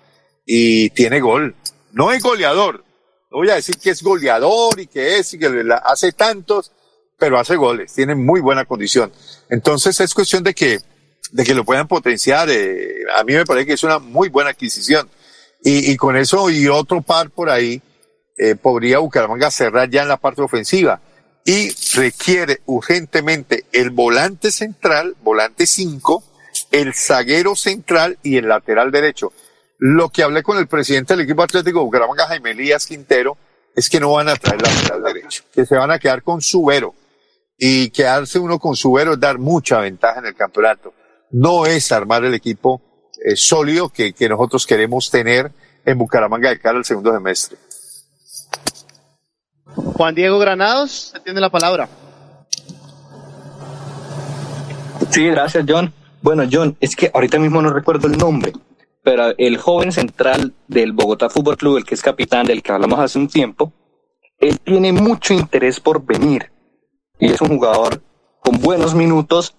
Y 0.47 0.91
tiene 0.91 1.21
gol. 1.21 1.55
No 1.93 2.13
es 2.13 2.23
goleador. 2.23 2.85
No 3.31 3.39
voy 3.39 3.51
a 3.51 3.55
decir 3.55 3.77
que 3.79 3.91
es 3.91 4.03
goleador 4.03 4.79
y 4.79 4.87
que 4.87 5.19
es 5.19 5.35
y 5.35 5.39
que 5.39 5.49
la- 5.49 5.77
hace 5.77 6.13
tantos, 6.13 6.73
pero 7.19 7.39
hace 7.39 7.57
goles. 7.57 7.93
Tiene 7.93 8.15
muy 8.15 8.41
buena 8.41 8.65
condición. 8.65 9.13
Entonces 9.49 9.99
es 10.01 10.13
cuestión 10.15 10.43
de 10.43 10.55
que, 10.55 10.81
de 11.33 11.45
que 11.45 11.55
lo 11.55 11.65
puedan 11.65 11.89
potenciar. 11.89 12.49
eh, 12.51 13.03
a 13.17 13.25
mí 13.25 13.33
me 13.33 13.45
parece 13.45 13.67
que 13.67 13.73
es 13.75 13.83
una 13.83 13.99
muy 13.99 14.29
buena 14.29 14.51
adquisición. 14.51 15.09
Y, 15.63 15.91
y 15.93 15.97
con 15.97 16.17
eso 16.17 16.51
y 16.51 16.69
otro 16.69 17.01
par 17.01 17.31
por 17.31 17.49
ahí, 17.49 17.81
eh, 18.37 18.57
podría 18.57 18.99
Bucaramanga 18.99 19.51
cerrar 19.51 19.91
ya 19.91 20.03
en 20.03 20.09
la 20.09 20.17
parte 20.17 20.43
ofensiva. 20.43 21.01
Y 21.45 21.71
requiere 21.95 22.63
urgentemente 22.67 23.67
el 23.73 23.91
volante 23.91 24.51
central, 24.51 25.15
volante 25.23 25.67
5, 25.67 26.25
el 26.71 26.95
zaguero 26.95 27.55
central 27.55 28.19
y 28.23 28.37
el 28.39 28.49
lateral 28.49 28.91
derecho. 28.91 29.33
Lo 29.79 30.09
que 30.09 30.23
hablé 30.23 30.43
con 30.43 30.57
el 30.57 30.67
presidente 30.67 31.15
del 31.15 31.25
equipo 31.25 31.43
atlético 31.43 31.85
Bucaramanga, 31.85 32.27
Jaime 32.27 32.53
Elías 32.53 32.87
Quintero, 32.87 33.37
es 33.77 33.91
que 33.91 34.01
no 34.01 34.13
van 34.13 34.29
a 34.29 34.37
traer 34.37 34.63
lateral 34.63 35.03
derecho, 35.03 35.45
que 35.53 35.67
se 35.67 35.77
van 35.77 35.91
a 35.91 35.99
quedar 35.99 36.23
con 36.23 36.41
Subero. 36.41 36.95
Y 37.59 37.91
quedarse 37.91 38.39
uno 38.39 38.59
con 38.59 38.75
Subero 38.75 39.13
es 39.13 39.21
dar 39.21 39.39
mucha 39.39 39.81
ventaja 39.81 40.21
en 40.21 40.27
el 40.27 40.35
campeonato. 40.35 40.95
No 41.31 41.67
es 41.67 41.93
armar 41.93 42.25
el 42.25 42.35
equipo 42.35 42.81
eh, 43.25 43.37
sólido 43.37 43.91
que, 43.91 44.13
que 44.13 44.29
nosotros 44.29 44.67
queremos 44.67 45.11
tener 45.11 45.53
en 45.85 45.99
Bucaramanga 45.99 46.51
de 46.51 46.59
cara 46.59 46.79
al 46.79 46.85
segundo 46.85 47.13
semestre. 47.13 47.59
Juan 49.75 50.15
Diego 50.15 50.39
Granados, 50.39 51.13
se 51.13 51.21
tiene 51.21 51.41
la 51.41 51.51
palabra. 51.51 51.89
Sí, 55.11 55.27
gracias, 55.27 55.65
John. 55.69 55.93
Bueno, 56.23 56.45
John, 56.51 56.77
es 56.81 56.97
que 56.97 57.11
ahorita 57.13 57.39
mismo 57.39 57.61
no 57.61 57.71
recuerdo 57.71 58.07
el 58.09 58.17
nombre, 58.17 58.53
pero 59.03 59.35
el 59.37 59.59
joven 59.59 59.93
central 59.93 60.55
del 60.67 60.93
Bogotá 60.93 61.29
Fútbol 61.29 61.57
Club, 61.57 61.77
el 61.77 61.85
que 61.85 61.95
es 61.95 62.03
capitán 62.03 62.47
del 62.47 62.63
que 62.63 62.73
hablamos 62.73 62.99
hace 62.99 63.19
un 63.19 63.29
tiempo, 63.29 63.73
él 64.39 64.59
tiene 64.61 64.93
mucho 64.93 65.35
interés 65.35 65.81
por 65.81 66.05
venir 66.05 66.51
y 67.19 67.31
es 67.31 67.41
un 67.41 67.49
jugador 67.49 68.03
con 68.41 68.61
buenos 68.61 68.95
minutos 68.95 69.57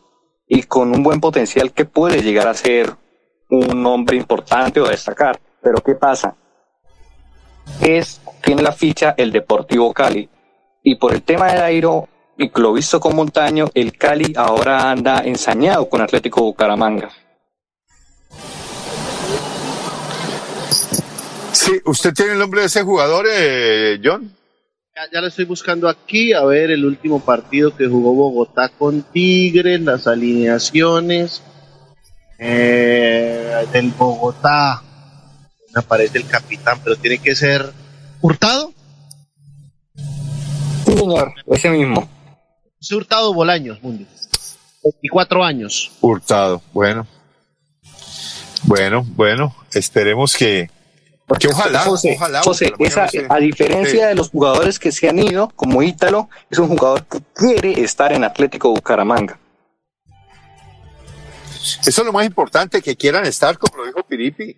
y 0.47 0.63
con 0.63 0.91
un 0.91 1.03
buen 1.03 1.19
potencial 1.19 1.71
que 1.71 1.85
puede 1.85 2.21
llegar 2.21 2.47
a 2.47 2.53
ser 2.53 2.95
un 3.49 3.85
hombre 3.85 4.17
importante 4.17 4.79
o 4.79 4.87
destacar. 4.87 5.39
Pero 5.61 5.77
¿qué 5.81 5.95
pasa? 5.95 6.35
Es, 7.81 8.21
tiene 8.41 8.61
la 8.61 8.71
ficha 8.71 9.13
el 9.17 9.31
Deportivo 9.31 9.93
Cali 9.93 10.29
y 10.83 10.95
por 10.95 11.13
el 11.13 11.23
tema 11.23 11.51
de 11.51 11.59
Dairo 11.59 12.07
y 12.37 12.49
que 12.49 12.61
lo 12.61 12.73
visto 12.73 12.99
con 12.99 13.15
Montaño, 13.15 13.69
el 13.73 13.97
Cali 13.97 14.33
ahora 14.35 14.91
anda 14.91 15.19
ensañado 15.23 15.89
con 15.89 16.01
Atlético 16.01 16.41
Bucaramanga. 16.41 17.09
Sí, 21.51 21.81
¿usted 21.85 22.13
tiene 22.13 22.33
el 22.33 22.39
nombre 22.39 22.61
de 22.61 22.67
ese 22.67 22.83
jugador, 22.83 23.25
eh, 23.29 23.99
John? 24.03 24.31
Ya, 24.95 25.01
ya 25.11 25.21
lo 25.21 25.27
estoy 25.27 25.45
buscando 25.45 25.89
aquí, 25.89 26.33
a 26.33 26.43
ver 26.43 26.71
el 26.71 26.85
último 26.85 27.19
partido 27.21 27.75
que 27.75 27.87
jugó 27.87 28.13
Bogotá 28.13 28.69
con 28.69 29.01
Tigres, 29.01 29.81
las 29.81 30.05
alineaciones 30.05 31.41
eh, 32.37 33.65
del 33.71 33.91
Bogotá. 33.91 34.84
Aparece 35.75 36.17
el 36.17 36.25
capitán, 36.27 36.79
pero 36.83 36.95
tiene 36.95 37.17
que 37.19 37.35
ser 37.35 37.71
Hurtado. 38.21 38.73
Sí, 40.85 40.97
señor, 40.97 41.33
ese 41.47 41.69
mismo. 41.69 42.07
Hurtado 42.91 43.33
Bolaños, 43.33 43.81
Mundi. 43.83 44.07
24 44.83 45.43
años. 45.43 45.91
Hurtado, 46.01 46.61
bueno. 46.73 47.05
Bueno, 48.63 49.03
bueno, 49.15 49.55
esperemos 49.73 50.35
que, 50.35 50.69
que 51.39 51.47
ojalá, 51.49 51.79
José, 51.81 52.13
ojalá. 52.15 52.41
José, 52.41 52.73
esa- 52.79 53.07
no 53.27 53.33
a 53.35 53.37
diferencia 53.39 53.91
Sí. 53.91 54.07
de 54.07 54.15
los 54.15 54.29
jugadores 54.29 54.79
que 54.79 54.91
se 54.91 55.09
han 55.09 55.19
ido, 55.19 55.49
como 55.55 55.83
Ítalo, 55.83 56.29
es 56.49 56.57
un 56.59 56.69
jugador 56.69 57.05
que 57.05 57.19
quiere 57.33 57.83
estar 57.83 58.11
en 58.13 58.23
Atlético 58.23 58.69
Bucaramanga. 58.69 59.39
Eso 61.81 62.01
es 62.01 62.05
lo 62.05 62.13
más 62.13 62.25
importante, 62.25 62.81
que 62.81 62.95
quieran 62.95 63.25
estar, 63.25 63.57
como 63.57 63.77
lo 63.77 63.85
dijo 63.87 64.03
Piripi. 64.03 64.55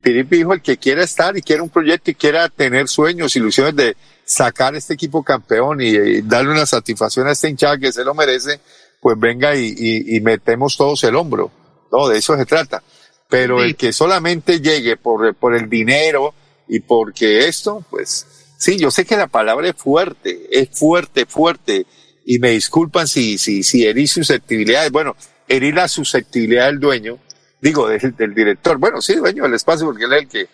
Piripi 0.00 0.38
dijo 0.38 0.54
el 0.54 0.62
que 0.62 0.78
quiera 0.78 1.02
estar 1.04 1.36
y 1.36 1.42
quiera 1.42 1.62
un 1.62 1.68
proyecto 1.68 2.10
y 2.10 2.14
quiera 2.14 2.48
tener 2.48 2.88
sueños, 2.88 3.36
ilusiones 3.36 3.76
de 3.76 3.96
sacar 4.24 4.74
este 4.74 4.94
equipo 4.94 5.22
campeón 5.22 5.80
y, 5.80 5.88
y 5.88 6.22
darle 6.22 6.52
una 6.52 6.64
satisfacción 6.66 7.26
a 7.28 7.32
este 7.32 7.48
hinchada 7.50 7.76
que 7.78 7.92
se 7.92 8.04
lo 8.04 8.14
merece, 8.14 8.60
pues 9.00 9.18
venga 9.18 9.54
y, 9.56 9.66
y- 9.76 10.16
y 10.16 10.20
metemos 10.20 10.76
todos 10.76 11.04
el 11.04 11.16
hombro. 11.16 11.50
No, 11.92 12.08
de 12.08 12.18
eso 12.18 12.36
se 12.36 12.46
trata. 12.46 12.82
Pero 13.28 13.62
el 13.62 13.76
que 13.76 13.92
solamente 13.92 14.60
llegue 14.60 14.96
por, 14.96 15.34
por 15.34 15.54
el 15.54 15.68
dinero 15.68 16.34
y 16.66 16.80
porque 16.80 17.46
esto, 17.46 17.84
pues 17.90 18.26
sí, 18.56 18.76
yo 18.78 18.90
sé 18.90 19.04
que 19.04 19.16
la 19.16 19.26
palabra 19.28 19.68
es 19.68 19.76
fuerte, 19.76 20.48
es 20.50 20.68
fuerte, 20.72 21.26
fuerte. 21.26 21.86
Y 22.24 22.38
me 22.38 22.50
disculpan 22.50 23.06
si, 23.06 23.38
si, 23.38 23.62
si 23.62 23.86
herí 23.86 24.06
susceptibilidades. 24.06 24.90
Bueno, 24.92 25.16
herí 25.48 25.72
la 25.72 25.88
susceptibilidad 25.88 26.66
del 26.66 26.80
dueño, 26.80 27.18
digo, 27.60 27.88
del, 27.88 28.34
director. 28.34 28.78
Bueno, 28.78 29.00
sí, 29.02 29.14
dueño 29.16 29.44
del 29.44 29.54
espacio 29.54 29.86
porque 29.86 30.04
él 30.04 30.12
es 30.12 30.22
el 30.22 30.28
que, 30.28 30.48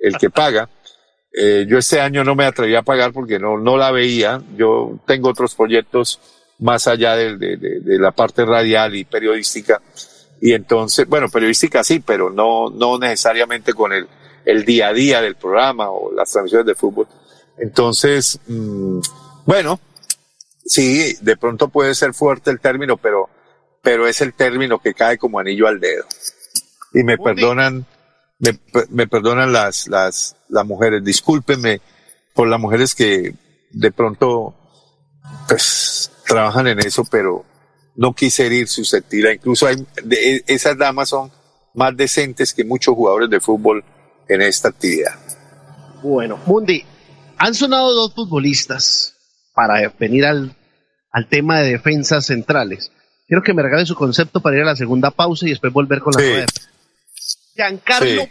el 0.00 0.16
que 0.18 0.30
paga. 0.30 0.68
Eh, 1.32 1.64
yo 1.68 1.78
este 1.78 2.00
año 2.00 2.24
no 2.24 2.34
me 2.34 2.44
atreví 2.44 2.74
a 2.74 2.82
pagar 2.82 3.12
porque 3.12 3.38
no, 3.38 3.58
no 3.58 3.76
la 3.76 3.90
veía. 3.90 4.42
Yo 4.56 4.98
tengo 5.06 5.30
otros 5.30 5.54
proyectos 5.54 6.20
más 6.58 6.86
allá 6.86 7.16
de, 7.16 7.36
de- 7.36 7.98
la 7.98 8.12
parte 8.12 8.44
radial 8.44 8.94
y 8.94 9.04
periodística. 9.04 9.80
Y 10.40 10.52
entonces, 10.52 11.06
bueno, 11.08 11.28
periodística 11.28 11.82
sí, 11.84 12.00
pero 12.00 12.30
no, 12.30 12.68
no 12.70 12.98
necesariamente 12.98 13.72
con 13.72 13.92
el, 13.92 14.06
el 14.44 14.64
día 14.64 14.88
a 14.88 14.92
día 14.92 15.20
del 15.22 15.36
programa 15.36 15.90
o 15.90 16.12
las 16.12 16.30
transmisiones 16.30 16.66
de 16.66 16.74
fútbol. 16.74 17.06
Entonces, 17.58 18.38
mm, 18.46 19.00
bueno, 19.46 19.80
sí, 20.64 21.16
de 21.20 21.36
pronto 21.36 21.68
puede 21.68 21.94
ser 21.94 22.12
fuerte 22.12 22.50
el 22.50 22.60
término, 22.60 22.96
pero, 22.96 23.28
pero 23.82 24.06
es 24.06 24.20
el 24.20 24.34
término 24.34 24.80
que 24.80 24.94
cae 24.94 25.16
como 25.18 25.38
anillo 25.38 25.66
al 25.68 25.80
dedo. 25.80 26.04
Y 26.94 27.04
me 27.04 27.16
perdonan 27.18 27.86
me, 28.42 28.58
me 28.90 29.06
perdonan 29.06 29.52
las, 29.52 29.86
las, 29.86 30.36
las 30.48 30.66
mujeres, 30.66 31.04
discúlpenme 31.04 31.80
por 32.34 32.48
las 32.48 32.58
mujeres 32.58 32.94
que 32.94 33.34
de 33.70 33.92
pronto 33.92 34.54
pues 35.46 36.10
trabajan 36.26 36.66
en 36.66 36.80
eso, 36.80 37.04
pero 37.08 37.44
no 37.94 38.12
quise 38.12 38.46
herir 38.46 38.66
susceptible. 38.66 39.34
Incluso 39.34 39.68
hay, 39.68 39.76
de, 40.02 40.42
esas 40.48 40.76
damas 40.76 41.10
son 41.10 41.30
más 41.74 41.96
decentes 41.96 42.52
que 42.52 42.64
muchos 42.64 42.96
jugadores 42.96 43.30
de 43.30 43.38
fútbol 43.38 43.84
en 44.28 44.42
esta 44.42 44.70
actividad. 44.70 45.14
Bueno, 46.02 46.36
Mundi, 46.44 46.84
han 47.38 47.54
sonado 47.54 47.94
dos 47.94 48.12
futbolistas 48.12 49.14
para 49.54 49.88
venir 50.00 50.24
al, 50.24 50.56
al 51.12 51.28
tema 51.28 51.60
de 51.60 51.70
defensas 51.70 52.26
centrales. 52.26 52.90
Quiero 53.28 53.44
que 53.44 53.54
me 53.54 53.62
regale 53.62 53.86
su 53.86 53.94
concepto 53.94 54.40
para 54.40 54.56
ir 54.56 54.62
a 54.62 54.66
la 54.66 54.76
segunda 54.76 55.12
pausa 55.12 55.46
y 55.46 55.50
después 55.50 55.72
volver 55.72 56.00
con 56.00 56.12
la 56.14 56.20
Sí. 56.20 56.71
Giancarlo 57.54 58.22
Sí. 58.22 58.30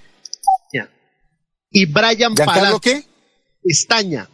Y 1.73 1.85
Brian 1.85 2.35
¿Giancarlo 2.35 2.79
Palacio. 2.79 2.79
qué? 2.81 3.03
Pestaña. 3.63 4.27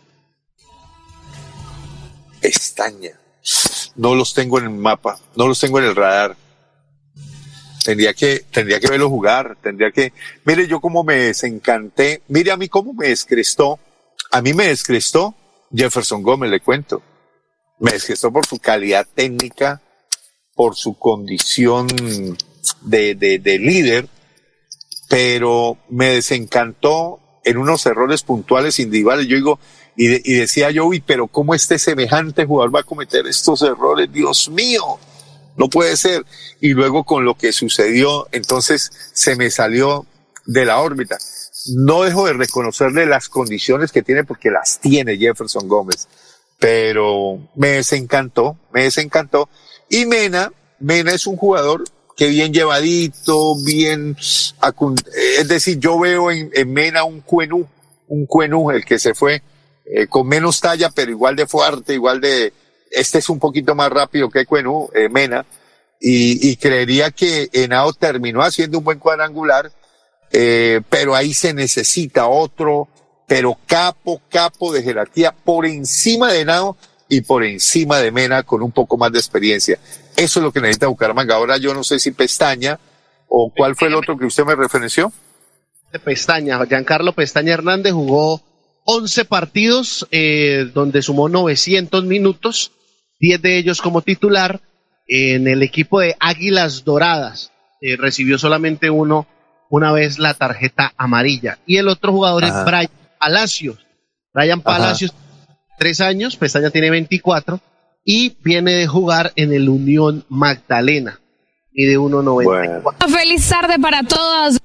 Pestaña. 2.41 3.11
No 3.95 4.15
los 4.15 4.33
tengo 4.33 4.59
en 4.59 4.65
el 4.65 4.71
mapa, 4.71 5.19
no 5.35 5.47
los 5.47 5.59
tengo 5.59 5.79
en 5.79 5.85
el 5.85 5.95
radar. 5.95 6.35
Tendría 7.83 8.13
que, 8.13 8.39
tendría 8.51 8.79
que 8.79 8.87
verlo 8.87 9.09
jugar, 9.09 9.57
tendría 9.61 9.91
que, 9.91 10.11
mire 10.43 10.67
yo 10.67 10.81
cómo 10.81 11.03
me 11.03 11.15
desencanté, 11.15 12.21
mire 12.27 12.51
a 12.51 12.57
mí 12.57 12.67
cómo 12.67 12.93
me 12.93 13.07
descrestó, 13.07 13.79
a 14.31 14.41
mí 14.41 14.53
me 14.53 14.67
descrestó 14.67 15.35
Jefferson 15.73 16.21
Gómez, 16.21 16.49
le 16.49 16.59
cuento. 16.59 17.01
Me 17.79 17.91
descrestó 17.91 18.31
por 18.33 18.45
su 18.45 18.57
calidad 18.59 19.07
técnica, 19.13 19.81
por 20.53 20.75
su 20.75 20.97
condición 20.97 21.87
de, 22.81 23.15
de, 23.15 23.39
de 23.39 23.59
líder, 23.59 24.09
pero 25.09 25.77
me 25.89 26.09
desencantó 26.13 27.19
en 27.43 27.57
unos 27.57 27.85
errores 27.85 28.23
puntuales 28.23 28.79
individuales. 28.79 29.27
Yo 29.27 29.35
digo, 29.35 29.59
y, 29.95 30.07
de- 30.07 30.21
y 30.23 30.33
decía 30.35 30.69
yo, 30.71 30.85
uy, 30.85 31.01
pero 31.05 31.27
¿cómo 31.27 31.55
este 31.55 31.79
semejante 31.79 32.45
jugador 32.45 32.75
va 32.75 32.81
a 32.81 32.83
cometer 32.83 33.25
estos 33.27 33.61
errores? 33.61 34.11
Dios 34.11 34.49
mío, 34.49 34.99
no 35.55 35.69
puede 35.69 35.95
ser. 35.97 36.25
Y 36.59 36.69
luego 36.69 37.03
con 37.03 37.25
lo 37.25 37.35
que 37.35 37.51
sucedió, 37.53 38.27
entonces 38.31 38.91
se 39.13 39.35
me 39.35 39.49
salió 39.49 40.05
de 40.45 40.65
la 40.65 40.79
órbita. 40.79 41.17
No 41.75 42.03
dejo 42.03 42.27
de 42.27 42.33
reconocerle 42.33 43.05
las 43.05 43.29
condiciones 43.29 43.91
que 43.91 44.03
tiene 44.03 44.23
porque 44.23 44.51
las 44.51 44.79
tiene 44.79 45.17
Jefferson 45.17 45.67
Gómez, 45.67 46.07
pero 46.59 47.39
me 47.55 47.69
desencantó, 47.69 48.57
me 48.73 48.83
desencantó. 48.83 49.49
Y 49.89 50.05
Mena, 50.05 50.51
Mena 50.79 51.11
es 51.11 51.27
un 51.27 51.35
jugador 51.37 51.83
que 52.17 52.27
bien 52.27 52.51
llevadito, 52.51 53.55
bien, 53.63 54.15
acun- 54.59 55.01
es 55.39 55.47
decir, 55.47 55.77
yo 55.79 55.99
veo 55.99 56.31
en, 56.31 56.49
en 56.51 56.73
Mena 56.73 57.03
un 57.03 57.21
cuenú, 57.21 57.67
un 58.07 58.25
cuenú, 58.25 58.71
el 58.71 58.83
que 58.83 58.97
se 58.97 59.13
fue 59.13 59.43
eh, 59.85 60.07
con 60.07 60.27
menos 60.27 60.59
talla, 60.59 60.89
pero 60.89 61.11
igual 61.11 61.35
de 61.35 61.45
fuerte, 61.47 61.93
igual 61.93 62.19
de, 62.19 62.51
este 62.91 63.19
es 63.19 63.29
un 63.29 63.39
poquito 63.39 63.75
más 63.75 63.89
rápido 63.91 64.29
que 64.29 64.45
Cuenú, 64.45 64.89
eh, 64.95 65.09
Mena, 65.09 65.45
y, 66.01 66.49
y 66.49 66.55
creería 66.57 67.11
que 67.11 67.49
Henao 67.53 67.93
terminó 67.93 68.41
haciendo 68.41 68.79
un 68.79 68.83
buen 68.83 68.99
cuadrangular, 68.99 69.71
eh, 70.31 70.81
pero 70.89 71.15
ahí 71.15 71.33
se 71.33 71.53
necesita 71.53 72.27
otro, 72.27 72.87
pero 73.27 73.57
capo, 73.65 74.21
capo 74.29 74.73
de 74.73 74.83
jerarquía 74.83 75.31
por 75.31 75.65
encima 75.65 76.31
de 76.33 76.41
Henao 76.41 76.77
y 77.09 77.21
por 77.21 77.43
encima 77.43 77.99
de 77.99 78.11
Mena 78.11 78.43
con 78.43 78.61
un 78.61 78.71
poco 78.71 78.97
más 78.97 79.11
de 79.11 79.19
experiencia. 79.19 79.79
Eso 80.15 80.39
es 80.39 80.43
lo 80.43 80.51
que 80.51 80.61
necesita 80.61 80.87
Bucaramanga. 80.87 81.35
Ahora 81.35 81.57
yo 81.57 81.73
no 81.73 81.83
sé 81.83 81.99
si 81.99 82.11
Pestaña 82.11 82.79
o 83.27 83.51
cuál 83.55 83.75
fue 83.75 83.87
el 83.87 83.95
otro 83.95 84.17
que 84.17 84.25
usted 84.25 84.45
me 84.45 84.55
referenció. 84.55 85.11
Pestaña. 86.03 86.63
Giancarlo 86.65 87.13
Pestaña 87.13 87.53
Hernández 87.53 87.93
jugó 87.93 88.41
11 88.85 89.25
partidos 89.25 90.07
eh, 90.11 90.69
donde 90.73 91.01
sumó 91.01 91.29
900 91.29 92.05
minutos, 92.05 92.71
10 93.19 93.41
de 93.41 93.57
ellos 93.57 93.81
como 93.81 94.01
titular 94.01 94.61
en 95.07 95.47
el 95.47 95.63
equipo 95.63 95.99
de 95.99 96.15
Águilas 96.19 96.83
Doradas. 96.83 97.51
Eh, 97.81 97.95
recibió 97.95 98.37
solamente 98.37 98.89
uno 98.89 99.27
una 99.69 99.91
vez 99.91 100.19
la 100.19 100.33
tarjeta 100.33 100.93
amarilla. 100.97 101.59
Y 101.65 101.77
el 101.77 101.87
otro 101.87 102.11
jugador 102.11 102.45
Ajá. 102.45 102.59
es 102.59 102.65
Brian 102.65 102.91
Palacios. 103.19 103.85
Brian 104.33 104.61
Ajá. 104.65 104.97
Tres 105.77 106.01
años, 106.01 106.35
Pestaña 106.37 106.69
tiene 106.71 106.89
24 106.89 107.59
y 108.03 108.37
viene 108.43 108.73
de 108.73 108.87
jugar 108.87 109.31
en 109.35 109.53
el 109.53 109.69
Unión 109.69 110.25
Magdalena 110.29 111.19
y 111.73 111.85
de 111.85 111.97
1.94. 111.99 112.95
Feliz 113.09 113.47
tarde 113.49 113.77
para 113.79 114.01
todas. 114.03 114.57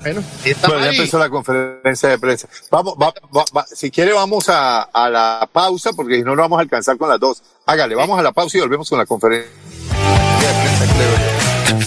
Bueno, 0.00 0.22
Bueno, 0.68 0.80
ya 0.84 0.90
empezó 0.90 1.18
la 1.18 1.30
conferencia 1.30 2.08
de 2.08 2.18
prensa. 2.18 2.48
Vamos, 2.70 2.94
va- 3.00 3.14
va- 3.36 3.44
va- 3.56 3.66
si 3.66 3.90
quiere 3.90 4.12
vamos 4.12 4.48
a, 4.48 4.82
a 4.82 5.08
la 5.08 5.48
pausa 5.52 5.92
porque 5.94 6.16
si 6.16 6.22
no, 6.22 6.36
no 6.36 6.42
vamos 6.42 6.58
a 6.58 6.62
alcanzar 6.62 6.96
con 6.98 7.08
las 7.08 7.18
dos. 7.18 7.42
Hágale, 7.64 7.94
vamos 7.94 8.18
a 8.18 8.22
la 8.22 8.32
pausa 8.32 8.58
y 8.58 8.60
volvemos 8.60 8.88
con 8.90 8.98
la 8.98 9.06
conferencia 9.06 9.50
de 9.50 10.62
prensa. 10.62 11.35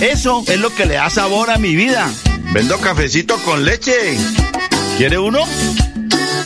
Eso 0.00 0.44
es 0.46 0.58
lo 0.58 0.74
que 0.74 0.86
le 0.86 0.94
da 0.94 1.10
sabor 1.10 1.50
a 1.50 1.58
mi 1.58 1.74
vida. 1.74 2.10
Vendo 2.52 2.78
cafecito 2.78 3.36
con 3.38 3.64
leche. 3.64 4.16
¿Quiere 4.96 5.18
uno? 5.18 5.40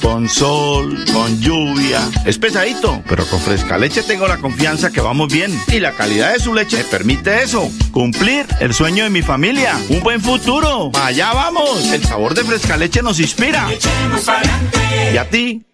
Con 0.02 0.28
sol, 0.28 1.04
con 1.12 1.40
lluvia. 1.40 2.00
Es 2.24 2.38
pesadito, 2.38 3.02
pero 3.08 3.26
con 3.26 3.40
fresca 3.40 3.76
leche 3.78 4.02
tengo 4.02 4.26
la 4.28 4.38
confianza 4.38 4.90
que 4.90 5.00
vamos 5.00 5.32
bien. 5.32 5.52
Y 5.68 5.80
la 5.80 5.92
calidad 5.92 6.32
de 6.32 6.40
su 6.40 6.54
leche 6.54 6.78
me 6.78 6.84
permite 6.84 7.42
eso. 7.42 7.70
Cumplir 7.90 8.46
el 8.60 8.72
sueño 8.72 9.04
de 9.04 9.10
mi 9.10 9.22
familia. 9.22 9.78
Un 9.88 10.00
buen 10.00 10.20
futuro. 10.20 10.90
Allá 11.02 11.32
vamos. 11.32 11.92
El 11.92 12.04
sabor 12.04 12.34
de 12.34 12.44
fresca 12.44 12.76
leche 12.76 13.02
nos 13.02 13.20
inspira. 13.20 13.68
¿Y 15.12 15.16
a 15.16 15.28
ti? 15.28 15.67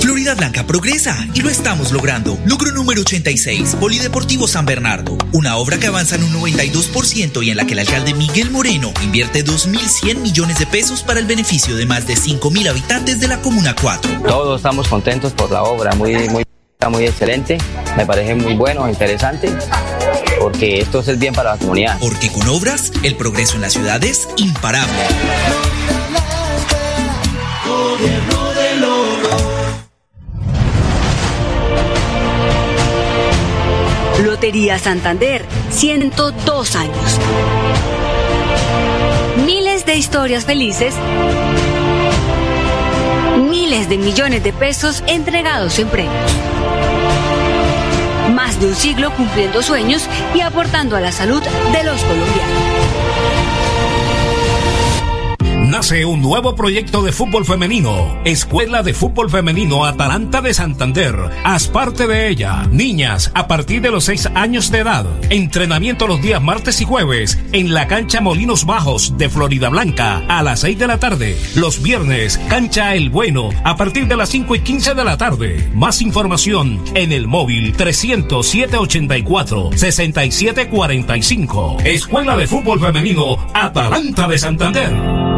Florida 0.00 0.34
Blanca 0.34 0.66
progresa 0.66 1.26
y 1.34 1.42
lo 1.42 1.50
estamos 1.50 1.92
logrando. 1.92 2.38
Logro 2.44 2.72
número 2.72 3.02
86, 3.02 3.76
Polideportivo 3.78 4.46
San 4.46 4.66
Bernardo. 4.66 5.16
Una 5.32 5.56
obra 5.56 5.78
que 5.78 5.86
avanza 5.86 6.16
en 6.16 6.24
un 6.24 6.32
92% 6.32 7.44
y 7.44 7.50
en 7.50 7.56
la 7.56 7.66
que 7.66 7.74
el 7.74 7.80
alcalde 7.80 8.14
Miguel 8.14 8.50
Moreno 8.50 8.92
invierte 9.02 9.44
2.100 9.44 10.18
millones 10.18 10.58
de 10.58 10.66
pesos 10.66 11.02
para 11.02 11.20
el 11.20 11.26
beneficio 11.26 11.76
de 11.76 11.86
más 11.86 12.06
de 12.06 12.14
5.000 12.14 12.68
habitantes 12.68 13.20
de 13.20 13.28
la 13.28 13.40
Comuna 13.40 13.74
4. 13.80 14.22
Todos 14.26 14.58
estamos 14.58 14.88
contentos 14.88 15.32
por 15.32 15.50
la 15.50 15.62
obra, 15.62 15.94
muy, 15.94 16.28
muy, 16.28 16.44
muy 16.90 17.04
excelente. 17.04 17.58
Me 17.96 18.06
parece 18.06 18.34
muy 18.34 18.54
bueno, 18.54 18.88
interesante, 18.88 19.50
porque 20.40 20.80
esto 20.80 21.00
es 21.00 21.08
el 21.08 21.16
bien 21.16 21.34
para 21.34 21.52
la 21.52 21.58
comunidad. 21.58 21.98
Porque 22.00 22.30
con 22.30 22.48
obras, 22.48 22.92
el 23.02 23.16
progreso 23.16 23.56
en 23.56 23.62
la 23.62 23.70
ciudad 23.70 24.02
es 24.04 24.28
imparable. 24.36 24.94
Lotería 34.38 34.78
Santander, 34.78 35.44
102 35.70 36.76
años. 36.76 37.18
Miles 39.44 39.84
de 39.84 39.96
historias 39.96 40.44
felices. 40.44 40.94
Miles 43.50 43.88
de 43.88 43.98
millones 43.98 44.44
de 44.44 44.52
pesos 44.52 45.02
entregados 45.08 45.80
en 45.80 45.88
premios. 45.88 46.30
Más 48.32 48.60
de 48.60 48.68
un 48.68 48.76
siglo 48.76 49.10
cumpliendo 49.16 49.60
sueños 49.60 50.08
y 50.32 50.40
aportando 50.42 50.94
a 50.94 51.00
la 51.00 51.10
salud 51.10 51.42
de 51.42 51.82
los 51.82 52.00
colombianos. 52.02 52.77
Nace 55.78 56.04
un 56.04 56.20
nuevo 56.20 56.56
proyecto 56.56 57.02
de 57.02 57.12
fútbol 57.12 57.44
femenino, 57.44 58.20
Escuela 58.24 58.82
de 58.82 58.94
Fútbol 58.94 59.30
Femenino 59.30 59.84
Atalanta 59.84 60.40
de 60.40 60.52
Santander. 60.52 61.14
Haz 61.44 61.68
parte 61.68 62.08
de 62.08 62.28
ella, 62.28 62.66
niñas 62.72 63.30
a 63.32 63.46
partir 63.46 63.80
de 63.80 63.92
los 63.92 64.02
6 64.06 64.30
años 64.34 64.72
de 64.72 64.78
edad. 64.78 65.06
Entrenamiento 65.30 66.08
los 66.08 66.20
días 66.20 66.42
martes 66.42 66.80
y 66.80 66.84
jueves 66.84 67.38
en 67.52 67.74
la 67.74 67.86
cancha 67.86 68.20
Molinos 68.20 68.66
Bajos 68.66 69.16
de 69.18 69.28
Florida 69.28 69.68
Blanca 69.68 70.24
a 70.26 70.42
las 70.42 70.62
6 70.62 70.80
de 70.80 70.86
la 70.88 70.98
tarde. 70.98 71.38
Los 71.54 71.80
viernes, 71.80 72.38
cancha 72.48 72.96
El 72.96 73.08
Bueno 73.10 73.50
a 73.62 73.76
partir 73.76 74.08
de 74.08 74.16
las 74.16 74.30
5 74.30 74.56
y 74.56 74.60
15 74.62 74.94
de 74.94 75.04
la 75.04 75.16
tarde. 75.16 75.70
Más 75.74 76.02
información 76.02 76.82
en 76.94 77.12
el 77.12 77.28
móvil 77.28 77.72
307 77.76 78.76
84 78.78 79.70
67 79.76 80.68
45. 80.70 81.76
Escuela 81.84 82.36
de 82.36 82.48
Fútbol 82.48 82.80
Femenino 82.80 83.36
Atalanta 83.54 84.26
de 84.26 84.38
Santander. 84.38 85.37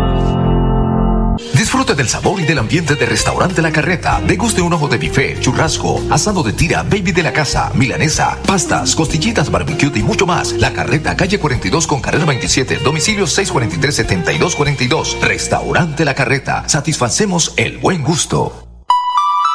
Disfrute 1.81 2.03
del 2.03 2.11
sabor 2.11 2.39
y 2.39 2.45
del 2.45 2.59
ambiente 2.59 2.95
de 2.95 3.07
Restaurante 3.07 3.63
La 3.63 3.73
Carreta. 3.73 4.21
Deguste 4.27 4.61
un 4.61 4.75
ojo 4.75 4.87
de 4.87 4.99
bife, 4.99 5.41
churrasco, 5.41 6.03
asado 6.11 6.43
de 6.43 6.53
tira, 6.53 6.83
baby 6.83 7.11
de 7.13 7.23
la 7.23 7.33
casa, 7.33 7.73
milanesa, 7.75 8.37
pastas, 8.47 8.95
costillitas, 8.95 9.51
barbecue 9.51 9.91
y 9.95 10.03
mucho 10.03 10.27
más. 10.27 10.53
La 10.53 10.75
Carreta, 10.75 11.17
calle 11.17 11.39
42 11.39 11.87
con 11.87 12.03
carrera 12.03 12.27
27, 12.27 12.81
domicilio 12.85 13.25
643-7242. 13.25 15.21
Restaurante 15.23 16.05
La 16.05 16.15
Carreta. 16.15 16.69
Satisfacemos 16.69 17.55
el 17.57 17.79
buen 17.79 18.03
gusto. 18.03 18.70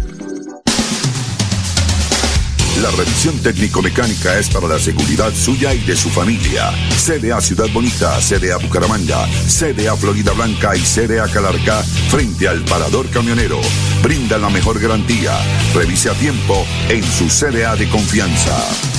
La 2.82 2.92
revisión 2.92 3.38
técnico-mecánica 3.40 4.40
es 4.40 4.50
para 4.50 4.68
la 4.68 4.80
seguridad 4.80 5.34
suya 5.34 5.74
y 5.74 5.80
de 5.80 5.98
su 5.98 6.10
familia. 6.10 6.72
CDA 6.96 7.42
Ciudad 7.42 7.68
Bonita, 7.74 8.18
CDA 8.22 8.56
Bucaramanga, 8.56 9.28
CDA 9.48 9.98
Florida 9.98 10.32
Blanca 10.32 10.78
y 10.78 10.80
CDA 10.80 11.28
Calarca 11.28 11.84
frente 12.10 12.48
al 12.48 12.64
parador 12.64 13.10
camionero. 13.10 13.60
Brinda 14.02 14.38
la 14.38 14.50
mejor 14.50 14.80
garantía. 14.80 15.38
Revise 15.74 16.10
a 16.10 16.14
tiempo 16.14 16.66
en 16.88 17.04
su 17.04 17.28
CDA 17.28 17.76
de 17.76 17.90
confianza. 17.90 18.99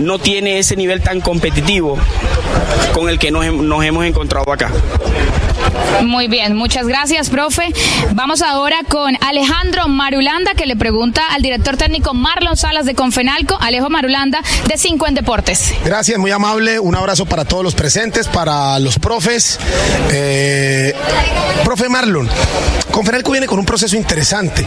No 0.00 0.18
tiene 0.18 0.58
ese 0.58 0.76
nivel 0.76 1.02
tan 1.02 1.20
competitivo 1.20 1.98
con 2.92 3.08
el 3.08 3.18
que 3.18 3.30
nos, 3.30 3.52
nos 3.52 3.84
hemos 3.84 4.04
encontrado 4.04 4.52
acá. 4.52 4.70
Muy 6.02 6.28
bien, 6.28 6.54
muchas 6.54 6.86
gracias, 6.86 7.30
profe. 7.30 7.72
Vamos 8.12 8.42
ahora 8.42 8.78
con 8.88 9.16
Alejandro 9.20 9.88
Marulanda, 9.88 10.54
que 10.54 10.66
le 10.66 10.76
pregunta 10.76 11.22
al 11.32 11.42
director 11.42 11.76
técnico 11.76 12.14
Marlon 12.14 12.56
Salas 12.56 12.86
de 12.86 12.94
Confenalco, 12.94 13.56
Alejo 13.60 13.90
Marulanda, 13.90 14.40
de 14.66 14.78
5 14.78 15.06
en 15.06 15.14
Deportes. 15.14 15.74
Gracias, 15.84 16.18
muy 16.18 16.30
amable. 16.30 16.78
Un 16.78 16.94
abrazo 16.94 17.26
para 17.26 17.44
todos 17.44 17.64
los 17.64 17.74
presentes, 17.74 18.28
para 18.28 18.78
los 18.78 18.98
profes. 18.98 19.58
Eh, 20.12 20.94
profe 21.64 21.88
Marlon, 21.88 22.28
Confenalco 22.90 23.30
viene 23.30 23.46
con 23.46 23.58
un 23.58 23.64
proceso 23.64 23.96
interesante, 23.96 24.66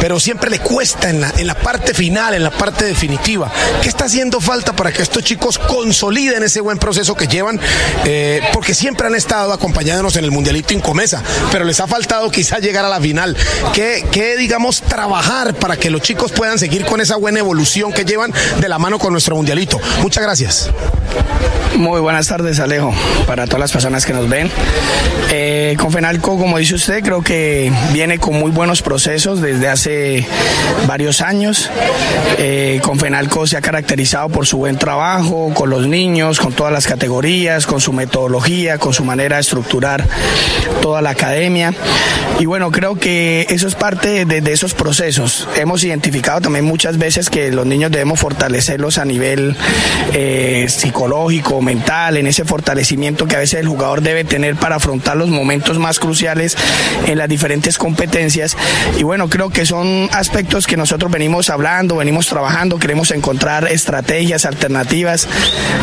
pero 0.00 0.18
siempre 0.20 0.50
le 0.50 0.58
cuesta 0.58 1.08
en 1.08 1.20
la, 1.20 1.32
en 1.36 1.46
la 1.46 1.54
parte 1.54 1.94
final, 1.94 2.34
en 2.34 2.42
la 2.42 2.50
parte 2.50 2.84
definitiva. 2.84 3.50
¿Qué 3.80 3.88
está 3.88 4.06
haciendo 4.06 4.40
falta 4.40 4.74
para 4.74 4.92
que 4.92 5.02
estos 5.02 5.22
chicos 5.22 5.58
consoliden 5.58 6.42
ese 6.42 6.60
buen 6.60 6.78
proceso 6.78 7.14
que 7.14 7.28
llevan? 7.28 7.60
Eh, 8.04 8.40
porque 8.52 8.74
siempre 8.74 9.06
han 9.06 9.14
estado 9.14 9.52
acompañándonos 9.52 10.16
en 10.16 10.24
el 10.24 10.31
Mundialito 10.32 10.74
Incomesa, 10.74 11.22
pero 11.50 11.64
les 11.64 11.80
ha 11.80 11.86
faltado 11.86 12.30
quizá 12.30 12.58
llegar 12.58 12.84
a 12.84 12.88
la 12.88 13.00
final. 13.00 13.36
¿Qué, 13.72 14.04
qué, 14.10 14.36
digamos, 14.36 14.82
trabajar 14.82 15.54
para 15.54 15.76
que 15.76 15.90
los 15.90 16.02
chicos 16.02 16.32
puedan 16.32 16.58
seguir 16.58 16.84
con 16.84 17.00
esa 17.00 17.16
buena 17.16 17.38
evolución 17.38 17.92
que 17.92 18.04
llevan 18.04 18.32
de 18.60 18.68
la 18.68 18.78
mano 18.78 18.98
con 18.98 19.12
nuestro 19.12 19.36
Mundialito? 19.36 19.80
Muchas 20.00 20.22
gracias. 20.22 20.70
Muy 21.76 22.00
buenas 22.00 22.28
tardes, 22.28 22.60
Alejo, 22.60 22.94
para 23.26 23.46
todas 23.46 23.60
las 23.60 23.72
personas 23.72 24.04
que 24.04 24.12
nos 24.12 24.28
ven. 24.28 24.50
Eh, 25.32 25.74
Confenalco, 25.78 26.38
como 26.38 26.58
dice 26.58 26.74
usted, 26.74 27.02
creo 27.02 27.22
que 27.22 27.72
viene 27.92 28.18
con 28.18 28.34
muy 28.34 28.50
buenos 28.50 28.82
procesos 28.82 29.40
desde 29.40 29.68
hace 29.68 30.26
varios 30.86 31.22
años. 31.22 31.70
Eh, 32.38 32.80
Confenalco 32.82 33.46
se 33.46 33.56
ha 33.56 33.62
caracterizado 33.62 34.28
por 34.28 34.46
su 34.46 34.58
buen 34.58 34.76
trabajo 34.76 35.52
con 35.54 35.70
los 35.70 35.86
niños, 35.86 36.38
con 36.38 36.52
todas 36.52 36.72
las 36.72 36.86
categorías, 36.86 37.66
con 37.66 37.80
su 37.80 37.92
metodología, 37.92 38.78
con 38.78 38.92
su 38.92 39.04
manera 39.04 39.36
de 39.36 39.40
estructurar 39.40 40.06
toda 40.82 41.00
la 41.00 41.10
academia. 41.10 41.72
Y 42.38 42.46
bueno, 42.46 42.70
creo 42.70 42.96
que 42.96 43.46
eso 43.48 43.68
es 43.68 43.74
parte 43.74 44.24
de, 44.24 44.52
esos 44.52 44.74
procesos. 44.74 45.48
Hemos 45.56 45.82
identificado 45.84 46.40
también 46.42 46.64
muchas 46.64 46.98
veces 46.98 47.30
que 47.30 47.50
los 47.50 47.66
niños 47.66 47.90
debemos 47.90 48.20
fortalecerlos 48.20 48.98
a 48.98 49.04
nivel 49.04 49.56
eh, 50.12 50.66
psicológico, 50.68 51.01
mental, 51.60 52.16
en 52.16 52.26
ese 52.26 52.44
fortalecimiento 52.44 53.26
que 53.26 53.36
a 53.36 53.38
veces 53.40 53.60
el 53.60 53.68
jugador 53.68 54.02
debe 54.02 54.24
tener 54.24 54.56
para 54.56 54.76
afrontar 54.76 55.16
los 55.16 55.28
momentos 55.28 55.78
más 55.78 55.98
cruciales 55.98 56.56
en 57.06 57.18
las 57.18 57.28
diferentes 57.28 57.76
competencias. 57.76 58.56
Y 58.98 59.02
bueno, 59.02 59.28
creo 59.28 59.50
que 59.50 59.66
son 59.66 60.08
aspectos 60.12 60.66
que 60.66 60.76
nosotros 60.76 61.10
venimos 61.10 61.50
hablando, 61.50 61.96
venimos 61.96 62.26
trabajando, 62.28 62.78
queremos 62.78 63.10
encontrar 63.10 63.68
estrategias, 63.68 64.44
alternativas, 64.44 65.28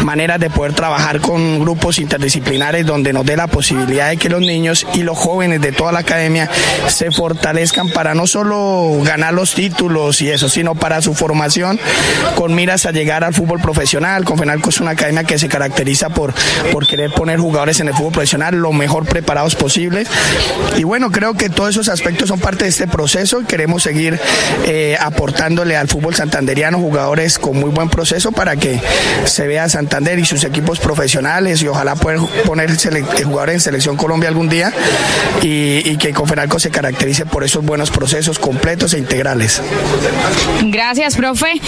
maneras 0.03 0.39
de 0.39 0.49
poder 0.49 0.74
trabajar 0.74 1.20
con 1.20 1.59
grupos 1.59 1.99
interdisciplinares 1.99 2.86
donde 2.86 3.13
nos 3.13 3.26
dé 3.26 3.36
la 3.36 3.47
posibilidad 3.47 4.09
de 4.09 4.17
que 4.17 4.30
los 4.30 4.41
niños 4.41 4.88
y 4.93 5.03
los 5.03 5.17
jóvenes 5.17 5.61
de 5.61 5.72
toda 5.72 5.91
la 5.91 5.99
academia 5.99 6.49
se 6.88 7.11
fortalezcan 7.11 7.89
para 7.89 8.13
no 8.13 8.26
solo 8.26 8.99
ganar 9.03 9.34
los 9.34 9.53
títulos 9.53 10.22
y 10.22 10.30
eso, 10.30 10.49
sino 10.49 10.76
para 10.76 11.01
su 11.01 11.13
formación 11.13 11.80
con 12.36 12.55
miras 12.55 12.86
a 12.86 12.91
llegar 12.91 13.24
al 13.24 13.34
fútbol 13.34 13.59
profesional. 13.59 14.24
Confenalco 14.24 14.70
es 14.70 14.80
una 14.80 14.91
academia 14.91 15.09
que 15.26 15.39
se 15.39 15.47
caracteriza 15.49 16.10
por, 16.10 16.34
por 16.72 16.86
querer 16.88 17.12
poner 17.12 17.39
jugadores 17.39 17.80
en 17.80 17.88
el 17.88 17.93
fútbol 17.93 18.12
profesional 18.14 18.55
lo 18.55 18.72
mejor 18.74 19.05
preparados 19.05 19.55
posibles. 19.55 20.07
Y 20.78 20.84
bueno, 20.84 21.12
creo 21.12 21.34
que 21.34 21.49
todos 21.49 21.72
esos 21.72 21.89
aspectos 21.89 22.30
son 22.30 22.39
parte 22.39 22.66
de 22.66 22.70
este 22.70 22.88
proceso 22.88 23.41
queremos 23.47 23.84
seguir 23.84 24.20
eh, 24.66 24.97
aportándole 24.99 25.76
al 25.78 25.88
fútbol 25.88 26.14
santanderiano 26.16 26.78
jugadores 26.78 27.39
con 27.39 27.57
muy 27.57 27.70
buen 27.70 27.89
proceso 27.89 28.32
para 28.32 28.55
que 28.57 28.80
se 29.26 29.47
vea 29.47 29.68
Santander 29.70 30.20
y 30.20 30.26
sus 30.26 30.43
equipos 30.43 30.80
profesionales 30.80 31.62
y 31.62 31.68
ojalá 31.68 31.95
poder 31.95 32.20
poner 32.45 32.70
sele- 32.78 33.05
jugadores 33.24 33.55
en 33.55 33.62
selección 33.62 33.95
Colombia 33.95 34.10
Colombia 34.10 34.30
algún 34.30 34.49
día 34.49 34.74
y, 35.43 35.88
y 35.88 35.97
que 35.97 36.14
Confenalco 36.14 36.57
se 36.60 36.72
caracterice 36.72 37.26
por 37.28 37.43
esos 37.43 37.64
buenos 37.64 37.91
procesos 37.91 38.39
completos 38.39 38.93
e 38.95 38.97
integrales. 38.97 39.62
Gracias, 40.64 41.16
profe. 41.16 41.62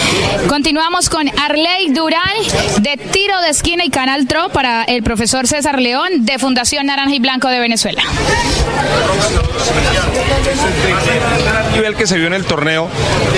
Continuamos 0.48 1.08
con 1.10 1.30
Arley 1.40 1.92
Durán 1.94 2.20
de 2.80 2.98
Tiro 2.98 3.31
de 3.40 3.50
Esquina 3.50 3.86
y 3.86 3.90
Canal 3.90 4.28
Tro 4.28 4.50
para 4.50 4.84
el 4.84 5.04
profesor 5.04 5.48
César 5.48 5.80
León 5.80 6.26
de 6.26 6.38
Fundación 6.38 6.86
Naranja 6.88 7.16
y 7.16 7.20
Blanco 7.20 7.48
de 7.48 7.60
Venezuela. 7.60 8.04
El 11.68 11.74
nivel 11.74 11.96
que 11.96 12.08
se 12.08 12.18
vio 12.18 12.28
en 12.28 12.34
el 12.34 12.44
torneo, 12.44 12.90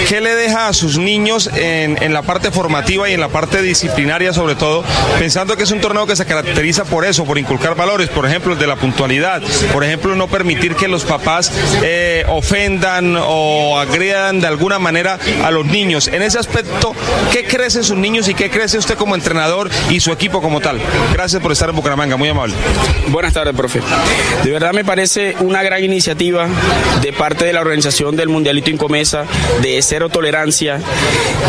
¿qué 0.10 0.20
le 0.20 0.34
deja 0.36 0.68
a 0.68 0.74
sus 0.74 0.98
niños 0.98 1.50
en, 1.56 2.02
en 2.02 2.12
la 2.12 2.24
parte 2.24 2.50
formativa 2.50 3.08
y 3.08 3.14
en 3.14 3.20
la 3.20 3.28
parte 3.28 3.62
disciplinaria 3.62 4.34
sobre 4.34 4.56
todo, 4.56 4.84
pensando 5.20 5.56
que 5.56 5.64
es 5.64 5.72
un 5.72 5.80
torneo 5.80 6.08
que 6.08 6.16
se 6.16 6.26
caracteriza 6.26 6.86
por 6.86 7.06
eso, 7.06 7.24
por 7.24 7.38
inculcar 7.38 7.76
valores, 7.76 8.10
por 8.10 8.26
ejemplo, 8.26 8.54
el 8.54 8.60
de 8.60 8.68
la 8.68 8.76
puntualidad, 8.76 9.42
por 9.72 9.84
ejemplo, 9.84 10.16
no 10.16 10.28
permitir 10.28 10.76
que 10.76 10.88
los 10.88 11.04
papás 11.04 11.52
eh, 11.84 12.26
ofendan 12.30 13.16
o 13.18 13.78
agredan 13.80 14.42
de 14.42 14.48
alguna 14.48 14.80
manera 14.80 15.20
a 15.44 15.52
los 15.52 15.66
niños. 15.66 16.08
En 16.08 16.24
ese 16.24 16.40
aspecto, 16.40 16.94
¿qué 17.32 17.46
crecen 17.46 17.84
sus 17.84 17.98
niños 17.98 18.28
y 18.28 18.34
qué 18.34 18.50
crece 18.50 18.78
usted 18.78 18.96
como 18.96 19.16
entrenador 19.16 19.70
y 19.90 20.00
su 20.00 20.12
equipo 20.12 20.42
como 20.42 20.60
tal? 20.60 20.80
Gracias 21.14 21.42
por 21.42 21.52
estar 21.52 21.70
en 21.70 21.76
Bucaramanga, 21.76 22.16
muy 22.18 22.30
amable. 22.30 22.54
Buenas 23.10 23.34
tardes, 23.34 23.56
profe. 23.56 23.82
De 24.44 24.52
verdad 24.52 24.74
me 24.74 24.84
parece 24.84 25.36
una 25.40 25.64
gran 25.64 25.84
iniciativa 25.84 26.48
de 27.02 27.14
parte 27.14 27.46
de 27.46 27.54
la 27.54 27.62
organización 27.62 28.16
del 28.16 28.30
Mundialito 28.30 28.70
Incomesa 28.70 29.26
de 29.62 29.82
cero 29.82 30.10
tolerancia, 30.10 30.80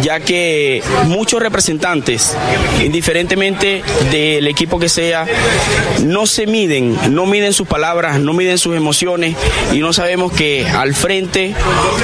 ya 0.03 0.20
que 0.20 0.82
muchos 1.07 1.41
representantes, 1.41 2.37
indiferentemente 2.82 3.82
del 4.11 4.47
equipo 4.47 4.78
que 4.78 4.89
sea, 4.89 5.26
no 6.03 6.26
se 6.26 6.47
miden, 6.47 6.97
no 7.11 7.26
miden 7.26 7.53
sus 7.53 7.66
palabras, 7.68 8.20
no 8.20 8.32
miden 8.32 8.59
sus 8.59 8.76
emociones 8.76 9.37
y 9.72 9.78
no 9.78 9.93
sabemos 9.93 10.32
que 10.32 10.66
al 10.66 10.95
frente 10.95 11.55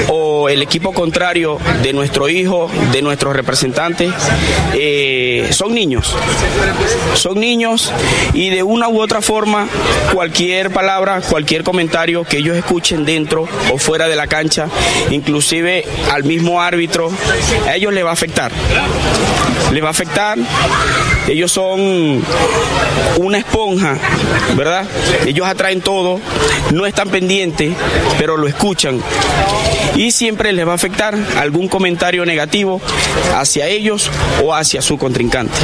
o 0.08 0.48
el 0.48 0.62
equipo 0.62 0.92
contrario 0.92 1.58
de 1.82 1.92
nuestro 1.92 2.28
hijo, 2.28 2.70
de 2.92 3.02
nuestros 3.02 3.34
representantes, 3.34 4.12
eh, 4.74 5.48
son 5.52 5.74
niños. 5.74 6.14
Son 7.14 7.38
niños 7.38 7.92
y 8.32 8.50
de 8.50 8.62
una 8.62 8.88
u 8.88 9.00
otra 9.00 9.20
forma 9.20 9.66
cualquier 10.12 10.70
palabra, 10.70 11.20
cualquier 11.20 11.64
comentario 11.64 12.24
que 12.24 12.38
ellos 12.38 12.56
escuchen 12.56 13.04
dentro 13.04 13.48
o 13.72 13.78
fuera 13.78 14.08
de 14.08 14.16
la 14.16 14.26
cancha, 14.26 14.68
inclusive 15.10 15.84
al 16.10 16.24
mismo 16.24 16.60
árbitro, 16.60 17.10
a 17.66 17.74
ellos 17.74 17.92
les 17.92 18.04
va 18.04 18.10
a 18.10 18.14
afectar. 18.14 18.52
Les 19.72 19.82
va 19.82 19.88
a 19.88 19.90
afectar. 19.90 20.38
Ellos 21.28 21.52
son 21.52 22.22
una 23.18 23.38
esponja, 23.38 23.96
¿verdad? 24.56 24.84
Ellos 25.26 25.46
atraen 25.46 25.80
todo, 25.80 26.20
no 26.72 26.86
están 26.86 27.08
pendientes, 27.08 27.72
pero 28.18 28.36
lo 28.36 28.46
escuchan. 28.48 29.00
Y 29.96 30.10
siempre 30.12 30.52
les 30.52 30.66
va 30.66 30.72
a 30.72 30.74
afectar 30.76 31.16
algún 31.38 31.68
comentario 31.68 32.24
negativo 32.24 32.80
hacia 33.36 33.66
ellos 33.66 34.10
o 34.42 34.54
hacia 34.54 34.82
su 34.82 34.98
contrincante. 34.98 35.58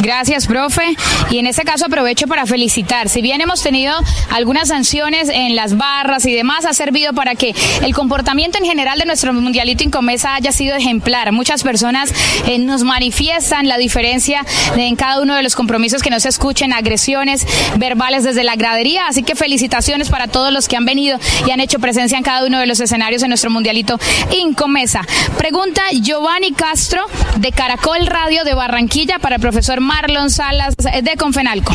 Gracias, 0.00 0.46
profe. 0.46 0.96
Y 1.30 1.38
en 1.38 1.46
este 1.46 1.62
caso 1.62 1.86
aprovecho 1.86 2.26
para 2.28 2.46
felicitar. 2.46 3.08
Si 3.08 3.20
bien 3.20 3.40
hemos 3.40 3.62
tenido 3.62 3.94
algunas 4.30 4.68
sanciones 4.68 5.28
en 5.28 5.56
las 5.56 5.76
barras 5.76 6.24
y 6.26 6.34
demás, 6.34 6.64
ha 6.64 6.72
servido 6.72 7.12
para 7.12 7.34
que 7.34 7.54
el 7.82 7.94
comportamiento 7.94 8.58
en 8.58 8.64
general 8.64 8.98
de 8.98 9.06
nuestro 9.06 9.32
mundialito 9.32 9.82
Incomesa 9.82 10.34
haya 10.34 10.52
sido 10.52 10.76
ejemplar. 10.76 11.32
Muchas 11.32 11.62
personas 11.62 12.12
eh, 12.46 12.58
nos 12.58 12.84
manifiestan 12.84 13.66
la 13.66 13.76
diferencia 13.76 14.44
en 14.76 14.94
cada 14.94 15.20
uno 15.20 15.34
de 15.34 15.42
los 15.42 15.56
compromisos 15.56 16.02
que 16.02 16.10
no 16.10 16.20
se 16.20 16.28
escuchen 16.28 16.72
agresiones 16.72 17.46
verbales 17.76 18.24
desde 18.24 18.44
la 18.44 18.54
gradería. 18.54 19.08
Así 19.08 19.24
que 19.24 19.34
felicitaciones 19.34 20.10
para 20.10 20.28
todos 20.28 20.52
los 20.52 20.68
que 20.68 20.76
han 20.76 20.84
venido 20.84 21.18
y 21.46 21.50
han 21.50 21.60
hecho 21.60 21.80
presencia 21.80 22.16
en 22.16 22.24
cada 22.24 22.46
uno 22.46 22.60
de 22.60 22.66
los 22.66 22.78
escenarios 22.80 23.22
en 23.24 23.30
mundialito 23.46 23.98
Incomesa. 24.42 25.02
Pregunta 25.36 25.82
Giovanni 25.92 26.52
Castro 26.52 27.06
de 27.36 27.52
Caracol 27.52 28.06
Radio 28.06 28.44
de 28.44 28.54
Barranquilla 28.54 29.18
para 29.18 29.36
el 29.36 29.40
profesor 29.40 29.80
Marlon 29.80 30.30
Salas 30.30 30.74
de 30.76 31.16
Confenalco. 31.16 31.74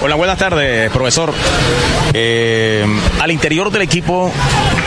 Hola, 0.00 0.14
buenas 0.14 0.38
tardes, 0.38 0.90
profesor. 0.90 1.34
Eh, 2.12 2.86
al 3.20 3.30
interior 3.30 3.70
del 3.70 3.82
equipo, 3.82 4.30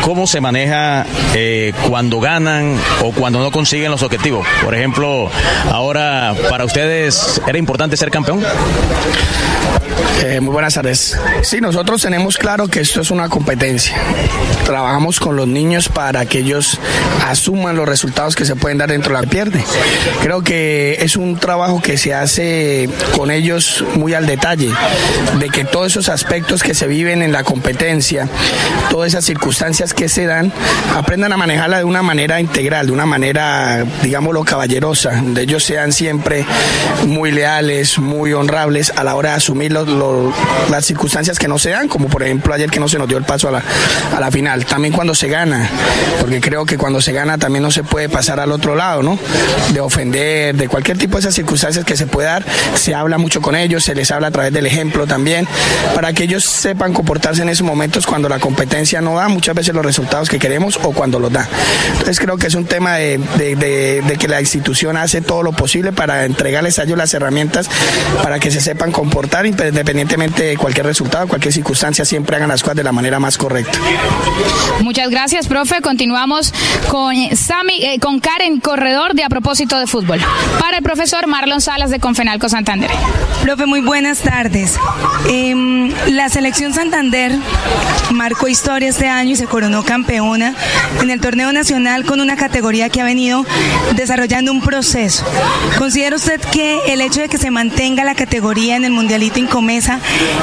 ¿cómo 0.07 0.25
se 0.25 0.39
maneja 0.39 1.05
eh, 1.35 1.73
cuando 1.89 2.21
ganan 2.21 2.77
o 3.03 3.11
cuando 3.11 3.41
no 3.41 3.51
consiguen 3.51 3.91
los 3.91 4.03
objetivos? 4.03 4.47
Por 4.63 4.73
ejemplo, 4.73 5.29
ahora 5.69 6.33
para 6.49 6.63
ustedes 6.63 7.41
era 7.45 7.57
importante 7.57 7.97
ser 7.97 8.09
campeón. 8.09 8.41
Eh, 10.23 10.39
muy 10.39 10.51
buenas 10.51 10.73
tardes. 10.73 11.17
Sí, 11.43 11.61
nosotros 11.61 12.01
tenemos 12.01 12.37
claro 12.37 12.67
que 12.67 12.79
esto 12.79 13.01
es 13.01 13.11
una 13.11 13.29
competencia. 13.29 13.95
Trabajamos 14.65 15.19
con 15.19 15.35
los 15.35 15.47
niños 15.47 15.89
para 15.89 16.25
que 16.25 16.39
ellos 16.39 16.79
asuman 17.25 17.75
los 17.75 17.87
resultados 17.87 18.35
que 18.35 18.43
se 18.43 18.55
pueden 18.55 18.79
dar 18.79 18.89
dentro 18.89 19.15
de 19.15 19.21
la 19.21 19.29
pierde. 19.29 19.63
Creo 20.21 20.41
que 20.41 20.97
es 21.01 21.17
un 21.17 21.37
trabajo 21.37 21.81
que 21.81 21.97
se 21.97 22.13
hace 22.13 22.89
con 23.15 23.29
ellos 23.29 23.83
muy 23.95 24.15
al 24.15 24.25
detalle, 24.25 24.71
de 25.39 25.49
que 25.49 25.65
todos 25.65 25.87
esos 25.87 26.09
aspectos 26.09 26.63
que 26.63 26.73
se 26.73 26.87
viven 26.87 27.21
en 27.21 27.31
la 27.31 27.43
competencia, 27.43 28.27
todas 28.89 29.09
esas 29.09 29.23
circunstancias 29.23 29.93
que 29.97 30.07
se 30.07 30.27
dan, 30.27 30.53
aprendan 30.95 31.33
a 31.33 31.37
manejarla 31.37 31.79
de 31.79 31.83
una 31.83 32.03
manera 32.03 32.39
integral, 32.39 32.85
de 32.85 32.91
una 32.91 33.07
manera, 33.07 33.83
digámoslo, 34.03 34.43
caballerosa, 34.43 35.15
donde 35.15 35.41
ellos 35.41 35.63
sean 35.63 35.91
siempre 35.91 36.45
muy 37.07 37.31
leales, 37.31 37.97
muy 37.97 38.31
honrables 38.31 38.93
a 38.95 39.03
la 39.03 39.15
hora 39.15 39.31
de 39.31 39.35
asumir 39.37 39.71
los, 39.71 39.87
las 40.69 40.85
circunstancias 40.85 41.39
que 41.39 41.47
no 41.47 41.57
se 41.57 41.71
dan, 41.71 41.87
como 41.87 42.09
por 42.09 42.21
ejemplo 42.21 42.53
ayer 42.53 42.69
que 42.69 42.79
no 42.79 42.87
se 42.87 42.99
nos 42.99 43.07
dio 43.07 43.17
el 43.17 43.23
paso 43.23 43.47
a 43.49 43.53
la, 43.53 43.63
a 44.15 44.19
la 44.19 44.29
final. 44.29 44.65
También 44.67 44.93
cuando 44.93 45.15
se 45.15 45.29
gana, 45.29 45.67
porque 46.19 46.41
creo 46.41 46.63
que 46.63 46.77
cuando 46.77 47.01
se 47.01 47.11
gana 47.11 47.39
también 47.39 47.63
no 47.63 47.71
se 47.71 47.83
puede 47.83 48.07
pasar 48.07 48.39
al 48.39 48.51
otro 48.51 48.75
lado, 48.75 49.01
¿no? 49.01 49.17
De 49.73 49.81
ofender, 49.81 50.55
de 50.55 50.67
cualquier 50.67 50.99
tipo 50.99 51.13
de 51.13 51.21
esas 51.21 51.33
circunstancias 51.33 51.83
que 51.83 51.97
se 51.97 52.05
puede 52.05 52.27
dar, 52.27 52.45
se 52.75 52.93
habla 52.93 53.17
mucho 53.17 53.41
con 53.41 53.55
ellos, 53.55 53.83
se 53.83 53.95
les 53.95 54.11
habla 54.11 54.27
a 54.27 54.31
través 54.31 54.53
del 54.53 54.67
ejemplo 54.67 55.07
también, 55.07 55.47
para 55.95 56.13
que 56.13 56.25
ellos 56.25 56.43
sepan 56.45 56.93
comportarse 56.93 57.41
en 57.41 57.49
esos 57.49 57.65
momentos 57.65 58.05
cuando 58.05 58.29
la 58.29 58.37
competencia 58.37 59.01
no 59.01 59.15
da 59.15 59.27
muchas 59.27 59.55
veces 59.55 59.73
los 59.73 59.86
resultados 59.87 60.29
que 60.29 60.37
queremos 60.37 60.79
o 60.83 60.91
cuando 60.91 61.19
los 61.19 61.31
da. 61.31 61.47
Entonces 61.93 62.19
creo 62.19 62.37
que 62.37 62.47
es 62.47 62.55
un 62.55 62.65
tema 62.65 62.95
de, 62.97 63.17
de, 63.37 63.55
de, 63.55 64.01
de 64.01 64.17
que 64.17 64.27
la 64.27 64.39
institución 64.39 64.97
hace 64.97 65.21
todo 65.21 65.41
lo 65.41 65.53
posible 65.53 65.91
para 65.91 66.25
entregarles 66.25 66.77
a 66.79 66.83
ellos 66.83 66.97
las 66.97 67.13
herramientas 67.13 67.69
para 68.21 68.39
que 68.39 68.51
se 68.51 68.61
sepan 68.61 68.91
comportar 68.91 69.45
independientemente 69.45 70.43
de 70.43 70.57
cualquier 70.57 70.85
resultado, 70.85 71.27
cualquier 71.27 71.53
circunstancia, 71.53 72.05
siempre 72.05 72.35
hagan 72.35 72.49
las 72.49 72.61
cosas 72.61 72.77
de 72.77 72.83
la 72.83 72.91
manera 72.91 73.19
más 73.19 73.37
correcta. 73.37 73.79
Muchas 74.81 75.09
gracias, 75.09 75.47
profe. 75.47 75.81
Continuamos 75.81 76.53
con 76.89 77.15
Sami, 77.35 77.83
eh, 77.83 77.99
con 77.99 78.19
Karen 78.19 78.59
Corredor 78.59 79.13
de 79.13 79.23
A 79.23 79.29
propósito 79.29 79.79
de 79.79 79.87
fútbol. 79.87 80.19
Para 80.59 80.77
el 80.77 80.83
profesor 80.83 81.27
Marlon 81.27 81.61
Salas 81.61 81.89
de 81.89 81.99
Confenalco 81.99 82.49
Santander. 82.49 82.91
Profe, 83.41 83.65
muy 83.65 83.81
buenas 83.81 84.19
tardes. 84.19 84.77
Eh, 85.29 85.55
la 86.07 86.29
selección 86.29 86.73
Santander 86.73 87.31
marcó 88.11 88.47
historia 88.47 88.89
este 88.89 89.07
año 89.07 89.31
y 89.31 89.35
se 89.35 89.45
coronó 89.45 89.76
campeona 89.83 90.55
en 91.01 91.09
el 91.09 91.19
torneo 91.19 91.51
nacional 91.51 92.05
con 92.05 92.19
una 92.19 92.35
categoría 92.35 92.89
que 92.89 93.01
ha 93.01 93.05
venido 93.05 93.45
desarrollando 93.95 94.51
un 94.51 94.61
proceso. 94.61 95.25
¿Considera 95.77 96.15
usted 96.15 96.39
que 96.39 96.79
el 96.87 97.01
hecho 97.01 97.21
de 97.21 97.29
que 97.29 97.37
se 97.37 97.51
mantenga 97.51 98.03
la 98.03 98.15
categoría 98.15 98.75
en 98.75 98.85
el 98.85 98.91
Mundialito 98.91 99.39
Incomesa 99.39 99.99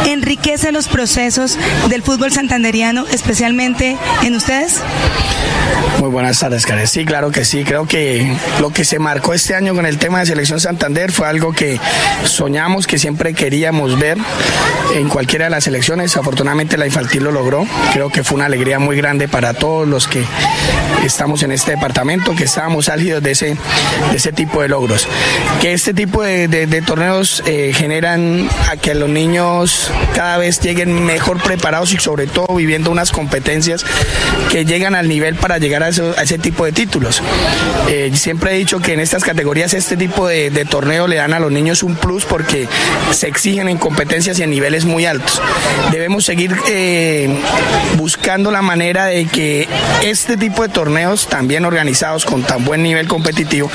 enriquece 0.06 0.72
los 0.72 0.88
procesos 0.88 1.58
del 1.88 2.02
fútbol 2.02 2.32
santanderiano, 2.32 3.06
especialmente 3.10 3.96
en 4.22 4.34
ustedes? 4.34 4.80
Muy 5.98 6.10
buenas 6.10 6.38
tardes, 6.38 6.66
Karen. 6.66 6.86
Sí, 6.86 7.04
claro 7.04 7.30
que 7.30 7.44
sí. 7.44 7.64
Creo 7.64 7.86
que 7.86 8.36
lo 8.60 8.70
que 8.70 8.84
se 8.84 8.98
marcó 8.98 9.32
este 9.32 9.54
año 9.54 9.74
con 9.74 9.86
el 9.86 9.98
tema 9.98 10.20
de 10.20 10.26
Selección 10.26 10.60
Santander 10.60 11.12
fue 11.12 11.28
algo 11.28 11.52
que 11.52 11.80
soñamos, 12.24 12.86
que 12.86 12.98
siempre 12.98 13.32
queríamos 13.32 13.98
ver 13.98 14.18
en 14.94 15.08
cualquiera 15.08 15.46
de 15.46 15.50
las 15.50 15.64
selecciones. 15.64 16.16
Afortunadamente 16.16 16.76
la 16.76 16.86
infantil 16.86 17.24
lo 17.24 17.32
logró. 17.32 17.66
Creo 17.92 18.10
que 18.10 18.24
fue 18.24 18.36
una 18.36 18.46
alegría 18.46 18.78
muy 18.78 18.96
grande 18.96 19.28
para 19.28 19.54
todos 19.54 19.88
los 19.88 20.08
que 20.08 20.24
estamos 21.04 21.42
en 21.42 21.52
este 21.52 21.72
departamento, 21.72 22.34
que 22.34 22.44
estábamos 22.44 22.88
álgidos 22.88 23.22
de 23.22 23.30
ese, 23.30 23.46
de 24.10 24.16
ese 24.16 24.32
tipo 24.32 24.62
de 24.62 24.68
logros. 24.68 25.08
Que 25.60 25.72
este 25.72 25.94
tipo 25.94 26.22
de 26.22 26.82
torneos 26.86 27.42
eh, 27.46 27.72
generan 27.74 28.48
a 28.70 28.76
que 28.76 28.94
los 28.94 29.08
niños 29.08 29.90
cada 30.14 30.38
vez 30.38 30.60
lleguen 30.60 31.04
mejor 31.04 31.42
preparados 31.42 31.92
y 31.92 31.98
sobre 31.98 32.26
todo 32.26 32.54
viviendo 32.54 32.90
unas 32.90 33.10
competencias 33.10 33.84
que 34.50 34.64
llegan 34.64 34.94
al 34.94 35.08
nivel 35.08 35.34
para 35.44 35.58
llegar 35.58 35.82
a, 35.82 35.88
ese 35.88 36.38
tipo 36.38 36.64
de 36.64 36.72
títulos. 36.72 37.20
Eh, 37.90 38.10
siempre 38.14 38.54
he 38.54 38.56
dicho 38.56 38.80
que 38.80 38.94
en 38.94 39.00
estas 39.00 39.22
categorías 39.22 39.74
este 39.74 39.94
tipo 39.94 40.26
de, 40.26 40.48
de 40.48 40.64
torneo 40.64 41.06
le 41.06 41.16
dan 41.16 41.34
a 41.34 41.38
los 41.38 41.52
niños 41.52 41.82
un 41.82 41.96
plus 41.96 42.24
porque 42.24 42.66
se 43.12 43.28
exigen 43.28 43.68
en 43.68 43.76
competencias 43.76 44.38
y 44.38 44.42
en 44.42 44.48
niveles 44.48 44.86
muy 44.86 45.04
altos. 45.04 45.42
Debemos 45.92 46.24
seguir 46.24 46.56
eh, 46.66 47.28
buscando 47.98 48.50
la 48.50 48.62
manera 48.62 49.04
de 49.04 49.26
que 49.26 49.68
este 50.02 50.38
tipo 50.38 50.62
de 50.62 50.70
torneos, 50.70 51.26
también 51.26 51.66
organizados 51.66 52.24
con 52.24 52.42
tan 52.42 52.64
buen 52.64 52.82
nivel 52.82 53.06
competitivo, 53.06 53.70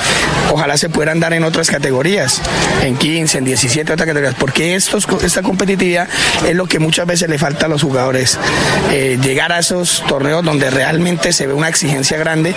ojalá 0.50 0.76
se 0.76 0.88
puedan 0.88 1.20
dar 1.20 1.34
en 1.34 1.44
otras 1.44 1.70
categorías, 1.70 2.42
en 2.82 2.96
15, 2.96 3.38
en 3.38 3.44
17 3.44 3.92
otras 3.92 4.08
categorías, 4.08 4.34
porque 4.40 4.74
esta 4.74 5.42
competitividad 5.42 6.08
es 6.48 6.56
lo 6.56 6.66
que 6.66 6.80
muchas 6.80 7.06
veces 7.06 7.28
le 7.28 7.38
falta 7.38 7.66
a 7.66 7.68
los 7.68 7.84
jugadores, 7.84 8.40
eh, 8.90 9.20
llegar 9.22 9.52
a 9.52 9.60
esos 9.60 10.02
torneos 10.08 10.44
donde 10.44 10.68
realmente 10.68 11.32
se 11.32 11.46
ve 11.46 11.59
una 11.60 11.68
exigencia 11.68 12.18
grande 12.18 12.54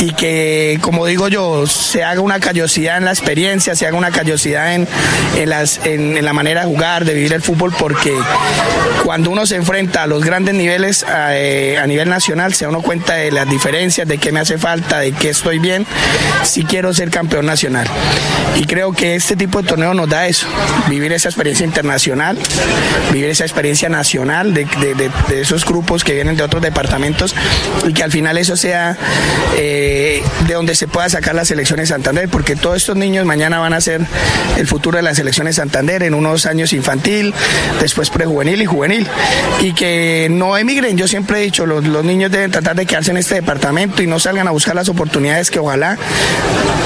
y 0.00 0.12
que, 0.12 0.78
como 0.82 1.06
digo 1.06 1.28
yo, 1.28 1.66
se 1.66 2.04
haga 2.04 2.20
una 2.20 2.40
callosidad 2.40 2.96
en 2.96 3.04
la 3.04 3.10
experiencia, 3.10 3.74
se 3.74 3.86
haga 3.86 3.96
una 3.96 4.10
callosidad 4.10 4.74
en, 4.74 4.88
en, 5.36 6.24
la 6.24 6.32
manera 6.32 6.62
de 6.62 6.66
jugar, 6.66 7.04
de 7.04 7.14
vivir 7.14 7.32
el 7.32 7.42
fútbol, 7.42 7.72
porque 7.78 8.12
cuando 9.04 9.30
uno 9.30 9.46
se 9.46 9.56
enfrenta 9.56 10.02
a 10.02 10.06
los 10.06 10.24
grandes 10.24 10.54
niveles 10.54 11.04
a, 11.04 11.36
eh, 11.36 11.78
a 11.78 11.86
nivel 11.86 12.08
nacional, 12.08 12.54
se 12.54 12.64
da 12.64 12.70
uno 12.70 12.82
cuenta 12.82 13.14
de 13.14 13.30
las 13.30 13.48
diferencias, 13.48 14.08
de 14.08 14.18
qué 14.18 14.32
me 14.32 14.40
hace 14.40 14.58
falta, 14.58 14.98
de 14.98 15.12
qué 15.12 15.30
estoy 15.30 15.58
bien, 15.58 15.86
si 16.42 16.64
quiero 16.64 16.92
ser 16.94 17.10
campeón 17.10 17.46
nacional. 17.46 17.86
Y 18.56 18.64
creo 18.64 18.92
que 18.92 19.14
este 19.14 19.36
tipo 19.36 19.62
de 19.62 19.68
torneo 19.68 19.94
nos 19.94 20.08
da 20.08 20.26
eso, 20.26 20.46
vivir 20.88 21.12
esa 21.12 21.28
experiencia 21.28 21.64
internacional, 21.64 22.38
vivir 23.12 23.28
esa 23.28 23.44
experiencia 23.44 23.88
nacional 23.88 24.54
de, 24.54 24.64
de, 24.64 25.40
esos 25.40 25.64
grupos 25.64 26.04
que 26.04 26.14
vienen 26.14 26.36
de 26.36 26.42
otros 26.42 26.62
departamentos 26.62 27.34
y 27.86 27.92
que 27.92 28.02
al 28.02 28.10
final 28.10 28.37
eso 28.38 28.56
sea 28.56 28.96
eh, 29.56 30.22
de 30.46 30.54
donde 30.54 30.74
se 30.74 30.88
pueda 30.88 31.08
sacar 31.08 31.34
la 31.34 31.44
selección 31.44 31.78
de 31.78 31.86
Santander, 31.86 32.28
porque 32.28 32.56
todos 32.56 32.76
estos 32.76 32.96
niños 32.96 33.26
mañana 33.26 33.58
van 33.58 33.72
a 33.72 33.80
ser 33.80 34.00
el 34.56 34.66
futuro 34.66 34.96
de 34.96 35.02
la 35.02 35.14
selección 35.14 35.46
de 35.46 35.52
Santander 35.52 36.02
en 36.02 36.14
unos 36.14 36.46
años 36.46 36.72
infantil, 36.72 37.34
después 37.80 38.10
prejuvenil 38.10 38.62
y 38.62 38.66
juvenil. 38.66 39.06
Y 39.60 39.72
que 39.72 40.28
no 40.30 40.56
emigren, 40.56 40.96
yo 40.96 41.08
siempre 41.08 41.38
he 41.38 41.42
dicho, 41.42 41.66
los, 41.66 41.84
los 41.84 42.04
niños 42.04 42.30
deben 42.30 42.50
tratar 42.50 42.76
de 42.76 42.86
quedarse 42.86 43.10
en 43.10 43.16
este 43.16 43.36
departamento 43.36 44.02
y 44.02 44.06
no 44.06 44.18
salgan 44.18 44.48
a 44.48 44.50
buscar 44.50 44.74
las 44.74 44.88
oportunidades 44.88 45.50
que 45.50 45.58
ojalá 45.58 45.98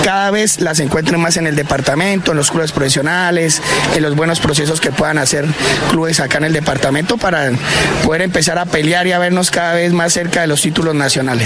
cada 0.03 0.31
vez 0.31 0.61
las 0.61 0.81
encuentren 0.81 1.21
más 1.21 1.37
en 1.37 1.47
el 1.47 1.55
departamento, 1.55 2.33
en 2.33 2.37
los 2.37 2.51
clubes 2.51 2.73
profesionales, 2.73 3.63
en 3.95 4.03
los 4.03 4.17
buenos 4.17 4.41
procesos 4.41 4.81
que 4.81 4.91
puedan 4.91 5.19
hacer 5.19 5.47
clubes 5.91 6.21
acá 6.21 6.39
en 6.39 6.45
el 6.45 6.53
departamento 6.53 7.19
para 7.19 7.51
poder 8.05 8.23
empezar 8.23 8.59
a 8.59 8.65
pelear 8.65 9.07
y 9.07 9.13
a 9.13 9.19
vernos 9.19 9.51
cada 9.51 9.75
vez 9.75 9.93
más 9.93 10.13
cerca 10.13 10.41
de 10.41 10.49
los 10.49 10.61
títulos 10.61 10.95
nacionales. 10.95 11.42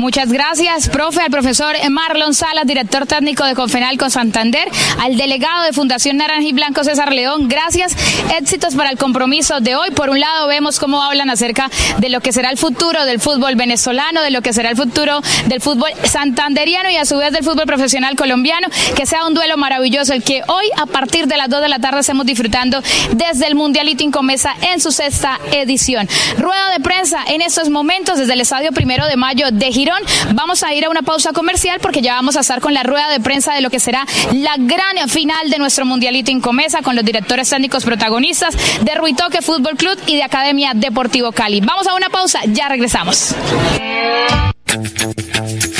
Muchas 0.00 0.32
gracias, 0.32 0.88
profe, 0.88 1.20
al 1.20 1.30
profesor 1.30 1.76
Marlon 1.90 2.34
Salas, 2.34 2.66
director 2.66 3.06
técnico 3.06 3.44
de 3.44 3.54
Confenal 3.54 3.96
con 3.98 4.10
Santander, 4.10 4.68
al 5.00 5.16
delegado 5.16 5.62
de 5.64 5.72
Fundación 5.72 6.16
Naranja 6.16 6.42
y 6.42 6.52
Blanco 6.52 6.82
César 6.82 7.12
León. 7.12 7.48
Gracias, 7.48 7.96
éxitos 8.36 8.74
para 8.74 8.90
el 8.90 8.98
compromiso 8.98 9.60
de 9.60 9.76
hoy. 9.76 9.90
Por 9.92 10.10
un 10.10 10.18
lado, 10.18 10.48
vemos 10.48 10.80
cómo 10.80 11.02
hablan 11.02 11.30
acerca 11.30 11.70
de 11.98 12.08
lo 12.08 12.20
que 12.20 12.32
será 12.32 12.50
el 12.50 12.58
futuro 12.58 13.04
del 13.04 13.20
fútbol 13.20 13.54
venezolano, 13.54 14.22
de 14.22 14.30
lo 14.30 14.42
que 14.42 14.52
será 14.52 14.70
el 14.70 14.76
futuro 14.76 15.20
del 15.46 15.60
fútbol 15.60 15.90
santanderiano 16.02 16.90
y 16.90 16.96
a 16.96 17.04
su 17.04 17.16
vez 17.16 17.32
del 17.32 17.44
fútbol 17.44 17.66
profesional 17.66 18.16
colombiano. 18.16 18.66
Que 18.96 19.06
sea 19.06 19.24
un 19.24 19.34
duelo 19.34 19.56
maravilloso 19.56 20.14
el 20.14 20.24
que 20.24 20.42
hoy, 20.48 20.66
a 20.76 20.86
partir 20.86 21.26
de 21.26 21.36
las 21.36 21.48
2 21.48 21.62
de 21.62 21.68
la 21.68 21.78
tarde, 21.78 22.00
estemos 22.00 22.26
disfrutando 22.26 22.82
desde 23.12 23.46
el 23.46 23.54
Mundialito 23.54 24.02
Incomesa 24.02 24.54
en 24.72 24.80
su 24.80 24.90
sexta 24.90 25.38
edición. 25.52 26.08
Rueda 26.38 26.70
de 26.70 26.80
prensa 26.80 27.18
en 27.28 27.40
estos 27.40 27.70
momentos 27.70 28.18
desde 28.18 28.32
el 28.32 28.40
Estadio 28.40 28.72
Primero 28.72 28.95
de 29.04 29.16
Mayo 29.16 29.50
de 29.52 29.70
Girón. 29.70 30.00
Vamos 30.32 30.62
a 30.62 30.72
ir 30.72 30.86
a 30.86 30.88
una 30.88 31.02
pausa 31.02 31.32
comercial 31.32 31.78
porque 31.80 32.00
ya 32.00 32.14
vamos 32.14 32.36
a 32.36 32.40
estar 32.40 32.60
con 32.60 32.72
la 32.72 32.82
rueda 32.82 33.10
de 33.10 33.20
prensa 33.20 33.52
de 33.52 33.60
lo 33.60 33.68
que 33.68 33.80
será 33.80 34.06
la 34.32 34.54
gran 34.56 34.86
final 35.08 35.50
de 35.50 35.58
nuestro 35.58 35.84
Mundialito 35.84 36.30
Incomesa 36.30 36.80
con 36.80 36.96
los 36.96 37.04
directores 37.04 37.50
técnicos 37.50 37.84
protagonistas 37.84 38.56
de 38.80 38.94
Ruitoque 38.94 39.42
Fútbol 39.42 39.76
Club 39.76 39.98
y 40.06 40.16
de 40.16 40.22
Academia 40.22 40.72
Deportivo 40.74 41.32
Cali. 41.32 41.60
Vamos 41.60 41.86
a 41.86 41.94
una 41.94 42.08
pausa, 42.08 42.40
ya 42.46 42.68
regresamos. 42.68 43.34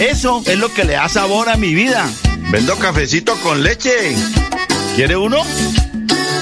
Eso 0.00 0.42
es 0.46 0.58
lo 0.58 0.72
que 0.74 0.84
le 0.84 0.92
da 0.92 1.08
sabor 1.08 1.48
a 1.48 1.56
mi 1.56 1.74
vida. 1.74 2.06
Vendo 2.50 2.76
cafecito 2.76 3.34
con 3.36 3.62
leche. 3.62 4.14
¿Quiere 4.94 5.16
uno? 5.16 5.38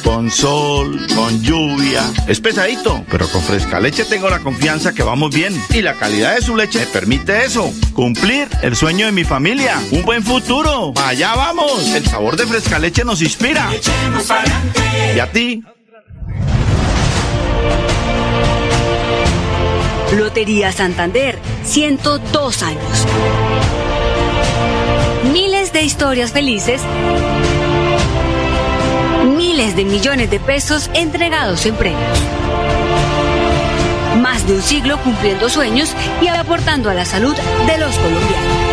Con 0.03 0.31
sol, 0.31 1.07
con 1.15 1.41
lluvia. 1.41 2.03
Es 2.27 2.41
pesadito, 2.41 3.05
pero 3.11 3.29
con 3.29 3.43
fresca 3.43 3.79
leche 3.79 4.05
tengo 4.05 4.29
la 4.29 4.41
confianza 4.41 4.93
que 4.93 5.05
vamos 5.05 5.33
bien. 5.33 5.55
Y 5.71 5.83
la 5.83 5.95
calidad 5.95 6.35
de 6.35 6.43
su 6.43 6.57
leche 6.57 6.81
me 6.81 6.87
permite 6.87 7.45
eso. 7.45 7.73
Cumplir 7.95 8.49
el 8.63 8.75
sueño 8.75 9.07
de 9.07 9.13
mi 9.13 9.23
familia. 9.23 9.81
Un 9.93 10.03
buen 10.03 10.25
futuro. 10.25 10.93
Allá 10.97 11.35
vamos. 11.37 11.87
El 11.95 12.05
sabor 12.07 12.37
de 12.37 12.47
fresca 12.47 12.81
leche 12.81 13.05
nos 13.05 13.23
inspira. 13.23 13.71
Y 15.15 15.19
a 15.21 15.31
ti. 15.31 15.63
Lotería 20.13 20.71
Santander, 20.71 21.39
102 21.65 22.63
años. 22.63 23.07
Miles 25.33 25.73
de 25.73 25.83
historias 25.83 26.33
felices. 26.33 26.83
Miles 29.37 29.75
de 29.75 29.85
millones 29.85 30.31
de 30.31 30.39
pesos 30.39 30.91
entregados 30.95 31.67
en 31.67 31.75
premios. 31.75 32.19
Más 34.21 34.47
de 34.47 34.55
un 34.55 34.63
siglo 34.63 34.99
cumpliendo 34.99 35.49
sueños 35.49 35.95
y 36.23 36.29
aportando 36.29 36.91
a 36.91 36.95
la 36.95 37.05
salud 37.05 37.35
de 37.67 37.79
los 37.79 37.97
colombianos. 37.97 38.64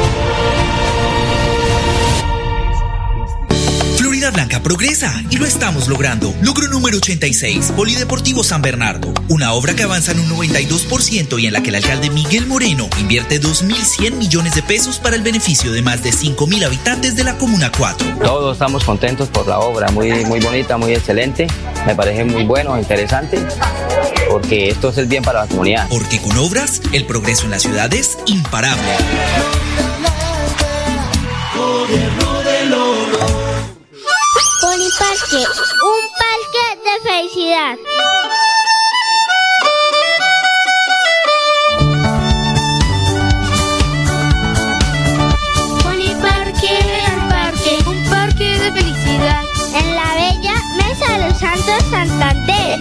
Blanca 4.32 4.61
progresa 4.61 5.23
y 5.29 5.38
lo 5.38 5.45
estamos 5.45 5.88
logrando. 5.88 6.34
Logro 6.41 6.67
número 6.67 6.97
86, 6.97 7.73
Polideportivo 7.75 8.43
San 8.43 8.61
Bernardo. 8.61 9.13
Una 9.27 9.53
obra 9.53 9.75
que 9.75 9.84
avanza 9.84 10.11
en 10.11 10.19
un 10.19 10.29
92% 10.29 11.39
y 11.39 11.47
en 11.47 11.53
la 11.53 11.61
que 11.61 11.69
el 11.69 11.75
alcalde 11.75 12.09
Miguel 12.09 12.47
Moreno 12.47 12.89
invierte 12.99 13.41
2.100 13.41 14.13
millones 14.13 14.55
de 14.55 14.63
pesos 14.63 14.99
para 14.99 15.15
el 15.15 15.21
beneficio 15.21 15.71
de 15.71 15.82
más 15.82 16.03
de 16.03 16.11
5.000 16.11 16.65
habitantes 16.65 17.15
de 17.15 17.23
la 17.23 17.38
Comuna 17.38 17.71
4. 17.77 18.17
Todos 18.23 18.53
estamos 18.53 18.84
contentos 18.84 19.29
por 19.29 19.47
la 19.47 19.59
obra, 19.59 19.91
muy, 19.91 20.25
muy 20.25 20.39
bonita, 20.39 20.77
muy 20.77 20.93
excelente. 20.93 21.47
Me 21.86 21.95
parece 21.95 22.23
muy 22.23 22.43
bueno, 22.43 22.77
interesante, 22.77 23.39
porque 24.29 24.69
esto 24.69 24.89
es 24.89 24.97
el 24.97 25.07
bien 25.07 25.23
para 25.23 25.41
la 25.41 25.47
comunidad. 25.47 25.88
Porque 25.89 26.19
con 26.19 26.38
obras, 26.38 26.82
el 26.93 27.05
progreso 27.05 27.45
en 27.45 27.51
la 27.51 27.59
ciudad 27.59 27.93
es 27.93 28.17
imparable. 28.25 28.82
Parque, 35.02 35.43
un 35.43 36.04
parque 36.22 36.66
de 36.86 37.10
felicidad. 37.10 37.76
Parque, 46.22 46.76
un 47.16 47.30
parque, 47.30 47.74
un 47.88 48.10
parque 48.12 48.60
de 48.60 48.72
felicidad. 48.72 49.43
En 49.74 49.95
la 49.95 50.14
bella 50.14 50.56
Mesa 50.78 51.08
de 51.14 51.30
los 51.30 51.39
Santos 51.39 51.84
Santander. 51.89 52.80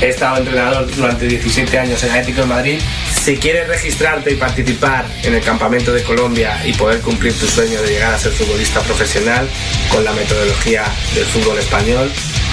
He 0.00 0.08
estado 0.08 0.38
entrenador 0.38 0.90
durante 0.96 1.26
17 1.26 1.78
años 1.78 2.02
en 2.02 2.10
Atlético 2.10 2.40
de 2.40 2.46
Madrid. 2.46 2.80
Si 3.22 3.36
quieres 3.36 3.68
registrarte 3.68 4.32
y 4.32 4.36
participar 4.36 5.04
en 5.22 5.34
el 5.34 5.42
Campamento 5.42 5.92
de 5.92 6.02
Colombia 6.02 6.58
y 6.64 6.72
poder 6.72 7.00
cumplir 7.00 7.34
tu 7.38 7.46
sueño 7.46 7.82
de 7.82 7.88
llegar 7.88 8.14
a 8.14 8.18
ser 8.18 8.32
futbolista 8.32 8.80
profesional 8.80 9.46
con 9.90 10.02
la 10.02 10.12
metodología 10.12 10.84
del 11.14 11.26
fútbol 11.26 11.58
español, 11.58 12.10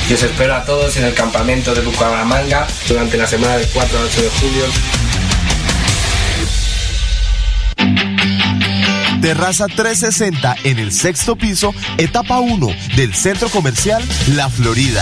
yo 0.09 0.15
os 0.15 0.23
espero 0.23 0.55
a 0.55 0.65
todos 0.65 0.97
en 0.97 1.05
el 1.05 1.13
Campamento 1.13 1.73
de 1.73 1.81
Bucaramanga 1.81 2.67
durante 2.85 3.17
la 3.17 3.27
semana 3.27 3.57
del 3.57 3.67
4 3.69 3.97
al 3.97 4.05
8 4.05 4.21
de 4.21 4.29
julio. 4.29 4.65
Terraza 9.21 9.67
360 9.67 10.55
en 10.65 10.79
el 10.79 10.91
sexto 10.91 11.37
piso, 11.37 11.73
etapa 11.97 12.39
1 12.39 12.67
del 12.97 13.13
Centro 13.13 13.47
Comercial 13.49 14.03
La 14.35 14.49
Florida. 14.49 15.01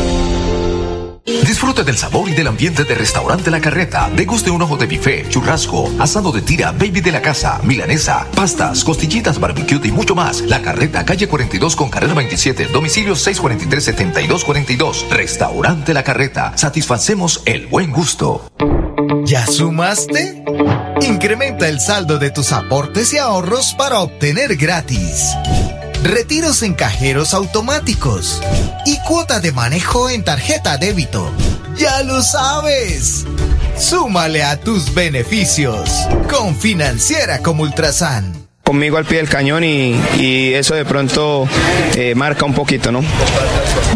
Disfrute 1.39 1.83
del 1.83 1.97
sabor 1.97 2.27
y 2.29 2.33
del 2.33 2.47
ambiente 2.47 2.83
de 2.83 2.93
Restaurante 2.93 3.49
La 3.49 3.61
Carreta. 3.61 4.09
Deguste 4.15 4.51
un 4.51 4.61
ojo 4.61 4.75
de 4.75 4.85
bife, 4.85 5.25
churrasco, 5.29 5.89
asado 5.97 6.31
de 6.31 6.41
tira, 6.41 6.71
baby 6.73 6.99
de 7.01 7.11
la 7.11 7.21
casa, 7.21 7.59
milanesa, 7.63 8.27
pastas, 8.35 8.83
costillitas, 8.83 9.39
barbecue 9.39 9.79
y 9.83 9.91
mucho 9.91 10.13
más. 10.13 10.41
La 10.41 10.61
Carreta, 10.61 11.05
calle 11.05 11.27
42 11.27 11.75
con 11.75 11.89
carrera 11.89 12.13
27, 12.13 12.67
domicilio 12.67 13.15
643-7242. 13.15 15.09
Restaurante 15.09 15.93
La 15.93 16.03
Carreta. 16.03 16.51
Satisfacemos 16.57 17.41
el 17.45 17.67
buen 17.67 17.91
gusto. 17.91 18.51
¿Ya 19.25 19.47
sumaste? 19.47 20.43
Incrementa 21.01 21.69
el 21.69 21.79
saldo 21.79 22.19
de 22.19 22.31
tus 22.31 22.51
aportes 22.51 23.13
y 23.13 23.17
ahorros 23.17 23.73
para 23.77 24.01
obtener 24.01 24.57
gratis 24.57 25.35
retiros 26.03 26.63
en 26.63 26.73
cajeros 26.73 27.33
automáticos 27.33 28.41
y 28.85 28.97
cuota 29.07 29.39
de 29.39 29.51
manejo 29.51 30.09
en 30.09 30.23
tarjeta 30.23 30.77
débito. 30.77 31.31
Ya 31.77 32.03
lo 32.03 32.21
sabes. 32.21 33.25
Súmale 33.77 34.43
a 34.43 34.59
tus 34.59 34.93
beneficios 34.93 35.89
con 36.29 36.55
Financiera 36.55 37.39
como 37.39 37.63
Ultrasan 37.63 38.41
conmigo 38.71 38.95
al 38.95 39.03
pie 39.03 39.17
del 39.17 39.27
cañón 39.27 39.65
y, 39.65 39.99
eso 40.53 40.75
de 40.75 40.85
pronto 40.85 41.45
eh, 41.97 42.15
marca 42.15 42.45
un 42.45 42.53
poquito, 42.53 42.89
¿no? 42.89 43.01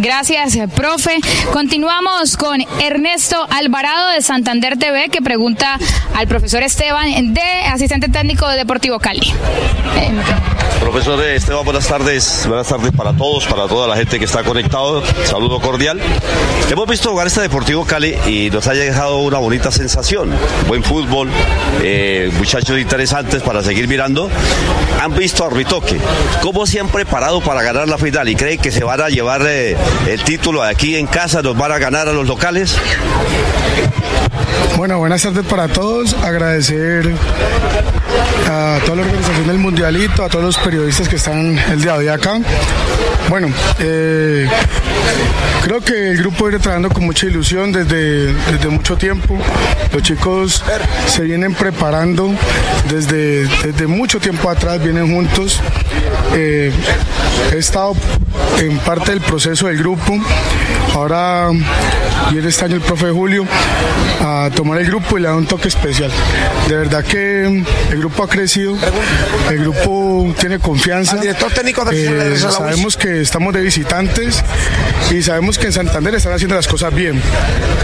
Gracias, 0.02 0.58
profe. 0.76 1.16
Continuamos 1.54 2.36
con 2.36 2.60
Ernesto 2.82 3.48
Alvarado 3.52 4.10
de 4.10 4.22
Santander 4.22 4.78
TV 4.78 5.08
que 5.08 5.22
pregunta 5.22 5.80
al 6.14 6.28
profesor 6.28 6.62
Esteban 6.62 7.34
de 7.34 7.42
asistente 7.42 8.10
técnico 8.10 8.50
de 8.50 8.58
Deportivo 8.58 9.00
Cali. 9.00 9.34
Profesor 10.86 11.20
Esteban, 11.24 11.66
buenas 11.66 11.88
tardes. 11.88 12.46
Buenas 12.48 12.68
tardes 12.68 12.92
para 12.92 13.12
todos, 13.12 13.48
para 13.48 13.68
toda 13.68 13.88
la 13.88 13.96
gente 13.96 14.20
que 14.20 14.26
está 14.26 14.44
conectado. 14.44 15.04
Saludo 15.24 15.60
cordial. 15.60 16.00
Hemos 16.70 16.88
visto 16.88 17.10
jugar 17.10 17.26
este 17.26 17.42
Deportivo 17.42 17.86
Cali 17.86 18.16
y 18.28 18.52
nos 18.52 18.68
ha 18.68 18.74
dejado 18.74 19.18
una 19.18 19.40
bonita 19.40 19.72
sensación. 19.72 20.30
Buen 20.68 20.84
fútbol, 20.84 21.28
eh, 21.82 22.32
muchachos 22.38 22.78
interesantes 22.78 23.42
para 23.42 23.64
seguir 23.64 23.88
mirando 23.88 24.30
han 25.02 25.16
visto 25.16 25.44
a 25.44 25.50
Ruitoque, 25.50 26.00
cómo 26.44 26.68
se 26.68 26.80
han 26.80 26.90
preparado 26.90 27.42
para 27.42 27.64
ganar 27.64 27.90
la 27.90 27.98
final 27.98 28.30
y 28.30 28.36
creen 28.36 28.60
que 28.60 28.72
se 28.72 28.84
van 28.84 29.02
a 29.02 29.10
llevar 29.10 29.42
eh, 29.48 29.76
el 30.08 30.24
título 30.24 30.62
aquí 30.62 30.96
en 30.98 31.08
casa, 31.08 31.42
nos 31.42 31.58
van 31.58 31.72
a 31.72 31.80
ganar 31.80 32.08
a 32.08 32.14
los 32.14 32.28
locales. 32.28 32.78
Bueno, 34.78 35.00
buenas 35.00 35.24
tardes 35.24 35.46
para 35.48 35.68
todos. 35.68 36.14
Agradecer 36.22 37.12
a 38.48 38.80
toda 38.86 38.98
la 38.98 39.02
organización 39.04 39.48
del 39.48 39.58
Mundialito, 39.58 40.24
a 40.24 40.30
todos 40.30 40.46
los 40.46 40.58
periodistas 40.58 41.08
que 41.08 41.16
están 41.16 41.58
el 41.58 41.82
día 41.82 41.94
de 41.94 42.00
hoy 42.00 42.08
acá. 42.08 42.40
Bueno, 43.30 43.48
eh, 43.80 44.48
creo 45.64 45.82
que 45.82 46.12
el 46.12 46.18
grupo 46.18 46.46
viene 46.46 46.60
trabajando 46.60 46.90
con 46.90 47.06
mucha 47.06 47.26
ilusión 47.26 47.72
desde, 47.72 48.34
desde 48.34 48.70
mucho 48.70 48.98
tiempo. 48.98 49.38
Los 49.92 50.04
chicos 50.04 50.64
se 51.08 51.24
vienen 51.24 51.54
preparando 51.56 52.34
desde, 52.90 53.48
desde 53.48 53.88
mucho 53.88 54.20
tiempo 54.20 54.50
atrás, 54.50 54.84
vienen 54.84 55.14
juntos. 55.14 55.60
Eh, 56.36 56.72
he 57.52 57.58
estado 57.58 57.96
en 58.60 58.78
parte 58.80 59.12
del 59.12 59.22
proceso 59.22 59.68
del 59.68 59.78
grupo. 59.78 60.20
Ahora 60.94 61.50
viene 62.32 62.48
este 62.48 62.66
año 62.66 62.76
el 62.76 62.82
profe 62.82 63.10
Julio 63.10 63.46
a 64.22 64.50
tomar 64.56 64.80
el 64.80 64.86
grupo 64.86 65.18
y 65.18 65.22
le 65.22 65.28
da 65.28 65.36
un 65.36 65.46
toque 65.46 65.68
especial. 65.68 66.12
De 66.68 66.76
verdad 66.76 67.04
que 67.04 67.46
el 67.46 67.98
grupo 67.98 68.24
ha 68.24 68.28
crecido, 68.36 68.76
el 69.50 69.60
grupo 69.60 70.34
tiene 70.38 70.60
confianza. 70.60 71.16
director 71.16 71.52
técnico 71.54 71.86
de 71.86 72.34
eh, 72.34 72.38
Sabemos 72.38 72.98
que 72.98 73.22
estamos 73.22 73.54
de 73.54 73.62
visitantes 73.62 74.44
y 75.10 75.22
sabemos 75.22 75.58
que 75.58 75.68
en 75.68 75.74
Santander 75.74 76.16
están 76.16 76.34
haciendo 76.34 76.56
las 76.56 76.68
cosas 76.68 76.94
bien. 76.94 77.22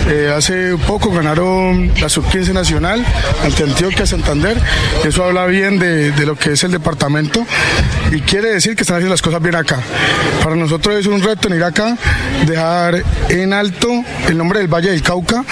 Eh, 0.09 0.33
hace 0.35 0.75
poco 0.87 1.11
ganaron 1.11 1.91
la 2.01 2.09
sub-15 2.09 2.51
nacional 2.51 3.05
ante 3.43 3.63
Antioquia 3.63 4.05
Santander. 4.05 4.57
Eso 5.05 5.23
habla 5.23 5.45
bien 5.45 5.79
de, 5.79 6.11
de 6.11 6.25
lo 6.25 6.35
que 6.35 6.51
es 6.53 6.63
el 6.63 6.71
departamento 6.71 7.45
y 8.11 8.19
quiere 8.21 8.49
decir 8.49 8.75
que 8.75 8.83
están 8.83 8.97
haciendo 8.97 9.13
las 9.13 9.21
cosas 9.21 9.41
bien 9.41 9.55
acá. 9.55 9.79
Para 10.43 10.55
nosotros 10.55 10.95
es 10.95 11.05
un 11.05 11.21
reto 11.21 11.47
venir 11.47 11.63
acá, 11.63 11.97
dejar 12.45 13.03
en 13.29 13.53
alto 13.53 13.87
el 14.27 14.37
nombre 14.37 14.59
del 14.59 14.67
Valle 14.67 14.91
del 14.91 15.01
Cauca, 15.01 15.45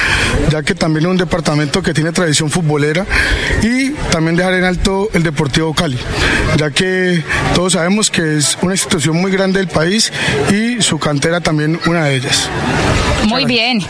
ya 0.50 0.64
que 0.64 0.76
también 0.76 1.06
es 1.06 1.12
un 1.12 1.18
departamento 1.18 1.82
que 1.82 1.94
tiene 1.94 2.12
tradición 2.12 2.50
futbolera, 2.50 3.06
y 3.62 3.92
también 4.12 4.36
dejar 4.36 4.56
en 4.56 4.64
alto 4.64 4.89
el 5.14 5.24
Deportivo 5.24 5.74
Cali, 5.74 5.98
ya 6.58 6.72
que 6.72 7.24
todos 7.56 7.74
sabemos 7.74 8.10
que 8.10 8.38
es 8.38 8.58
una 8.62 8.74
institución 8.74 9.18
muy 9.18 9.32
grande 9.32 9.60
del 9.60 9.68
país 9.68 10.12
y 10.52 10.82
su 10.82 11.00
cantera 11.00 11.42
también 11.42 11.80
una 11.86 12.06
de 12.06 12.16
ellas. 12.16 12.50
Muy 13.28 13.46
bien. 13.46 13.82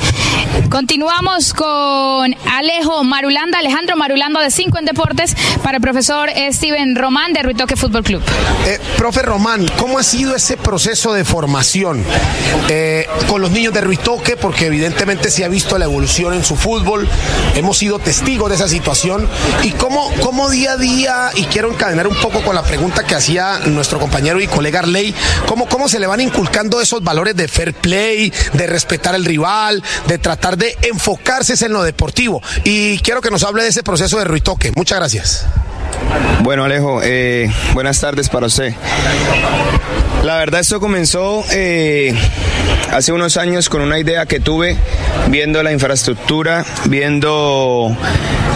Continuamos 0.70 1.54
con 1.54 2.36
Alejo 2.52 3.04
Marulanda, 3.04 3.60
Alejandro 3.60 3.95
Marulanda 3.95 4.41
de 4.41 4.52
5 4.52 4.80
en 4.80 4.86
Deportes, 4.86 5.36
para 5.64 5.78
el 5.78 5.82
profesor 5.82 6.30
Steven 6.52 6.95
Román 6.95 7.34
de 7.34 7.43
Ruitoque 7.43 7.76
Fútbol 7.76 8.04
Club. 8.04 8.22
Eh, 8.68 8.80
profe 8.97 9.22
Román, 9.22 9.66
¿cómo 9.78 9.97
ha 9.97 10.04
sido 10.04 10.36
ese 10.36 10.58
proceso 10.58 11.14
de 11.14 11.24
formación 11.24 12.04
eh, 12.70 13.08
con 13.28 13.41
los 13.41 13.52
niños 13.52 13.74
de 13.74 13.82
Ruitoque? 13.82 14.36
Porque 14.36 14.68
evidentemente 14.68 15.32
se 15.32 15.45
ha 15.45 15.47
visto 15.47 15.78
la 15.78 15.86
evolución 15.86 16.34
en 16.34 16.43
su 16.43 16.56
fútbol, 16.56 17.08
hemos 17.56 17.78
sido 17.78 18.00
testigos 18.00 18.50
de 18.50 18.56
esa 18.56 18.68
situación. 18.68 19.28
¿Y 19.64 19.72
cómo, 19.72 20.12
cómo 20.22 20.50
día 20.50 20.74
a 20.74 20.78
día, 20.78 20.89
y 21.36 21.46
quiero 21.46 21.72
encadenar 21.72 22.08
un 22.08 22.16
poco 22.16 22.42
con 22.42 22.56
la 22.56 22.64
pregunta 22.64 23.04
que 23.04 23.14
hacía 23.14 23.60
nuestro 23.66 24.00
compañero 24.00 24.42
y 24.42 24.48
colega 24.48 24.80
Arley, 24.80 25.14
¿cómo, 25.46 25.68
cómo 25.68 25.88
se 25.88 26.00
le 26.00 26.08
van 26.08 26.20
inculcando 26.20 26.82
esos 26.82 27.04
valores 27.04 27.36
de 27.36 27.48
fair 27.48 27.76
play, 27.76 28.34
de 28.54 28.68
respetar 28.68 29.14
el 29.14 29.24
rival, 29.24 29.84
de 30.08 30.18
tratar 30.18 30.58
de 30.58 30.78
enfocarse 30.82 31.64
en 31.64 31.74
lo 31.74 31.84
deportivo? 31.84 32.42
Y 32.64 32.98
quiero 33.00 33.22
que 33.22 33.30
nos 33.30 33.44
hable 33.44 33.64
de 33.64 33.70
ese 33.70 33.84
proceso 33.84 34.18
de 34.18 34.26
Ruitoque. 34.26 34.72
Muchas 34.76 34.98
gracias. 34.98 35.46
Bueno, 36.42 36.64
Alejo, 36.64 37.02
eh, 37.04 37.52
buenas 37.74 38.00
tardes 38.00 38.28
para 38.30 38.48
usted. 38.48 38.74
La 40.24 40.36
verdad 40.36 40.59
esto 40.59 40.82
comenzó 40.82 41.45
eh, 41.51 42.13
hace 42.91 43.13
unos 43.13 43.38
años 43.38 43.70
con 43.70 43.82
una 43.82 43.99
idea 43.99 44.26
que 44.26 44.41
tuve 44.41 44.76
viendo 45.30 45.63
la 45.63 45.72
infraestructura, 45.72 46.65
viendo 46.86 47.95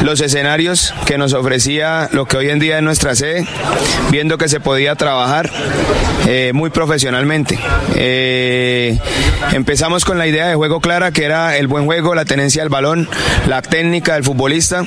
los 0.03 0.20
escenarios 0.20 0.93
que 1.05 1.18
nos 1.18 1.32
ofrecía 1.32 2.09
lo 2.11 2.26
que 2.26 2.36
hoy 2.36 2.49
en 2.49 2.59
día 2.59 2.78
es 2.78 2.84
nuestra 2.84 3.16
sede, 3.16 3.47
viendo 4.11 4.38
que 4.38 4.49
se 4.49 4.59
podía 4.59 4.95
trabajar 4.95 5.49
eh, 6.28 6.51
muy 6.53 6.70
profesionalmente. 6.70 7.57
Eh, 7.95 8.99
empezamos 9.53 10.03
con 10.03 10.18
la 10.18 10.28
idea 10.28 10.49
de 10.49 10.55
juego 10.55 10.82
clara 10.82 11.11
que 11.11 11.24
era 11.24 11.55
el 11.55 11.68
buen 11.68 11.86
juego, 11.86 12.14
la 12.14 12.26
tenencia 12.26 12.61
del 12.61 12.70
balón, 12.70 13.07
la 13.47 13.61
técnica 13.61 14.16
del 14.16 14.26
futbolista, 14.26 14.84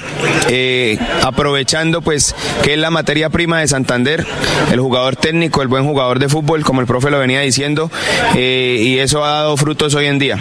aprovechando 1.22 2.02
pues 2.02 2.34
que 2.62 2.74
es 2.74 2.78
la 2.78 2.90
materia 2.90 3.30
prima 3.30 3.60
de 3.60 3.68
Santander, 3.68 4.26
el 4.70 4.80
jugador 4.80 5.16
técnico, 5.16 5.62
el 5.62 5.68
buen 5.68 5.84
jugador 5.84 6.18
de 6.18 6.28
fútbol, 6.28 6.65
como 6.66 6.80
el 6.80 6.86
profe 6.86 7.10
lo 7.10 7.18
venía 7.18 7.40
diciendo, 7.40 7.90
y 8.34 8.98
eso 8.98 9.24
ha 9.24 9.30
dado 9.30 9.56
frutos 9.56 9.94
hoy 9.94 10.06
en 10.06 10.18
día. 10.18 10.38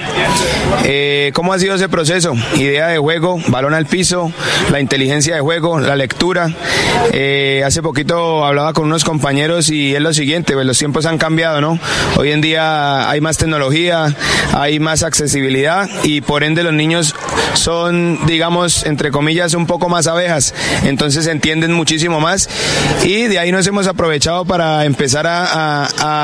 ¿Cómo 1.33 1.53
ha 1.53 1.59
sido 1.59 1.75
ese 1.75 1.87
proceso? 1.87 2.33
Idea 2.55 2.87
de 2.87 2.97
juego, 2.97 3.39
balón 3.47 3.73
al 3.73 3.85
piso, 3.85 4.31
la 4.71 4.79
inteligencia 4.79 5.35
de 5.35 5.41
juego, 5.41 5.79
la 5.79 5.95
lectura. 5.95 6.49
Eh, 7.13 7.61
hace 7.65 7.81
poquito 7.81 8.45
hablaba 8.45 8.73
con 8.73 8.85
unos 8.85 9.03
compañeros 9.03 9.69
y 9.69 9.95
es 9.95 10.01
lo 10.01 10.13
siguiente, 10.13 10.53
pues 10.53 10.65
los 10.65 10.77
tiempos 10.77 11.05
han 11.05 11.17
cambiado, 11.17 11.61
¿no? 11.61 11.79
Hoy 12.17 12.31
en 12.31 12.41
día 12.41 13.09
hay 13.09 13.21
más 13.21 13.37
tecnología, 13.37 14.13
hay 14.53 14.79
más 14.79 15.03
accesibilidad 15.03 15.87
y 16.03 16.21
por 16.21 16.43
ende 16.43 16.63
los 16.63 16.73
niños 16.73 17.15
son, 17.53 18.25
digamos, 18.25 18.85
entre 18.85 19.11
comillas, 19.11 19.53
un 19.53 19.67
poco 19.67 19.87
más 19.87 20.07
abejas, 20.07 20.53
entonces 20.83 21.27
entienden 21.27 21.73
muchísimo 21.73 22.19
más 22.19 22.49
y 23.03 23.27
de 23.27 23.39
ahí 23.39 23.51
nos 23.51 23.67
hemos 23.67 23.87
aprovechado 23.87 24.45
para 24.45 24.85
empezar 24.85 25.27
a, 25.27 25.85
a 25.85 26.14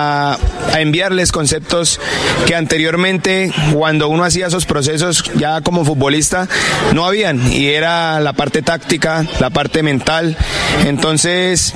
enviarles 0.78 1.32
conceptos 1.32 2.00
que 2.46 2.56
anteriormente, 2.56 3.52
cuando 3.74 4.08
uno 4.10 4.24
hacía 4.24 4.48
esos 4.48 4.66
procesos 4.66 5.24
ya 5.36 5.62
como 5.62 5.86
futbolista, 5.86 6.48
no 6.94 7.06
habían 7.06 7.52
y 7.52 7.68
era 7.68 8.20
la 8.20 8.34
parte 8.34 8.62
táctica, 8.62 9.26
la 9.40 9.50
parte 9.50 9.84
mental. 9.84 10.38
Entonces, 10.86 11.74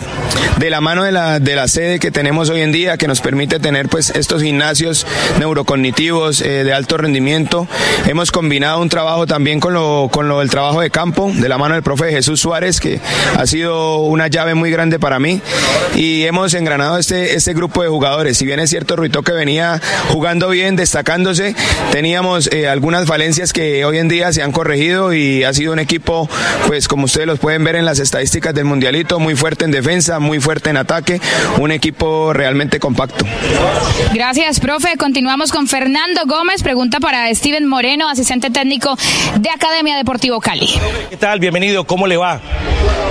de 0.58 0.70
la 0.70 0.82
mano 0.82 1.04
de 1.04 1.12
la, 1.12 1.40
de 1.40 1.56
la 1.56 1.68
sede 1.68 2.00
que 2.00 2.12
tenemos 2.12 2.50
hoy 2.50 2.62
en 2.62 2.72
día, 2.72 2.98
que 2.98 3.08
nos 3.08 3.22
permite 3.22 3.60
tener 3.60 3.90
pues 3.90 4.10
estos 4.12 4.42
gimnasios 4.42 5.06
neurocognitivos 5.40 6.42
eh, 6.42 6.64
de 6.64 6.74
alto 6.74 6.98
rendimiento, 6.98 7.68
hemos 8.08 8.32
combinado 8.32 8.82
un 8.82 8.90
trabajo 8.90 9.28
también 9.28 9.60
con 9.60 9.74
lo, 9.74 10.10
con 10.12 10.28
lo 10.28 10.40
del 10.40 10.50
trabajo 10.50 10.82
de 10.82 10.90
campo, 10.90 11.32
de 11.34 11.50
la 11.50 11.58
mano 11.58 11.76
del 11.76 11.84
profe 11.84 12.12
Jesús 12.12 12.40
Suárez, 12.40 12.80
que 12.80 13.00
ha 13.38 13.46
sido 13.46 13.98
una 13.98 14.28
llave 14.28 14.56
muy 14.56 14.72
grande 14.72 15.00
para 15.00 15.20
mí, 15.20 15.42
y 15.96 16.24
hemos 16.24 16.54
engranado 16.54 16.98
este, 16.98 17.36
este 17.36 17.54
grupo 17.54 17.84
de 17.84 17.90
jugadores. 17.90 18.05
Si 18.34 18.46
bien 18.46 18.60
es 18.60 18.70
cierto, 18.70 18.96
Ruito 18.96 19.24
que 19.24 19.32
venía 19.32 19.82
jugando 20.10 20.50
bien, 20.50 20.76
destacándose, 20.76 21.56
teníamos 21.92 22.48
eh, 22.52 22.68
algunas 22.68 23.08
falencias 23.08 23.52
que 23.52 23.84
hoy 23.84 23.98
en 23.98 24.08
día 24.08 24.32
se 24.32 24.44
han 24.44 24.52
corregido 24.52 25.12
y 25.12 25.44
ha 25.44 25.52
sido 25.54 25.74
un 25.74 25.80
equipo 25.80 26.30
pues 26.68 26.88
como 26.88 27.06
ustedes 27.06 27.26
los 27.26 27.40
pueden 27.40 27.64
ver 27.64 27.76
en 27.76 27.84
las 27.84 27.98
estadísticas 27.98 28.54
del 28.54 28.66
Mundialito, 28.66 29.20
muy 29.20 29.36
fuerte 29.36 29.66
en 29.66 29.72
defensa, 29.72 30.20
muy 30.20 30.40
fuerte 30.40 30.70
en 30.70 30.78
ataque, 30.78 31.20
un 31.58 31.72
equipo 31.72 32.32
realmente 32.32 32.80
compacto. 32.80 33.26
Gracias, 34.14 34.60
profe. 34.60 34.98
Continuamos 34.98 35.52
con 35.52 35.68
Fernando 35.68 36.22
Gómez. 36.28 36.62
Pregunta 36.62 37.00
para 37.00 37.34
Steven 37.34 37.66
Moreno, 37.66 38.08
asistente 38.08 38.52
técnico 38.52 38.96
de 39.40 39.50
Academia 39.50 39.98
Deportivo 39.98 40.40
Cali. 40.40 40.70
¿Qué 41.10 41.18
tal? 41.18 41.40
Bienvenido. 41.40 41.86
¿Cómo 41.88 42.06
le 42.06 42.18
va? 42.18 42.40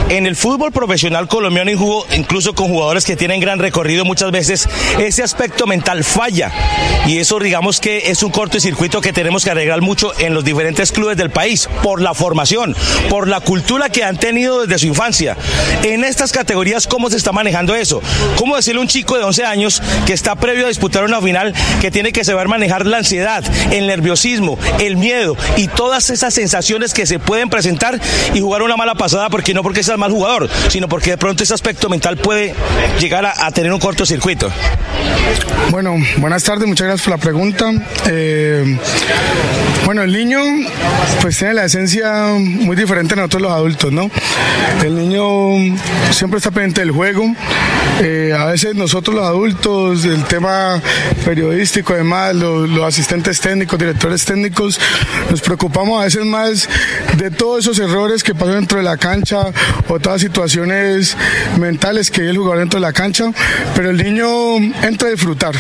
En 0.09 0.27
el 0.27 0.37
fútbol 0.37 0.71
profesional 0.71 1.27
colombiano, 1.29 1.71
incluso 2.15 2.55
con 2.55 2.69
jugadores 2.69 3.05
que 3.05 3.17
tienen 3.17 3.41
gran 3.41 3.59
recorrido, 3.59 4.05
muchas 4.05 4.31
veces 4.31 4.69
ese 4.99 5.23
aspecto 5.23 5.67
mental 5.67 6.05
falla. 6.05 6.53
Y 7.07 7.19
eso, 7.19 7.39
digamos 7.39 7.81
que 7.81 8.11
es 8.11 8.23
un 8.23 8.31
cortocircuito 8.31 9.01
que 9.01 9.13
tenemos 9.13 9.45
que 9.45 9.51
arreglar 9.51 9.83
mucho 9.83 10.13
en 10.19 10.35
los 10.35 10.45
diferentes 10.45 10.91
clubes 10.93 11.17
del 11.17 11.31
país, 11.31 11.69
por 11.83 12.01
la 12.01 12.15
formación, 12.15 12.75
por 13.11 13.29
la 13.29 13.41
cultura 13.41 13.91
que 13.91 14.05
han 14.05 14.17
tenido 14.17 14.63
desde 14.63 14.79
su 14.79 14.87
infancia. 14.87 15.37
En 15.83 16.05
estas 16.05 16.33
categorías, 16.33 16.87
¿cómo 16.87 17.11
se 17.11 17.17
está 17.17 17.33
manejando 17.33 17.75
eso? 17.75 18.01
¿Cómo 18.37 18.57
decirle 18.57 18.79
a 18.79 18.83
un 18.83 18.89
chico 18.89 19.19
de 19.19 19.25
11 19.25 19.45
años 19.45 19.83
que 20.07 20.13
está 20.13 20.35
previo 20.37 20.65
a 20.65 20.69
disputar 20.69 21.05
una 21.05 21.21
final 21.21 21.55
que 21.81 21.91
tiene 21.91 22.13
que 22.13 22.25
saber 22.25 22.49
manejar 22.49 22.87
la 22.87 22.99
ansiedad, 22.99 23.45
el 23.71 23.87
nerviosismo, 23.87 24.59
el 24.79 24.97
miedo 24.97 25.37
y 25.57 25.69
todas 25.69 26.11
esas 26.11 26.35
sensaciones 26.35 26.95
que 26.95 27.07
se 27.07 27.19
pueden 27.19 27.51
presentar 27.51 28.01
y 28.33 28.41
jugar 28.41 28.63
una 28.63 28.77
mala 28.77 28.95
pasada 28.95 29.29
porque 29.29 29.55
no 29.55 29.63
porque 29.63 29.83
sea 29.83 29.97
mal 29.97 30.11
jugador, 30.11 30.49
sino 30.69 30.89
porque 30.89 31.11
de 31.11 31.19
pronto 31.19 31.43
ese 31.43 31.55
aspecto 31.55 31.89
mental 31.89 32.17
puede 32.17 32.55
llegar 33.01 33.27
a, 33.27 33.51
tener 33.51 33.73
un 33.73 33.81
cortocircuito? 33.81 34.51
Bueno, 35.71 35.97
buenas 36.19 36.45
tardes, 36.45 36.69
muchas 36.69 36.87
gracias 36.87 37.05
por 37.05 37.19
la 37.19 37.23
pregunta. 37.23 37.73
Eh, 38.07 38.79
bueno, 39.85 40.03
el 40.03 40.13
niño 40.13 40.41
pues 41.21 41.39
tiene 41.39 41.55
la 41.55 41.65
esencia 41.65 42.27
muy 42.39 42.77
diferente 42.77 43.15
a 43.15 43.17
nosotros 43.17 43.43
los 43.43 43.53
adultos, 43.53 43.93
¿no? 43.93 44.11
El 44.83 44.95
niño 44.97 45.77
siempre 46.11 46.39
está 46.39 46.51
pendiente 46.51 46.81
del 46.81 46.91
juego. 46.93 47.35
Eh, 48.01 48.35
a 48.37 48.47
veces 48.47 48.75
nosotros 48.75 49.15
los 49.15 49.25
adultos, 49.25 50.05
el 50.05 50.25
tema 50.25 50.81
periodístico, 51.25 51.93
además, 51.93 52.35
los, 52.35 52.69
los, 52.69 52.85
asistentes 52.85 53.41
técnicos, 53.41 53.79
directores 53.79 54.25
técnicos, 54.25 54.81
nos 55.31 55.41
preocupamos 55.41 56.01
a 56.01 56.05
veces 56.05 56.25
más 56.25 56.69
de 57.17 57.31
todos 57.31 57.61
esos 57.65 57.79
errores 57.79 58.23
que 58.23 58.35
pasan 58.35 58.57
dentro 58.57 58.79
de 58.79 58.85
la 58.85 58.97
cancha 58.97 59.47
o 59.89 60.01
todas 60.01 60.21
situaciones 60.21 61.17
mentales 61.59 62.11
que 62.11 62.23
hay 62.23 62.29
el 62.29 62.37
jugador 62.37 62.59
dentro 62.59 62.81
de 62.81 62.87
la 62.87 62.93
cancha, 62.93 63.31
pero 63.77 63.91
el 63.91 63.97
niño 63.97 64.27
entra 64.83 65.09
a 65.09 65.11
disfrutar. 65.11 65.55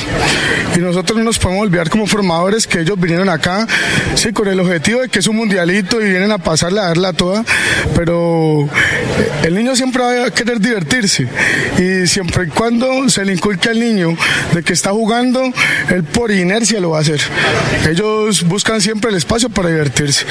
Y 0.77 0.79
nosotros 0.79 1.19
no 1.19 1.25
nos 1.25 1.39
podemos 1.39 1.63
olvidar 1.65 1.91
como 1.91 2.07
formadores 2.07 2.67
que 2.67 2.81
ellos 2.81 2.99
vinieron 2.99 3.29
acá, 3.29 3.67
sí, 4.15 4.33
con 4.33 4.49
el 4.49 4.61
objetivo 4.61 5.01
de 5.01 5.09
que 5.09 5.19
es 5.19 5.27
un 5.27 5.37
mundialito 5.37 6.01
y 6.01 6.09
vienen 6.11 6.33
a 6.33 6.39
pasarle 6.39 6.81
a 6.81 6.85
darla 6.85 7.13
toda, 7.13 7.45
pero 7.95 8.69
el 9.43 9.55
niño 9.55 9.77
siempre 9.77 10.03
va 10.03 10.27
a 10.27 10.31
querer 10.31 10.61
divertirse 10.61 11.29
y 11.79 12.07
siempre 12.07 12.47
y 12.47 12.49
cuando 12.49 13.09
se 13.09 13.25
le 13.25 13.33
inculque 13.33 13.69
al 13.69 13.81
niño 13.81 14.17
de 14.53 14.63
que 14.63 14.73
está 14.73 14.91
jugando, 14.91 15.43
él 15.91 16.05
por 16.05 16.31
inercia 16.31 16.81
lo 16.81 16.91
va 16.91 16.99
a 16.99 17.01
hacer. 17.01 17.21
Ellos 17.89 18.45
buscan 18.45 18.81
siempre 18.81 19.11
el 19.11 19.17
espacio 19.17 19.49
para 19.49 19.69
divertirse. 19.69 20.27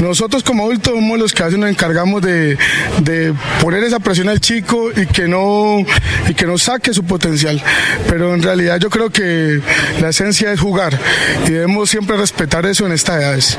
Nosotros 0.00 0.42
como 0.42 0.64
adultos 0.64 0.94
somos 0.94 1.18
los 1.18 1.32
que 1.32 1.42
a 1.42 1.46
veces 1.46 1.58
nos 1.58 1.70
encargamos 1.70 2.22
de, 2.22 2.56
de 3.00 3.34
poner 3.60 3.84
esa 3.84 4.00
presión 4.00 4.28
al 4.28 4.40
chico 4.40 4.90
y 4.94 5.06
que 5.06 5.28
no 5.28 5.84
y 6.28 6.34
que 6.34 6.46
no 6.46 6.58
saque 6.58 6.92
su 6.92 7.04
potencial. 7.04 7.62
Pero 8.08 8.34
en 8.34 8.42
realidad 8.42 8.78
yo 8.78 8.90
creo 8.90 9.10
que 9.10 9.60
la 10.00 10.10
esencia 10.10 10.52
es 10.52 10.60
jugar 10.60 10.98
y 11.46 11.50
debemos 11.50 11.90
siempre 11.90 12.16
respetar 12.16 12.66
eso 12.66 12.86
en 12.86 12.92
estas 12.92 13.16
edades. 13.20 13.58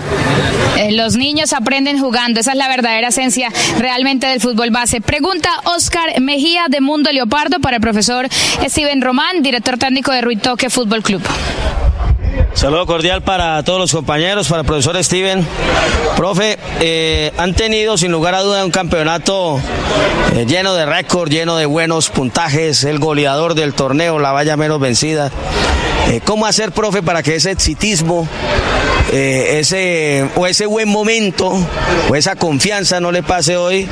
Eh, 0.77 0.91
los 0.91 1.15
niños 1.15 1.53
aprenden 1.53 1.99
jugando, 1.99 2.39
esa 2.39 2.51
es 2.51 2.57
la 2.57 2.67
verdadera 2.67 3.09
esencia 3.09 3.49
realmente 3.79 4.27
del 4.27 4.41
fútbol 4.41 4.71
base. 4.71 5.01
Pregunta 5.01 5.49
Oscar 5.63 6.19
Mejía 6.21 6.65
de 6.69 6.81
Mundo 6.81 7.11
Leopardo 7.11 7.59
para 7.59 7.77
el 7.77 7.81
profesor 7.81 8.27
Steven 8.63 9.01
Román, 9.01 9.41
director 9.41 9.77
técnico 9.77 10.11
de 10.11 10.21
Ruitoque 10.21 10.69
Fútbol 10.69 11.01
Club. 11.03 11.21
Saludo 12.53 12.85
cordial 12.85 13.21
para 13.21 13.61
todos 13.63 13.79
los 13.79 13.91
compañeros, 13.91 14.47
para 14.47 14.61
el 14.61 14.65
profesor 14.65 15.01
Steven. 15.03 15.45
Profe, 16.15 16.57
eh, 16.79 17.31
han 17.37 17.53
tenido 17.53 17.97
sin 17.97 18.11
lugar 18.11 18.33
a 18.35 18.41
duda 18.41 18.63
un 18.63 18.71
campeonato 18.71 19.59
eh, 20.35 20.45
lleno 20.45 20.73
de 20.73 20.85
récord, 20.85 21.29
lleno 21.29 21.57
de 21.57 21.65
buenos 21.65 22.09
puntajes, 22.09 22.83
el 22.83 22.99
goleador 22.99 23.55
del 23.55 23.73
torneo, 23.73 24.19
la 24.19 24.31
valla 24.31 24.57
menos 24.57 24.79
vencida. 24.79 25.31
Eh, 26.07 26.21
¿Cómo 26.23 26.45
hacer, 26.45 26.71
profe, 26.71 27.01
para 27.01 27.23
que 27.23 27.35
ese 27.35 27.49
exitismo, 27.49 28.27
eh, 29.11 29.57
ese, 29.59 30.29
o 30.35 30.45
ese 30.45 30.67
buen 30.67 30.87
momento, 30.87 31.51
o 32.09 32.15
esa 32.15 32.35
confianza 32.35 32.99
no 32.99 33.11
le 33.11 33.23
pase 33.23 33.57
hoy 33.57 33.87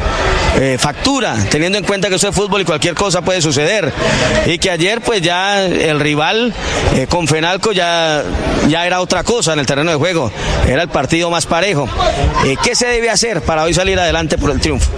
eh, 0.59 0.77
factura, 0.79 1.35
teniendo 1.49 1.79
en 1.79 1.83
cuenta 1.83 2.09
que 2.09 2.15
eso 2.15 2.29
es 2.29 2.35
fútbol 2.35 2.61
y 2.61 2.65
cualquier 2.65 2.93
cosa 2.93 3.23
puede 3.23 3.41
suceder? 3.41 3.91
Y 4.45 4.59
que 4.59 4.69
ayer, 4.69 5.01
pues 5.01 5.23
ya 5.23 5.65
el 5.65 5.99
rival 5.99 6.53
con 7.09 7.27
Fenalco 7.27 7.71
ya, 7.71 8.23
ya 8.69 8.85
era 8.85 9.01
otra 9.01 9.23
cosa 9.23 9.53
en 9.53 9.59
el 9.59 9.65
terreno 9.65 9.89
de 9.89 9.97
juego, 9.97 10.31
era 10.67 10.83
el 10.83 10.89
partido 10.89 11.31
más 11.31 11.47
parejo. 11.47 11.89
¿Qué 12.63 12.75
se 12.75 12.85
debe 12.85 13.09
hacer 13.09 13.41
para 13.41 13.63
hoy 13.63 13.73
salir 13.73 13.99
adelante 13.99 14.37
por 14.37 14.51
el 14.51 14.59
triunfo? 14.59 14.91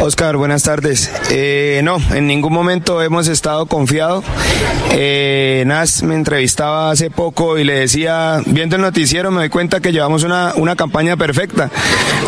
Oscar, 0.00 0.36
buenas 0.36 0.64
tardes. 0.64 1.08
no, 1.84 1.98
en 2.12 2.26
ningún 2.26 2.52
momento 2.52 3.00
hemos 3.00 3.28
estado 3.28 3.66
confiados. 3.66 4.24
Nas 5.64 6.02
me 6.02 6.16
entrevistó 6.16 6.47
estaba 6.48 6.90
hace 6.90 7.10
poco 7.10 7.58
y 7.58 7.64
le 7.64 7.74
decía, 7.74 8.40
viendo 8.46 8.76
el 8.76 8.82
noticiero 8.82 9.30
me 9.30 9.40
doy 9.40 9.48
cuenta 9.50 9.80
que 9.80 9.92
llevamos 9.92 10.24
una, 10.24 10.54
una 10.56 10.76
campaña 10.76 11.16
perfecta. 11.16 11.70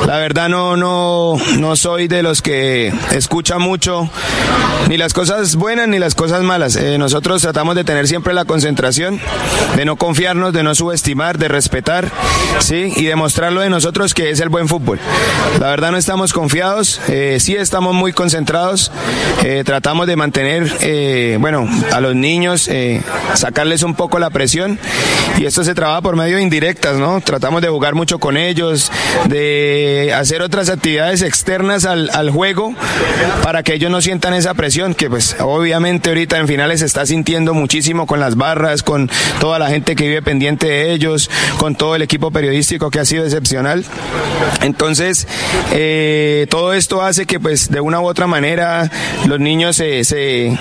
La 0.07 0.19
verdad 0.19 0.51
no, 0.51 0.77
no, 0.77 1.37
no 1.59 1.75
soy 1.75 2.07
de 2.07 2.23
los 2.23 2.43
que 2.43 2.93
escucha 3.13 3.59
mucho 3.59 4.11
ni 4.89 4.99
las 4.99 5.15
cosas 5.15 5.57
buenas 5.57 5.89
ni 5.89 5.99
las 5.99 6.15
cosas 6.15 6.43
malas. 6.43 6.77
Eh, 6.77 6.99
nosotros 6.99 7.41
tratamos 7.41 7.75
de 7.77 7.85
tener 7.85 8.07
siempre 8.07 8.35
la 8.35 8.45
concentración, 8.45 9.19
de 9.77 9.85
no 9.87 9.97
confiarnos, 9.97 10.53
de 10.53 10.63
no 10.63 10.75
subestimar, 10.75 11.39
de 11.39 11.49
respetar, 11.49 12.11
¿sí? 12.59 12.93
Y 12.97 13.05
demostrarlo 13.05 13.63
de 13.63 13.71
nosotros 13.71 14.13
que 14.13 14.31
es 14.31 14.41
el 14.41 14.51
buen 14.51 14.69
fútbol. 14.69 14.99
La 15.61 15.69
verdad 15.69 15.93
no 15.93 15.97
estamos 15.97 16.35
confiados, 16.35 17.01
eh, 17.09 17.39
sí 17.41 17.57
estamos 17.57 17.95
muy 17.95 18.13
concentrados, 18.13 18.93
eh, 19.43 19.63
tratamos 19.65 20.07
de 20.07 20.17
mantener, 20.17 20.71
eh, 20.81 21.39
bueno, 21.41 21.67
a 21.93 22.01
los 22.01 22.15
niños, 22.15 22.69
sacarles 23.35 23.83
un 23.83 23.95
poco 24.01 24.19
la 24.19 24.31
presión 24.31 24.79
y 25.39 25.45
esto 25.45 25.63
se 25.63 25.75
trabaja 25.75 26.01
por 26.01 26.17
medio 26.17 26.37
de 26.39 26.43
indirectas, 26.43 26.97
¿no? 26.97 27.21
Tratamos 27.21 27.61
de 27.61 27.69
jugar 27.69 27.95
mucho 27.95 28.19
con 28.19 28.39
ellos, 28.39 28.91
de 29.27 30.11
hacer 30.17 30.41
otras 30.41 30.71
actividades 30.71 31.21
externas 31.21 31.85
al, 31.85 32.09
al 32.15 32.31
juego 32.31 32.75
para 33.43 33.63
que 33.63 33.75
ellos 33.75 33.91
no 33.91 34.01
sientan 34.01 34.33
esa 34.33 34.55
presión 34.55 34.95
que 34.95 35.11
pues 35.11 35.37
obviamente 35.39 36.09
ahorita 36.09 36.39
en 36.39 36.49
finales 36.49 36.81
se 36.81 36.87
está 36.87 37.05
sintiendo 37.05 37.53
muchísimo 37.53 38.07
con 38.07 38.21
las 38.21 38.37
barras, 38.37 38.83
con 38.83 39.11
toda 39.39 39.59
la 39.59 39.69
gente 39.69 39.95
que 39.95 40.05
vive 40.09 40.23
pendiente 40.23 40.67
de 40.67 40.93
ellos, 40.95 41.29
con 41.59 41.75
todo 41.75 41.95
el 41.95 42.01
equipo 42.01 42.31
periodístico 42.31 42.91
que 42.91 43.01
ha 43.01 43.05
sido 43.05 43.25
excepcional. 43.25 43.85
Entonces, 44.63 45.27
eh, 45.73 46.47
todo 46.49 46.73
esto 46.73 47.03
hace 47.03 47.27
que 47.27 47.39
pues 47.39 47.71
de 47.71 47.83
una 47.83 48.01
u 48.01 48.07
otra 48.07 48.27
manera 48.27 48.91
los 49.27 49.39
niños 49.39 49.77
se, 49.77 50.05
se, 50.05 50.59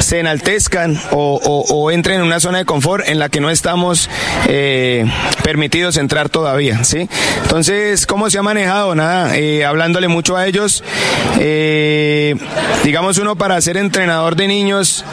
se 0.00 0.20
enaltezcan 0.20 1.00
o, 1.12 1.40
o- 1.42 1.64
o 1.74 1.90
entren 1.90 2.20
en 2.20 2.26
una 2.26 2.38
zona 2.40 2.58
de 2.58 2.65
confort 2.66 3.08
en 3.08 3.18
la 3.18 3.30
que 3.30 3.40
no 3.40 3.48
estamos 3.48 4.10
eh, 4.48 5.06
permitidos 5.42 5.96
entrar 5.96 6.28
todavía, 6.28 6.84
¿sí? 6.84 7.08
Entonces, 7.42 8.06
¿cómo 8.06 8.28
se 8.28 8.38
ha 8.38 8.42
manejado? 8.42 8.94
Nada, 8.94 9.36
eh, 9.36 9.64
hablándole 9.64 10.08
mucho 10.08 10.36
a 10.36 10.46
ellos. 10.46 10.84
eh, 11.38 12.34
digamos 12.84 13.18
uno 13.18 13.36
para 13.36 13.60
ser 13.60 13.76
entrenador 13.76 14.36
de 14.36 14.48
niños, 14.48 15.04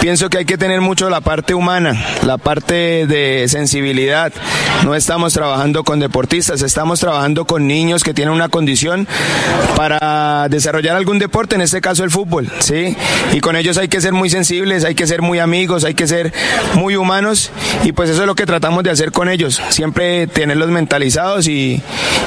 pienso 0.00 0.28
que 0.30 0.38
hay 0.38 0.44
que 0.44 0.58
tener 0.58 0.80
mucho 0.80 1.10
la 1.10 1.20
parte 1.20 1.54
humana, 1.54 2.02
la 2.24 2.38
parte 2.38 3.06
de 3.06 3.46
sensibilidad. 3.48 4.32
No 4.84 4.94
estamos 4.94 5.32
trabajando 5.32 5.84
con 5.84 6.00
deportistas, 6.00 6.62
estamos 6.62 7.00
trabajando 7.00 7.44
con 7.44 7.66
niños 7.66 8.04
que 8.04 8.14
tienen 8.14 8.34
una 8.34 8.48
condición 8.48 9.06
para 9.76 10.48
desarrollar 10.48 10.96
algún 10.96 11.18
deporte, 11.18 11.54
en 11.54 11.62
este 11.62 11.80
caso 11.80 12.04
el 12.04 12.10
fútbol, 12.10 12.50
¿sí? 12.60 12.96
Y 13.32 13.40
con 13.40 13.56
ellos 13.56 13.78
hay 13.78 13.88
que 13.88 14.00
ser 14.00 14.12
muy 14.12 14.30
sensibles, 14.30 14.84
hay 14.84 14.94
que 14.94 15.06
ser 15.06 15.22
muy 15.22 15.38
amigos, 15.38 15.84
hay 15.84 15.94
que 15.94 16.06
ser 16.06 16.32
muy 16.78 16.96
humanos 16.96 17.50
y 17.84 17.92
pues 17.92 18.08
eso 18.08 18.22
es 18.22 18.26
lo 18.26 18.34
que 18.34 18.46
tratamos 18.46 18.84
de 18.84 18.90
hacer 18.90 19.12
con 19.12 19.28
ellos, 19.28 19.60
siempre 19.70 20.26
tenerlos 20.26 20.70
mentalizados 20.70 21.48
y, 21.48 21.82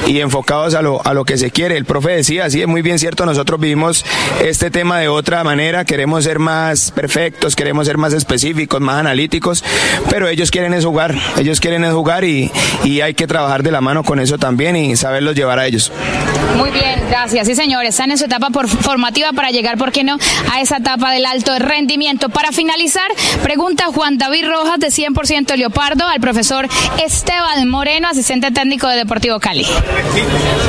y 0.07 0.19
enfocados 0.19 0.75
a 0.75 0.81
lo, 0.81 1.05
a 1.05 1.13
lo 1.13 1.25
que 1.25 1.37
se 1.37 1.51
quiere. 1.51 1.77
El 1.77 1.85
profe 1.85 2.11
decía, 2.11 2.49
sí, 2.49 2.61
es 2.61 2.67
muy 2.67 2.81
bien 2.81 2.99
cierto, 2.99 3.25
nosotros 3.25 3.59
vivimos 3.59 4.05
este 4.43 4.69
tema 4.69 4.99
de 4.99 5.07
otra 5.07 5.43
manera, 5.43 5.85
queremos 5.85 6.25
ser 6.25 6.39
más 6.39 6.91
perfectos, 6.91 7.55
queremos 7.55 7.87
ser 7.87 7.97
más 7.97 8.13
específicos, 8.13 8.81
más 8.81 8.97
analíticos, 8.97 9.63
pero 10.09 10.27
ellos 10.27 10.51
quieren 10.51 10.73
es 10.73 10.85
jugar, 10.85 11.15
ellos 11.37 11.59
quieren 11.59 11.83
es 11.83 11.93
jugar 11.93 12.23
y, 12.23 12.51
y 12.83 13.01
hay 13.01 13.13
que 13.13 13.27
trabajar 13.27 13.63
de 13.63 13.71
la 13.71 13.81
mano 13.81 14.03
con 14.03 14.19
eso 14.19 14.37
también 14.37 14.75
y 14.75 14.95
saberlos 14.95 15.35
llevar 15.35 15.59
a 15.59 15.65
ellos. 15.65 15.91
Muy 16.57 16.71
bien, 16.71 17.01
gracias. 17.09 17.47
Sí, 17.47 17.55
señor, 17.55 17.85
están 17.85 18.11
en 18.11 18.17
su 18.17 18.25
etapa 18.25 18.49
formativa 18.65 19.31
para 19.31 19.51
llegar, 19.51 19.77
¿por 19.77 19.91
qué 19.91 20.03
no?, 20.03 20.17
a 20.51 20.59
esa 20.59 20.77
etapa 20.77 21.11
del 21.11 21.25
alto 21.25 21.57
rendimiento. 21.57 22.29
Para 22.29 22.51
finalizar, 22.51 23.09
pregunta 23.41 23.85
Juan 23.85 24.17
David 24.17 24.40
Rojas 24.41 24.79
de 24.79 24.87
100% 24.87 25.55
Leopardo 25.55 26.07
al 26.07 26.19
profesor 26.19 26.67
Esteban 27.03 27.67
Moreno, 27.67 28.07
asistente 28.07 28.51
técnico 28.51 28.87
de 28.87 28.97
Deportivo 28.97 29.39
Cali. 29.39 29.65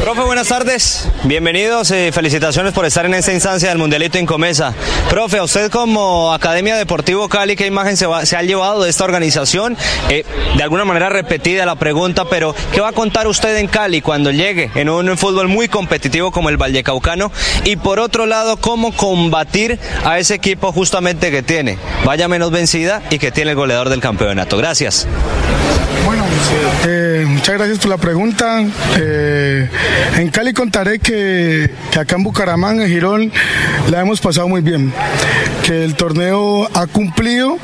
Profe, 0.03 0.23
buenas 0.23 0.49
tardes. 0.49 1.09
Bienvenidos. 1.25 1.91
eh, 1.91 2.11
felicitaciones 2.13 2.73
por 2.73 2.87
estar 2.87 3.07
en 3.07 3.15
esta 3.15 3.33
instancia 3.33 3.69
del 3.69 3.79
Mundialito 3.79 4.19
Incomesa. 4.19 4.75
Profe, 5.09 5.39
a 5.39 5.45
usted 5.45 5.71
como 5.71 6.33
Academia 6.33 6.77
Deportivo 6.77 7.29
Cali, 7.29 7.57
¿qué 7.57 7.67
imagen 7.67 7.97
se 7.97 8.07
ha 8.07 8.43
llevado 8.43 8.83
de 8.83 8.91
esta 8.91 9.05
organización? 9.05 9.77
Eh, 10.09 10.25
de 10.57 10.63
alguna 10.63 10.85
manera 10.85 11.09
repetida 11.09 11.67
la 11.67 11.77
pregunta, 11.77 12.25
pero 12.27 12.55
¿qué 12.73 12.81
va 12.81 12.89
a 12.89 12.93
contar 12.93 13.27
usted 13.27 13.57
en 13.57 13.69
Cali 13.69 14.01
cuando 14.01 14.31
llegue 14.31 14.71
en 14.75 14.89
un 14.89 15.17
fútbol 15.17 15.49
muy 15.49 15.69
competitivo 15.69 16.31
como 16.31 16.49
el 16.49 16.57
Vallecaucano? 16.57 17.33
Y 17.65 17.77
por 17.77 18.01
otro 18.01 18.27
lado, 18.27 18.57
¿cómo 18.57 18.93
combatir 18.93 19.79
a 20.05 20.19
ese 20.19 20.35
equipo 20.35 20.73
justamente 20.73 21.31
que 21.31 21.43
tiene 21.43 21.79
vaya 22.05 22.29
menos 22.29 22.51
vencida 22.51 23.03
y 23.11 23.19
que 23.19 23.31
tiene 23.31 23.53
el 23.53 23.57
goleador 23.63 23.91
del 23.91 24.01
campeonato? 24.01 24.57
Gracias. 24.57 25.07
Eh, 26.85 27.25
muchas 27.29 27.55
gracias 27.55 27.79
por 27.79 27.91
la 27.91 27.97
pregunta. 27.97 28.65
Eh, 28.99 29.69
en 30.17 30.31
Cali 30.31 30.53
contaré 30.53 30.99
que, 30.99 31.71
que 31.93 31.99
acá 32.01 32.17
en 32.17 32.25
Bucaramanga, 32.25 32.85
en 32.85 32.91
Girón, 32.91 33.33
la 33.89 34.01
hemos 34.01 34.21
pasado 34.21 34.49
muy 34.49 34.63
bien. 34.63 34.93
Que 35.65 35.85
el 35.85 35.95
torneo 35.95 36.69
ha 36.75 36.89
cumplido 36.89 37.57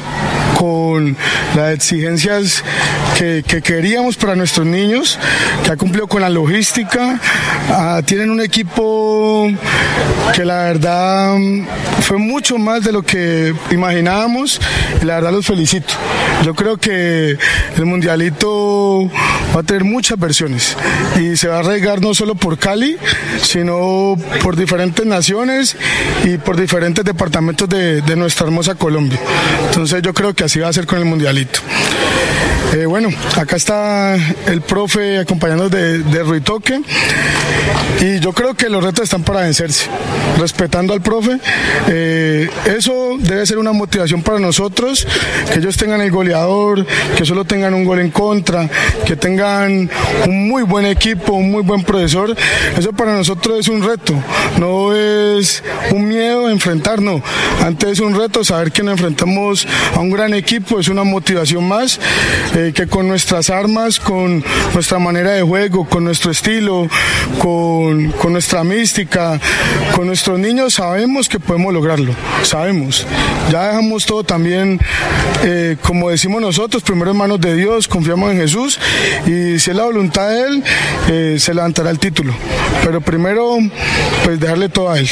con 0.59 1.17
las 1.55 1.75
exigencias 1.75 2.65
que, 3.17 3.45
que 3.47 3.63
queríamos 3.63 4.17
para 4.17 4.35
nuestros 4.35 4.67
niños, 4.67 5.17
que 5.63 5.71
ha 5.71 5.77
cumplido 5.77 6.09
con 6.09 6.21
la 6.21 6.29
logística. 6.29 7.21
Ah, 7.71 8.03
tienen 8.05 8.29
un 8.29 8.41
equipo 8.41 9.49
que 10.35 10.45
la 10.45 10.65
verdad 10.65 11.37
mm, 11.39 11.67
fue 12.01 12.19
mucho 12.19 12.59
más 12.59 12.83
de 12.83 12.91
lo 12.91 13.03
que 13.03 13.55
imaginábamos 13.71 14.61
y 15.01 15.05
la 15.05 15.17
verdad 15.17 15.31
los 15.31 15.47
felicito. 15.47 15.95
Yo 16.45 16.55
creo 16.55 16.77
que 16.77 17.39
el 17.77 17.87
mundialito 17.87 19.09
va 19.55 19.61
a 19.61 19.63
tener 19.63 19.85
muchas 19.85 20.19
versiones 20.19 20.77
y 21.21 21.37
se 21.37 21.47
va 21.47 21.61
a 21.61 21.63
regar 21.63 22.01
no 22.01 22.15
solo 22.15 22.35
por 22.35 22.59
Cali, 22.59 22.97
sino 23.43 24.17
por 24.43 24.57
diferentes 24.57 25.07
naciones 25.07 25.77
y 26.25 26.39
por 26.39 26.57
diferentes 26.57 27.05
departamentos 27.05 27.69
de, 27.69 28.03
de 28.03 28.17
nuestra 28.17 28.47
hermosa 28.47 28.75
Colombia. 28.75 29.21
Entonces 29.67 30.03
yo 30.03 30.13
creo 30.13 30.35
que 30.35 30.48
así 30.49 30.61
va 30.61 30.69
a 30.69 30.73
ser 30.73 30.87
con 30.87 30.99
el 30.99 31.05
mundialito. 31.05 31.61
Eh, 32.75 32.87
bueno, 32.87 33.09
acá 33.37 33.57
está 33.57 34.15
el 34.47 34.61
profe 34.61 35.19
acompañándonos 35.19 35.71
de, 35.71 36.23
Ruitoque 36.23 36.83
y 38.01 38.21
yo 38.21 38.33
creo 38.33 38.55
que 38.55 38.69
los 38.69 38.85
retos 38.85 39.05
están 39.05 39.25
para 39.25 39.41
vencerse, 39.41 39.87
respetando 40.39 40.93
al 40.93 41.01
profe. 41.01 41.39
eh, 41.89 42.49
eso 42.67 43.17
debe 43.19 43.47
ser 43.47 43.59
una 43.59 43.73
motivación 43.73 44.23
para 44.23 44.39
nosotros, 44.39 45.07
que 45.53 45.61
ellos 45.61 45.77
tengan 45.79 46.03
el 46.03 46.11
goleador, 46.11 46.87
que 47.17 47.25
solo 47.25 47.45
tengan 47.45 47.73
un 47.73 47.85
gol 47.85 48.01
en 48.01 48.11
contra, 48.11 48.69
que 49.07 49.17
tengan 49.17 49.91
un 50.27 50.49
muy 50.49 50.63
buen 50.63 50.85
equipo, 50.85 51.33
un 51.33 51.51
muy 51.51 51.63
buen 51.63 51.83
profesor. 51.85 52.37
Eso 52.77 52.93
para 52.93 53.17
nosotros 53.17 53.59
es 53.61 53.69
un 53.69 53.83
reto, 53.83 54.15
no 54.59 54.95
es 54.95 55.63
un 55.91 56.07
miedo 56.07 56.51
enfrentarnos. 56.51 57.23
Antes 57.65 57.93
es 57.93 58.01
un 58.01 58.15
reto 58.15 58.45
saber 58.45 58.73
que 58.73 58.83
nos 58.83 58.93
enfrentamos 58.93 59.67
a 59.95 60.01
un 60.01 60.11
gran 60.11 60.35
equipo, 60.35 60.38
es 60.39 60.89
una 60.89 61.05
motivación 61.05 61.67
más, 61.67 61.99
eh, 62.55 62.73
que 62.75 62.87
con 62.87 63.09
nuestras 63.09 63.51
armas, 63.51 63.99
con 63.99 64.45
nuestra 64.75 64.99
manera 64.99 65.33
de 65.33 65.43
juego, 65.43 65.89
con 65.89 66.05
nuestro 66.05 66.31
estilo, 66.31 66.89
con, 67.39 68.13
con 68.13 68.33
nuestra 68.33 68.65
mística, 68.65 69.41
con 69.95 70.07
nuestros 70.07 70.39
niños, 70.39 70.75
sabemos 70.75 71.29
que 71.29 71.41
podemos 71.41 71.73
lograrlo, 71.73 72.15
sabemos. 72.43 73.07
Ya 73.51 73.69
dejamos 73.69 74.07
todo 74.07 74.25
también, 74.25 74.81
eh, 75.43 75.77
como 75.83 76.11
decimos 76.11 76.41
nosotros, 76.41 76.83
primero 76.83 77.11
en 77.11 77.17
manos 77.17 77.41
de 77.41 77.55
Dios, 77.55 77.89
confiamos 77.89 78.33
en 78.33 78.39
Jesús 78.39 78.79
y 79.27 79.59
si 79.59 79.71
es 79.71 79.77
la 79.77 79.85
voluntad 79.85 80.29
de 80.29 80.43
Él, 80.43 80.65
eh, 81.09 81.37
se 81.39 81.55
levantará 81.55 81.91
el 81.91 81.99
título. 81.99 82.35
Pero 82.85 83.01
primero, 83.01 83.59
pues 84.25 84.39
dejarle 84.39 84.69
todo 84.69 84.91
a 84.91 84.99
Él. 84.99 85.09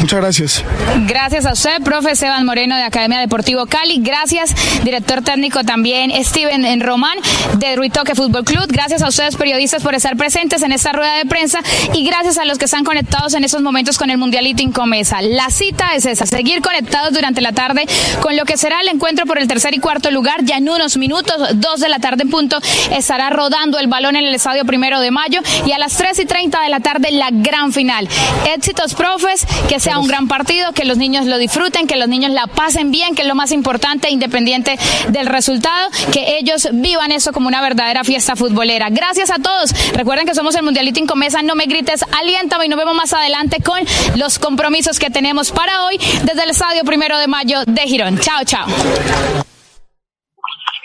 Muchas 0.00 0.20
gracias. 0.20 0.64
Gracias 1.06 1.46
a 1.46 1.52
usted, 1.52 1.82
profe 1.84 2.12
Esteban 2.12 2.46
Moreno 2.46 2.76
de 2.76 2.82
Academia 2.82 3.20
Deportivo 3.20 3.66
Cali. 3.66 4.00
Gracias, 4.02 4.54
director 4.84 5.22
técnico 5.22 5.64
también 5.64 6.12
Steven 6.24 6.64
en 6.64 6.80
Román 6.80 7.18
de 7.58 7.76
Ruitoque 7.76 8.14
Fútbol 8.14 8.44
Club. 8.44 8.66
Gracias 8.68 9.02
a 9.02 9.08
ustedes, 9.08 9.36
periodistas, 9.36 9.82
por 9.82 9.94
estar 9.94 10.16
presentes 10.16 10.62
en 10.62 10.72
esta 10.72 10.92
rueda 10.92 11.16
de 11.16 11.26
prensa 11.26 11.60
y 11.94 12.04
gracias 12.04 12.38
a 12.38 12.44
los 12.44 12.58
que 12.58 12.64
están 12.64 12.84
conectados 12.84 13.34
en 13.34 13.44
estos 13.44 13.62
momentos 13.62 13.98
con 13.98 14.10
el 14.10 14.18
Mundialito 14.18 14.62
Incomesa. 14.62 15.22
La 15.22 15.50
cita 15.50 15.94
es 15.94 16.06
esa, 16.06 16.26
seguir 16.26 16.60
conectados 16.62 17.12
durante 17.12 17.40
la 17.40 17.52
tarde 17.52 17.86
con 18.20 18.36
lo 18.36 18.44
que 18.44 18.56
será 18.56 18.80
el 18.80 18.88
encuentro 18.88 19.26
por 19.26 19.38
el 19.38 19.48
tercer 19.48 19.74
y 19.74 19.78
cuarto 19.78 20.10
lugar. 20.10 20.44
Ya 20.44 20.56
en 20.56 20.68
unos 20.68 20.96
minutos, 20.96 21.36
dos 21.54 21.80
de 21.80 21.88
la 21.88 21.98
tarde 21.98 22.22
en 22.22 22.30
punto, 22.30 22.58
estará 22.92 23.30
rodando 23.30 23.78
el 23.78 23.88
balón 23.88 24.16
en 24.16 24.24
el 24.24 24.34
estadio 24.34 24.64
primero 24.64 25.00
de 25.00 25.10
mayo 25.10 25.40
y 25.66 25.72
a 25.72 25.78
las 25.78 25.96
3 25.96 26.18
y 26.20 26.26
30 26.26 26.60
de 26.60 26.68
la 26.68 26.80
tarde 26.80 27.10
la 27.12 27.30
gran 27.32 27.72
final. 27.72 28.08
Éxitos, 28.54 28.94
profes, 28.94 29.46
que 29.68 29.80
sea 29.80 29.98
un 29.98 30.06
gran 30.06 30.28
partido, 30.28 30.72
que 30.72 30.84
los 30.84 30.96
niños 30.98 31.26
lo 31.26 31.38
disfruten, 31.38 31.86
que 31.86 31.96
los 31.96 32.08
niños 32.08 32.32
la 32.32 32.46
pasen 32.46 32.90
bien, 32.90 33.14
que 33.14 33.22
es 33.22 33.28
lo 33.28 33.34
más 33.34 33.52
importante, 33.52 34.10
independiente 34.10 34.59
del 35.08 35.26
resultado, 35.26 35.90
que 36.12 36.38
ellos 36.38 36.68
vivan 36.72 37.12
eso 37.12 37.32
como 37.32 37.48
una 37.48 37.60
verdadera 37.60 38.04
fiesta 38.04 38.36
futbolera. 38.36 38.88
Gracias 38.90 39.30
a 39.30 39.38
todos. 39.38 39.72
Recuerden 39.92 40.26
que 40.26 40.34
somos 40.34 40.54
el 40.54 40.62
Mundialito 40.62 41.00
Incomesa, 41.00 41.42
no 41.42 41.54
me 41.54 41.66
grites, 41.66 42.04
aliéntame 42.18 42.66
y 42.66 42.68
nos 42.68 42.78
vemos 42.78 42.94
más 42.94 43.12
adelante 43.12 43.58
con 43.62 43.80
los 44.16 44.38
compromisos 44.38 44.98
que 44.98 45.10
tenemos 45.10 45.52
para 45.52 45.84
hoy 45.84 45.98
desde 46.24 46.44
el 46.44 46.50
estadio 46.50 46.84
primero 46.84 47.18
de 47.18 47.26
mayo 47.26 47.64
de 47.66 47.82
Girón. 47.82 48.18
Chao, 48.18 48.44
chao. 48.44 48.66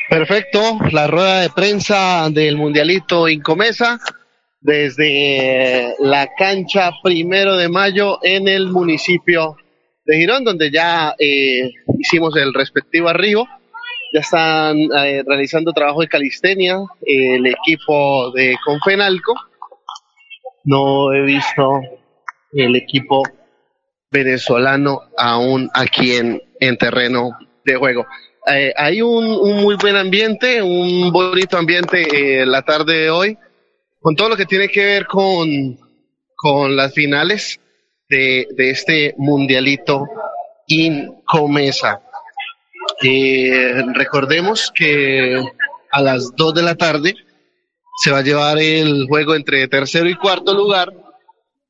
Perfecto, 0.09 0.79
la 0.91 1.07
rueda 1.07 1.41
de 1.41 1.49
prensa 1.49 2.29
del 2.29 2.57
Mundialito 2.57 3.27
Incomesa 3.27 3.99
desde 4.65 5.93
la 5.99 6.27
cancha 6.35 6.91
primero 7.03 7.55
de 7.55 7.69
mayo 7.69 8.17
en 8.23 8.47
el 8.47 8.67
municipio 8.67 9.57
de 10.05 10.17
Girón, 10.17 10.43
donde 10.43 10.71
ya 10.71 11.15
eh, 11.19 11.71
hicimos 11.99 12.35
el 12.35 12.53
respectivo 12.53 13.09
arribo. 13.09 13.47
Ya 14.15 14.21
están 14.21 14.77
eh, 14.77 15.23
realizando 15.27 15.73
trabajo 15.73 15.99
de 15.99 16.07
calistenia 16.07 16.77
el 17.05 17.45
equipo 17.47 18.31
de 18.31 18.55
Confenalco. 18.63 19.35
No 20.63 21.11
he 21.11 21.19
visto 21.23 21.81
el 22.53 22.77
equipo 22.77 23.23
venezolano 24.09 25.01
aún 25.17 25.69
aquí 25.73 26.13
en, 26.13 26.41
en 26.61 26.77
terreno 26.77 27.37
de 27.65 27.75
juego. 27.75 28.05
Eh, 28.47 28.73
hay 28.77 29.01
un, 29.01 29.25
un, 29.25 29.61
muy 29.61 29.75
buen 29.75 29.97
ambiente, 29.97 30.61
un 30.61 31.11
bonito 31.11 31.57
ambiente 31.57 32.39
eh, 32.39 32.45
la 32.45 32.61
tarde 32.61 32.93
de 32.93 33.09
hoy, 33.09 33.37
con 33.99 34.15
todo 34.15 34.29
lo 34.29 34.37
que 34.37 34.45
tiene 34.45 34.69
que 34.69 34.85
ver 34.85 35.07
con, 35.07 35.77
con 36.37 36.73
las 36.73 36.93
finales 36.93 37.59
de, 38.07 38.47
de 38.55 38.69
este 38.69 39.13
mundialito 39.17 40.07
Incomesa. 40.67 42.01
Eh, 43.03 43.83
recordemos 43.93 44.71
que 44.73 45.41
a 45.91 46.01
las 46.01 46.35
2 46.35 46.53
de 46.53 46.61
la 46.61 46.75
tarde 46.75 47.15
se 47.97 48.11
va 48.11 48.19
a 48.19 48.23
llevar 48.23 48.57
el 48.59 49.05
juego 49.07 49.35
entre 49.35 49.67
tercero 49.67 50.09
y 50.09 50.15
cuarto 50.15 50.53
lugar 50.53 50.91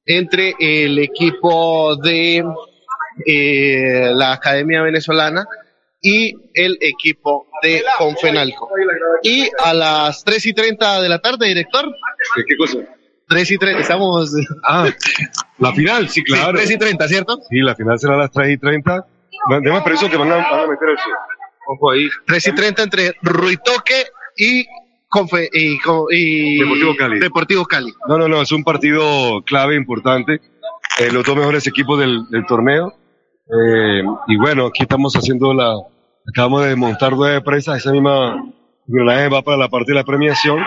entre 0.06 0.54
el 0.60 1.00
equipo 1.00 1.96
de 1.98 2.44
eh, 3.26 4.12
la 4.14 4.34
Academia 4.34 4.82
Venezolana 4.82 5.46
y 6.02 6.34
el 6.54 6.78
equipo 6.82 7.48
de 7.64 7.84
Confenalco. 7.98 8.70
Y 9.24 9.50
a 9.64 9.74
las 9.74 10.24
3 10.24 10.46
y 10.46 10.54
30 10.54 11.02
de 11.02 11.10
la 11.10 11.20
tarde, 11.20 11.48
director. 11.48 11.86
¿Qué 12.48 12.56
cosa? 12.58 12.78
3 13.28 13.52
y 13.52 13.58
30, 13.58 13.82
estamos. 13.82 14.32
Ah, 14.64 14.88
la 15.58 15.74
final, 15.74 16.08
sí, 16.10 16.24
claro. 16.24 16.60
Sí, 16.60 16.66
3 16.66 16.72
y 16.72 16.78
30, 16.78 17.08
¿cierto? 17.08 17.40
Sí, 17.50 17.58
la 17.60 17.76
final 17.76 17.98
será 17.98 18.14
a 18.16 18.18
las 18.18 18.32
3 18.32 18.52
y 18.52 18.58
30. 18.58 19.08
Déjame 19.50 19.82
preso 19.82 20.10
que 20.10 20.18
van 20.18 20.32
a, 20.32 20.36
van 20.38 20.60
a 20.62 20.68
meter 20.68 20.90
eso. 20.90 21.10
Ojo 21.68 21.92
ahí. 21.92 22.10
3 22.28 22.48
y 22.48 22.56
30 22.56 22.84
entre 22.84 23.14
Ruitoque 23.22 24.06
y, 24.38 24.66
Confe, 25.10 25.50
y, 25.54 25.78
y 26.12 26.60
Deportivo 26.60 26.96
Cali. 26.96 27.20
Deportivo 27.20 27.66
Cali. 27.66 27.94
No, 28.08 28.18
no, 28.18 28.28
no, 28.28 28.42
es 28.42 28.52
un 28.52 28.64
partido 28.64 29.42
clave, 29.44 29.76
importante. 29.76 30.42
Eh, 31.00 31.12
los 31.12 31.24
dos 31.26 31.36
mejores 31.36 31.68
equipos 31.68 32.00
del, 32.00 32.30
del 32.30 32.46
torneo. 32.46 32.94
Eh, 33.48 34.04
y 34.28 34.38
bueno, 34.38 34.68
aquí 34.68 34.84
estamos 34.84 35.16
haciendo 35.16 35.54
la. 35.54 35.76
Acabamos 36.28 36.66
de 36.66 36.76
montar 36.76 37.14
nueve 37.14 37.42
presas, 37.42 37.78
esa 37.78 37.92
misma 37.92 38.36
engranaje 38.88 39.30
va 39.30 39.44
para 39.44 39.58
la 39.58 39.70
parte 39.70 39.92
de 39.92 39.96
la 39.96 40.04
premiación. 40.04 40.60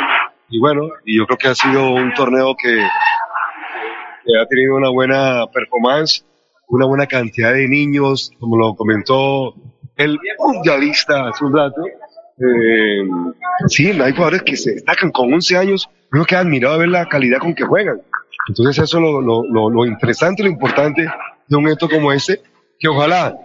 Y 0.48 0.60
bueno, 0.60 0.88
y 1.04 1.18
yo 1.18 1.26
creo 1.26 1.38
que 1.38 1.48
ha 1.48 1.54
sido 1.54 1.90
un 1.90 2.14
torneo 2.14 2.54
que, 2.56 2.68
que 2.68 4.38
ha 4.40 4.46
tenido 4.46 4.76
una 4.76 4.90
buena 4.90 5.46
performance, 5.52 6.24
una 6.68 6.86
buena 6.86 7.06
cantidad 7.06 7.52
de 7.52 7.68
niños, 7.68 8.30
como 8.38 8.58
lo 8.58 8.74
comentó 8.74 9.54
el 9.96 10.18
mundialista 10.38 11.28
hace 11.28 11.44
un 11.44 11.56
rato. 11.56 11.82
Eh, 12.38 13.08
sí, 13.66 13.90
hay 13.90 14.12
jugadores 14.12 14.42
que 14.42 14.56
se 14.56 14.74
destacan 14.74 15.10
con 15.10 15.32
11 15.32 15.56
años, 15.56 15.88
uno 16.12 16.24
queda 16.24 16.40
admirado 16.40 16.74
de 16.74 16.80
ver 16.80 16.88
la 16.88 17.08
calidad 17.08 17.38
con 17.38 17.54
que 17.54 17.64
juegan. 17.64 18.00
Entonces 18.48 18.82
eso 18.84 18.98
es 18.98 19.02
lo, 19.02 19.20
lo, 19.20 19.70
lo, 19.70 19.86
interesante, 19.86 20.42
lo 20.42 20.48
importante 20.48 21.06
de 21.48 21.56
un 21.56 21.64
evento 21.64 21.88
como 21.88 22.12
este, 22.12 22.40
que 22.78 22.88
ojalá 22.88 23.36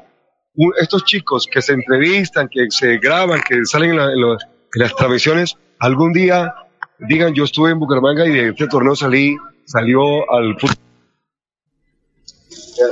estos 0.80 1.04
chicos 1.04 1.48
que 1.52 1.62
se 1.62 1.74
entrevistan, 1.74 2.48
que 2.48 2.68
se 2.70 3.00
graban, 3.00 3.42
que 3.42 3.66
salen 3.66 3.94
en, 3.94 4.00
en, 4.00 4.38
las 4.76 4.96
transmisiones, 4.96 5.58
algún 5.80 6.14
día 6.14 6.54
digan 7.00 7.34
yo 7.34 7.44
estuve 7.44 7.72
en 7.72 7.80
Bucaramanga 7.80 8.26
y 8.26 8.32
de 8.32 8.50
este 8.50 8.68
torneo 8.68 8.96
salí, 8.96 9.36
salió 9.66 10.32
al 10.32 10.58
fútbol, 10.60 10.76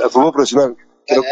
al 0.02 0.10
fútbol 0.10 0.32
profesional. 0.32 0.76
Creo, 1.06 1.22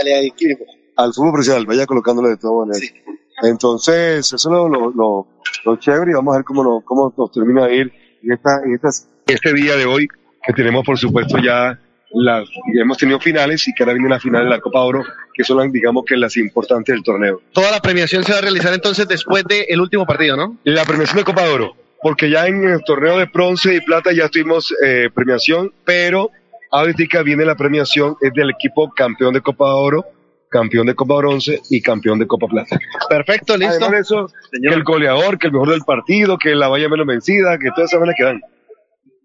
al 0.97 1.15
fútbol 1.15 1.33
profesional, 1.33 1.67
vaya 1.67 1.87
colocándolo 1.87 2.29
de 2.29 2.37
todas 2.37 2.69
maneras. 2.69 2.89
Sí. 2.89 3.11
Entonces, 3.43 4.33
eso 4.33 4.37
es 4.37 4.45
lo, 4.45 4.69
lo, 4.69 4.91
lo, 4.91 5.27
lo, 5.65 5.77
chévere 5.77 6.11
y 6.11 6.15
vamos 6.15 6.35
a 6.35 6.39
ver 6.39 6.45
cómo, 6.45 6.63
lo, 6.63 6.81
cómo 6.83 7.13
nos 7.17 7.33
termina 7.33 7.67
de 7.67 7.77
ir 7.77 7.93
en, 8.23 8.33
esta, 8.33 8.61
en 8.65 8.75
estas, 8.75 9.09
este 9.27 9.55
día 9.55 9.77
de 9.77 9.87
hoy, 9.87 10.09
que 10.45 10.53
tenemos 10.53 10.85
por 10.85 10.99
supuesto 10.99 11.39
ya 11.39 11.79
las, 12.13 12.49
ya 12.75 12.83
hemos 12.83 12.99
tenido 12.99 13.19
finales 13.21 13.67
y 13.69 13.73
que 13.73 13.83
ahora 13.83 13.95
viene 13.95 14.09
la 14.09 14.21
final 14.21 14.45
de 14.45 14.51
la 14.51 14.61
Copa 14.61 14.81
Oro, 14.81 15.05
que 15.33 15.45
son 15.45 15.59
las, 15.59 15.73
digamos 15.73 16.05
que 16.05 16.17
las 16.17 16.37
importantes 16.37 16.95
del 16.95 17.03
torneo. 17.03 17.41
Toda 17.53 17.71
la 17.71 17.81
premiación 17.81 18.25
se 18.25 18.33
va 18.33 18.39
a 18.39 18.43
realizar 18.43 18.75
entonces 18.75 19.09
después 19.09 19.45
del 19.45 19.67
de 19.69 19.81
último 19.81 20.07
partido, 20.07 20.37
¿no? 20.37 20.57
La 20.65 20.85
premiación 20.85 21.19
de 21.19 21.25
Copa 21.25 21.49
Oro, 21.49 21.75
porque 22.03 22.29
ya 22.29 22.47
en 22.47 22.65
el 22.65 22.83
torneo 22.85 23.19
de 23.19 23.27
bronce 23.27 23.75
y 23.75 23.81
plata 23.81 24.13
ya 24.13 24.29
tuvimos 24.29 24.75
eh, 24.85 25.09
premiación, 25.15 25.73
pero 25.85 26.31
ahorita 26.71 27.23
viene 27.23 27.45
la 27.45 27.57
premiación, 27.57 28.17
es 28.21 28.33
del 28.33 28.51
equipo 28.51 28.91
campeón 28.93 29.35
de 29.35 29.41
Copa 29.41 29.75
Oro, 29.75 30.05
campeón 30.51 30.87
de 30.87 30.95
Copa 30.95 31.17
Bronce 31.17 31.61
y 31.71 31.81
campeón 31.81 32.19
de 32.19 32.27
Copa 32.27 32.47
Plata. 32.49 32.79
Perfecto, 33.09 33.57
listo. 33.57 33.75
Además 33.75 33.91
de 33.91 33.99
eso, 33.99 34.29
Señor. 34.51 34.73
que 34.73 34.79
el 34.79 34.85
goleador, 34.85 35.39
que 35.39 35.47
el 35.47 35.53
mejor 35.53 35.71
del 35.71 35.83
partido, 35.83 36.39
que 36.39 36.55
la 36.55 36.69
valla 36.69 36.89
menos 36.89 37.07
vencida, 37.07 37.59
que 37.59 37.71
todas 37.75 37.91
esas 37.91 38.01
van 38.01 38.11
a 38.11 38.15
quedar. 38.15 38.41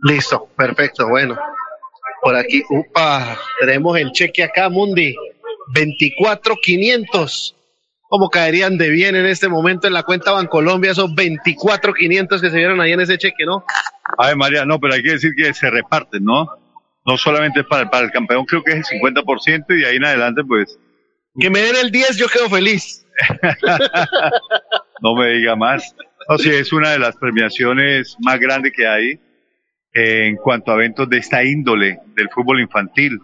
Listo, 0.03 0.47
perfecto, 0.55 1.07
bueno. 1.07 1.37
Por 2.21 2.35
aquí, 2.35 2.63
upa, 2.69 3.37
tenemos 3.59 3.97
el 3.97 4.11
cheque 4.11 4.43
acá, 4.43 4.69
Mundi. 4.69 5.15
24,500. 5.73 7.55
¿Cómo 8.07 8.29
caerían 8.29 8.77
de 8.77 8.89
bien 8.89 9.15
en 9.15 9.25
este 9.25 9.47
momento 9.47 9.87
en 9.87 9.93
la 9.93 10.03
cuenta 10.03 10.31
Bancolombia 10.31 10.91
esos 10.91 11.13
24,500 11.15 12.41
que 12.41 12.49
se 12.51 12.57
vieron 12.57 12.79
ahí 12.79 12.91
en 12.91 13.01
ese 13.01 13.17
cheque, 13.17 13.45
no? 13.45 13.65
Ay, 14.17 14.35
María, 14.35 14.63
no, 14.63 14.79
pero 14.79 14.93
hay 14.93 15.01
que 15.01 15.13
decir 15.13 15.31
que 15.35 15.53
se 15.53 15.69
reparten, 15.71 16.23
¿no? 16.23 16.47
No 17.05 17.17
solamente 17.17 17.63
para, 17.63 17.89
para 17.89 18.05
el 18.05 18.11
campeón, 18.11 18.45
creo 18.45 18.63
que 18.63 18.71
es 18.71 18.91
el 18.91 18.99
50% 19.01 19.65
y 19.69 19.81
de 19.81 19.87
ahí 19.87 19.95
en 19.97 20.05
adelante, 20.05 20.43
pues, 20.43 20.77
que 21.39 21.49
me 21.49 21.59
den 21.59 21.75
el 21.75 21.91
10, 21.91 22.17
yo 22.17 22.27
quedo 22.27 22.49
feliz. 22.49 23.05
no 25.01 25.15
me 25.15 25.31
diga 25.31 25.55
más. 25.55 25.93
No, 26.29 26.37
sí, 26.37 26.49
es 26.49 26.71
una 26.71 26.91
de 26.91 26.99
las 26.99 27.15
premiaciones 27.17 28.15
más 28.21 28.39
grandes 28.39 28.71
que 28.73 28.87
hay 28.87 29.19
en 29.93 30.37
cuanto 30.37 30.71
a 30.71 30.75
eventos 30.75 31.09
de 31.09 31.17
esta 31.17 31.43
índole 31.43 31.99
del 32.15 32.29
fútbol 32.29 32.61
infantil, 32.61 33.19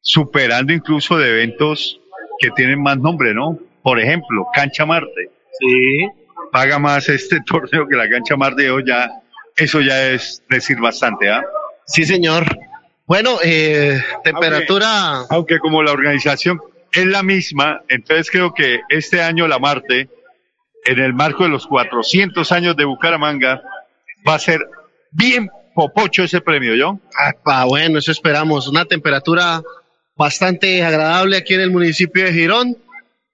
superando 0.00 0.72
incluso 0.72 1.18
de 1.18 1.30
eventos 1.30 2.00
que 2.40 2.50
tienen 2.52 2.80
más 2.82 2.98
nombre, 2.98 3.34
¿no? 3.34 3.58
Por 3.82 4.00
ejemplo, 4.00 4.46
Cancha 4.54 4.86
Marte. 4.86 5.30
Sí. 5.60 6.08
Paga 6.52 6.78
más 6.78 7.08
este 7.08 7.40
torneo 7.46 7.88
que 7.88 7.96
la 7.96 8.08
Cancha 8.08 8.36
Marte 8.36 8.70
hoy 8.70 8.84
ya, 8.86 9.10
eso 9.56 9.80
ya 9.80 10.10
es 10.10 10.42
decir 10.48 10.78
bastante, 10.78 11.28
¿ah? 11.28 11.40
¿eh? 11.40 11.46
Sí, 11.86 12.04
señor. 12.04 12.44
Bueno, 13.08 13.38
eh, 13.42 14.04
temperatura. 14.22 15.12
Aunque, 15.12 15.34
aunque 15.34 15.58
como 15.60 15.82
la 15.82 15.92
organización 15.92 16.60
es 16.92 17.06
la 17.06 17.22
misma, 17.22 17.80
entonces 17.88 18.30
creo 18.30 18.52
que 18.52 18.80
este 18.90 19.22
año 19.22 19.48
la 19.48 19.58
Marte, 19.58 20.10
en 20.84 20.98
el 20.98 21.14
marco 21.14 21.44
de 21.44 21.48
los 21.48 21.66
400 21.66 22.52
años 22.52 22.76
de 22.76 22.84
Bucaramanga, 22.84 23.62
va 24.28 24.34
a 24.34 24.38
ser 24.38 24.60
bien 25.10 25.48
popocho 25.74 26.24
ese 26.24 26.42
premio, 26.42 26.74
¿yo? 26.74 27.00
Ah, 27.46 27.64
bueno, 27.64 27.98
eso 27.98 28.12
esperamos. 28.12 28.68
Una 28.68 28.84
temperatura 28.84 29.62
bastante 30.14 30.84
agradable 30.84 31.38
aquí 31.38 31.54
en 31.54 31.62
el 31.62 31.70
municipio 31.70 32.24
de 32.24 32.32
Girón. 32.34 32.76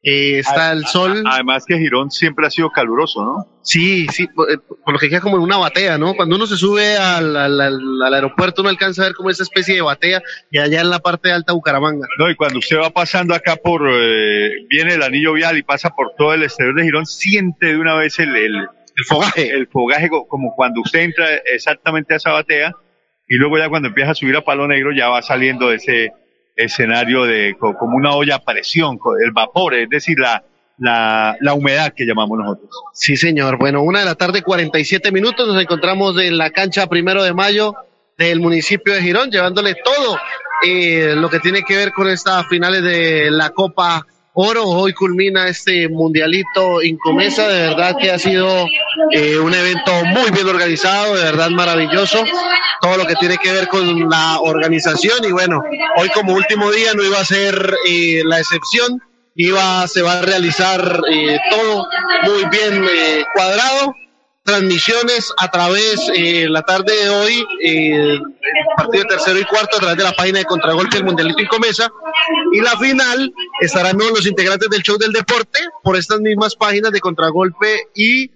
Eh, 0.07 0.39
está 0.41 0.73
el 0.73 0.85
sol. 0.85 1.25
Además 1.27 1.65
que 1.67 1.79
Girón 1.79 2.11
siempre 2.11 2.47
ha 2.47 2.51
sido 2.51 2.71
caluroso, 2.71 3.25
¿no? 3.25 3.47
Sí, 3.63 4.07
sí, 4.13 4.27
por, 4.27 4.47
por, 4.63 4.93
lo 4.93 4.99
que 4.99 5.09
queda 5.09 5.23
como 5.23 5.37
en 5.37 5.43
una 5.43 5.57
batea, 5.57 5.97
¿no? 5.97 6.15
Cuando 6.15 6.37
uno 6.37 6.47
se 6.47 6.59
sube 6.59 6.99
al, 6.99 7.35
al, 7.35 8.15
aeropuerto 8.15 8.61
uno 8.61 8.69
alcanza 8.69 9.01
a 9.01 9.07
ver 9.07 9.15
como 9.15 9.31
esa 9.31 9.43
especie 9.43 9.75
de 9.75 9.81
batea 9.81 10.23
y 10.51 10.59
allá 10.59 10.83
en 10.83 10.91
la 10.91 10.99
parte 10.99 11.29
de 11.29 11.35
alta 11.35 11.55
Bucaramanga. 11.55 12.07
No, 12.19 12.29
y 12.29 12.35
cuando 12.35 12.59
usted 12.59 12.77
va 12.77 12.91
pasando 12.91 13.35
acá 13.35 13.57
por, 13.57 13.89
eh, 13.91 14.67
viene 14.69 14.95
el 14.95 15.03
anillo 15.03 15.33
vial 15.33 15.57
y 15.57 15.63
pasa 15.63 15.89
por 15.91 16.13
todo 16.19 16.35
el 16.35 16.43
exterior 16.43 16.75
de 16.75 16.85
Girón, 16.85 17.07
siente 17.07 17.69
de 17.69 17.79
una 17.79 17.95
vez 17.95 18.19
el, 18.19 18.37
el, 18.37 18.57
el 18.57 19.05
fogaje. 19.07 19.51
El 19.55 19.69
fogaje 19.69 20.11
como 20.29 20.55
cuando 20.55 20.83
usted 20.83 21.01
entra 21.01 21.27
exactamente 21.47 22.13
a 22.13 22.19
esa 22.19 22.33
batea 22.33 22.73
y 23.27 23.37
luego 23.37 23.57
ya 23.57 23.71
cuando 23.71 23.89
empieza 23.89 24.11
a 24.11 24.15
subir 24.15 24.37
a 24.37 24.45
Palo 24.45 24.69
Negro 24.69 24.93
ya 24.93 25.09
va 25.09 25.23
saliendo 25.23 25.71
de 25.71 25.77
ese 25.77 26.13
escenario 26.57 27.25
de 27.25 27.57
como 27.59 27.97
una 27.97 28.15
olla 28.15 28.37
a 28.37 28.45
presión, 28.45 28.99
el 29.23 29.33
vapor, 29.33 29.75
es 29.75 29.89
decir, 29.89 30.19
la, 30.19 30.43
la, 30.79 31.37
la, 31.41 31.55
humedad 31.55 31.93
que 31.95 32.05
llamamos 32.05 32.39
nosotros. 32.39 32.71
Sí, 32.93 33.17
señor. 33.17 33.59
Bueno, 33.59 33.83
una 33.83 34.01
de 34.01 34.05
la 34.05 34.15
tarde, 34.15 34.43
47 34.43 35.11
minutos, 35.13 35.47
nos 35.47 35.61
encontramos 35.61 36.19
en 36.19 36.39
la 36.39 36.51
cancha 36.51 36.87
primero 36.87 37.23
de 37.23 37.35
mayo 37.35 37.75
del 38.17 38.41
municipio 38.41 38.95
de 38.95 39.03
Girón, 39.03 39.31
llevándole 39.31 39.75
todo 39.75 40.19
eh, 40.65 41.15
lo 41.17 41.29
que 41.29 41.41
tiene 41.41 41.63
que 41.63 41.77
ver 41.77 41.93
con 41.93 42.09
estas 42.09 42.47
finales 42.47 42.83
de 42.83 43.31
la 43.31 43.51
Copa 43.51 44.07
Oro. 44.35 44.65
Hoy 44.65 44.93
culmina 44.93 45.49
este 45.49 45.89
mundialito 45.89 46.83
Incomesa, 46.83 47.49
de 47.49 47.69
verdad 47.69 47.97
que 47.99 48.11
ha 48.11 48.19
sido 48.19 48.67
eh, 49.13 49.39
un 49.39 49.55
evento 49.55 49.93
muy 50.07 50.31
bien 50.33 50.49
organizado, 50.49 51.15
de 51.15 51.25
verdad 51.25 51.51
maravilloso. 51.51 52.25
Todo 52.81 52.97
lo 52.99 53.07
que 53.07 53.15
tiene 53.15 53.39
que 53.39 53.53
ver 53.53 53.69
con 53.69 54.11
la 54.11 54.41
organización 54.41 55.25
y 55.25 55.33
bueno, 55.33 55.63
hoy 55.97 56.09
como 56.11 56.35
último 56.35 56.71
día 56.73 56.93
no 56.95 57.03
iba 57.03 57.21
a 57.21 57.25
ser 57.25 57.75
eh, 57.89 58.23
la 58.25 58.41
excepción 58.41 59.01
iba, 59.35 59.87
se 59.89 60.03
va 60.03 60.19
a 60.19 60.23
realizar 60.23 61.01
eh, 61.11 61.39
todo 61.51 61.87
muy 62.25 62.45
bien 62.51 62.85
eh, 62.85 63.25
cuadrado. 63.35 63.95
Transmisiones 64.45 65.33
a 65.39 65.51
través, 65.51 66.11
eh, 66.15 66.47
la 66.51 66.61
tarde 66.61 66.95
de 66.95 67.09
hoy, 67.09 67.47
eh, 67.63 68.21
partido 68.77 69.05
tercero 69.05 69.39
y 69.39 69.45
cuarto 69.45 69.79
a 69.79 69.81
través 69.81 69.97
de 69.97 70.05
la 70.05 70.13
página 70.13 70.41
de 70.41 70.45
Contragolpe 70.45 70.97
del 70.97 71.07
Mundialito 71.07 71.41
Incomesa. 71.41 71.91
Y 72.53 72.61
la 72.61 72.77
final 72.79 73.33
estarán 73.63 73.97
los 73.97 74.27
integrantes 74.27 74.69
del 74.69 74.83
show 74.83 74.99
del 74.99 75.13
deporte 75.13 75.61
por 75.83 75.97
estas 75.97 76.21
mismas 76.21 76.57
páginas 76.57 76.93
de 76.93 77.01
Contragolpe 77.01 77.89
y 77.95 78.29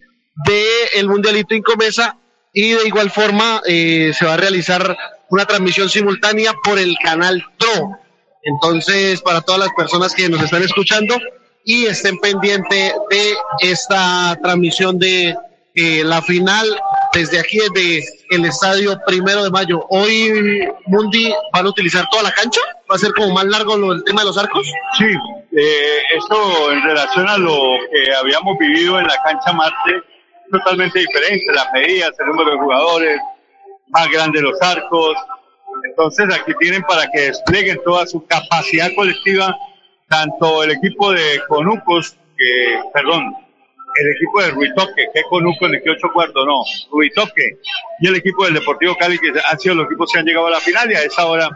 de 0.46 0.64
el 0.94 1.08
Mundialito 1.08 1.54
Incomesa. 1.54 2.16
Y 2.54 2.72
de 2.72 2.88
igual 2.88 3.10
forma 3.10 3.60
eh, 3.66 4.12
se 4.18 4.24
va 4.24 4.32
a 4.32 4.38
realizar 4.38 4.96
una 5.28 5.44
transmisión 5.44 5.90
simultánea 5.90 6.54
por 6.64 6.78
el 6.78 6.96
canal 7.04 7.44
TRO. 7.58 7.98
Entonces, 8.44 9.20
para 9.20 9.42
todas 9.42 9.60
las 9.60 9.74
personas 9.76 10.14
que 10.14 10.30
nos 10.30 10.42
están 10.42 10.62
escuchando 10.62 11.18
y 11.66 11.84
estén 11.84 12.18
pendientes 12.18 12.94
de 13.10 13.34
esta 13.60 14.38
transmisión 14.42 14.98
de 14.98 15.36
eh, 15.74 16.02
la 16.04 16.20
final 16.22 16.66
desde 17.12 17.38
aquí, 17.38 17.58
desde 17.74 18.04
el 18.30 18.44
estadio 18.44 18.98
primero 19.06 19.44
de 19.44 19.50
mayo. 19.50 19.86
Hoy, 19.90 20.68
Mundi, 20.86 21.32
¿van 21.52 21.66
a 21.66 21.68
utilizar 21.68 22.08
toda 22.10 22.24
la 22.24 22.32
cancha? 22.32 22.60
¿Va 22.90 22.96
a 22.96 22.98
ser 22.98 23.12
como 23.12 23.32
más 23.32 23.44
largo 23.44 23.76
lo, 23.76 23.92
el 23.92 24.04
tema 24.04 24.22
de 24.22 24.26
los 24.26 24.38
arcos? 24.38 24.70
Sí, 24.96 25.06
eh, 25.52 25.98
esto 26.16 26.72
en 26.72 26.82
relación 26.82 27.28
a 27.28 27.38
lo 27.38 27.76
que 27.90 28.14
habíamos 28.14 28.58
vivido 28.58 28.98
en 28.98 29.06
la 29.06 29.22
cancha 29.22 29.52
Marte, 29.52 30.02
totalmente 30.50 30.98
diferente, 31.00 31.44
las 31.54 31.72
medidas, 31.72 32.10
el 32.18 32.26
número 32.26 32.52
de 32.52 32.58
jugadores, 32.58 33.20
más 33.88 34.08
grandes 34.10 34.42
los 34.42 34.60
arcos. 34.60 35.16
Entonces 35.84 36.26
aquí 36.34 36.52
tienen 36.58 36.82
para 36.82 37.08
que 37.10 37.20
desplieguen 37.20 37.80
toda 37.84 38.06
su 38.06 38.24
capacidad 38.26 38.90
colectiva, 38.94 39.56
tanto 40.08 40.62
el 40.62 40.72
equipo 40.72 41.12
de 41.12 41.40
Conucos, 41.48 42.16
que, 42.36 42.80
perdón, 42.92 43.34
el 44.00 44.12
equipo 44.16 44.42
de 44.42 44.50
Ruitoque, 44.50 45.08
que 45.12 45.20
el 45.20 45.82
que 45.82 45.90
ocho 45.90 46.08
cuartos, 46.12 46.46
no, 46.46 46.62
Ruitoque, 46.90 47.58
y 48.00 48.08
el 48.08 48.16
equipo 48.16 48.44
del 48.44 48.54
Deportivo 48.54 48.96
Cali, 48.96 49.18
que 49.18 49.32
han 49.50 49.58
sido 49.58 49.74
los 49.76 49.86
equipos 49.86 50.10
que 50.12 50.20
han 50.20 50.26
llegado 50.26 50.46
a 50.46 50.50
la 50.50 50.60
final, 50.60 50.90
y 50.90 50.94
a 50.94 51.02
esa 51.02 51.26
hora 51.26 51.48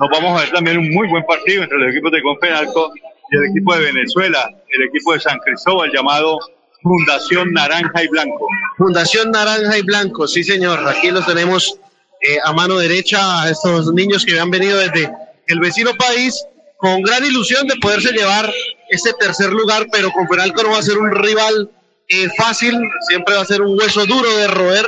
nos 0.00 0.10
vamos 0.10 0.38
a 0.38 0.44
ver 0.44 0.52
también 0.52 0.78
un 0.78 0.90
muy 0.90 1.08
buen 1.08 1.24
partido 1.24 1.62
entre 1.62 1.78
los 1.78 1.90
equipos 1.90 2.12
de 2.12 2.22
Confenalco 2.22 2.92
y 3.30 3.36
el 3.36 3.50
equipo 3.50 3.74
de 3.74 3.84
Venezuela, 3.92 4.50
el 4.68 4.82
equipo 4.82 5.12
de 5.12 5.20
San 5.20 5.38
Cristóbal 5.38 5.90
llamado 5.92 6.38
Fundación 6.82 7.52
Naranja 7.52 8.02
y 8.02 8.08
Blanco. 8.08 8.46
Fundación 8.76 9.30
Naranja 9.30 9.78
y 9.78 9.82
Blanco, 9.82 10.26
sí 10.26 10.42
señor, 10.42 10.86
aquí 10.88 11.10
los 11.10 11.26
tenemos 11.26 11.78
eh, 12.20 12.38
a 12.44 12.52
mano 12.52 12.78
derecha 12.78 13.42
a 13.42 13.50
estos 13.50 13.92
niños 13.92 14.24
que 14.24 14.38
han 14.38 14.50
venido 14.50 14.78
desde 14.78 15.10
el 15.46 15.60
vecino 15.60 15.94
país 15.94 16.44
con 16.80 17.02
gran 17.02 17.24
ilusión 17.24 17.66
de 17.66 17.76
poderse 17.76 18.12
llevar 18.12 18.50
este 18.88 19.12
tercer 19.12 19.52
lugar, 19.52 19.86
pero 19.92 20.10
con 20.10 20.26
Penalco 20.26 20.62
no 20.62 20.70
va 20.70 20.78
a 20.78 20.82
ser 20.82 20.98
un 20.98 21.10
rival 21.10 21.70
eh, 22.08 22.28
fácil, 22.36 22.74
siempre 23.08 23.34
va 23.34 23.42
a 23.42 23.46
ser 23.46 23.62
un 23.62 23.78
hueso 23.78 24.04
duro 24.06 24.28
de 24.36 24.48
roer 24.48 24.86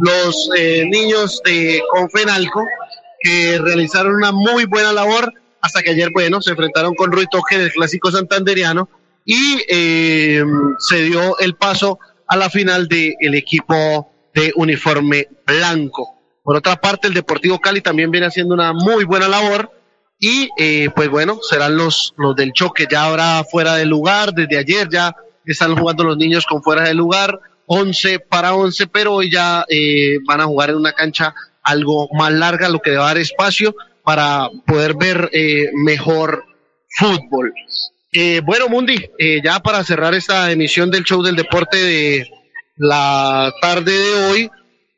los 0.00 0.50
eh, 0.56 0.84
niños 0.86 1.40
de 1.44 1.80
Confenalco 1.90 2.64
que 3.20 3.58
realizaron 3.58 4.16
una 4.16 4.32
muy 4.32 4.64
buena 4.64 4.92
labor 4.92 5.32
hasta 5.60 5.82
que 5.82 5.90
ayer, 5.90 6.10
bueno, 6.12 6.42
se 6.42 6.50
enfrentaron 6.50 6.94
con 6.94 7.12
Rui 7.12 7.26
Toque 7.30 7.58
del 7.58 7.72
clásico 7.72 8.10
santanderiano 8.10 8.88
y 9.24 9.62
eh, 9.68 10.44
se 10.78 11.02
dio 11.02 11.38
el 11.38 11.54
paso 11.56 11.98
a 12.26 12.36
la 12.36 12.50
final 12.50 12.88
del 12.88 13.34
equipo 13.34 14.10
de 14.34 14.52
uniforme 14.56 15.28
blanco. 15.46 16.18
Por 16.42 16.56
otra 16.56 16.76
parte, 16.76 17.08
el 17.08 17.14
Deportivo 17.14 17.58
Cali 17.60 17.80
también 17.80 18.10
viene 18.10 18.26
haciendo 18.26 18.54
una 18.54 18.72
muy 18.72 19.04
buena 19.04 19.28
labor 19.28 19.70
y 20.24 20.48
eh, 20.56 20.88
pues 20.96 21.10
bueno, 21.10 21.38
serán 21.42 21.76
los, 21.76 22.14
los 22.16 22.34
del 22.34 22.54
choque. 22.54 22.86
Ya 22.90 23.02
ahora 23.04 23.44
fuera 23.44 23.74
del 23.74 23.90
lugar, 23.90 24.32
desde 24.32 24.56
ayer 24.56 24.88
ya 24.90 25.14
están 25.44 25.76
jugando 25.76 26.02
los 26.02 26.16
niños 26.16 26.46
con 26.46 26.62
fuera 26.62 26.84
del 26.84 26.96
lugar, 26.96 27.38
11 27.66 28.20
para 28.20 28.54
11, 28.54 28.86
pero 28.86 29.16
hoy 29.16 29.30
ya 29.30 29.66
eh, 29.68 30.16
van 30.26 30.40
a 30.40 30.46
jugar 30.46 30.70
en 30.70 30.76
una 30.76 30.94
cancha 30.94 31.34
algo 31.62 32.08
más 32.14 32.32
larga, 32.32 32.70
lo 32.70 32.80
que 32.80 32.96
va 32.96 33.04
a 33.04 33.08
dar 33.08 33.18
espacio 33.18 33.76
para 34.02 34.48
poder 34.66 34.94
ver 34.94 35.28
eh, 35.34 35.68
mejor 35.74 36.46
fútbol. 36.88 37.52
Eh, 38.10 38.40
bueno, 38.42 38.70
Mundi, 38.70 38.96
eh, 39.18 39.42
ya 39.44 39.60
para 39.60 39.84
cerrar 39.84 40.14
esta 40.14 40.50
emisión 40.50 40.90
del 40.90 41.04
show 41.04 41.22
del 41.22 41.36
deporte 41.36 41.76
de 41.76 42.30
la 42.76 43.52
tarde 43.60 43.92
de 43.92 44.14
hoy, 44.30 44.50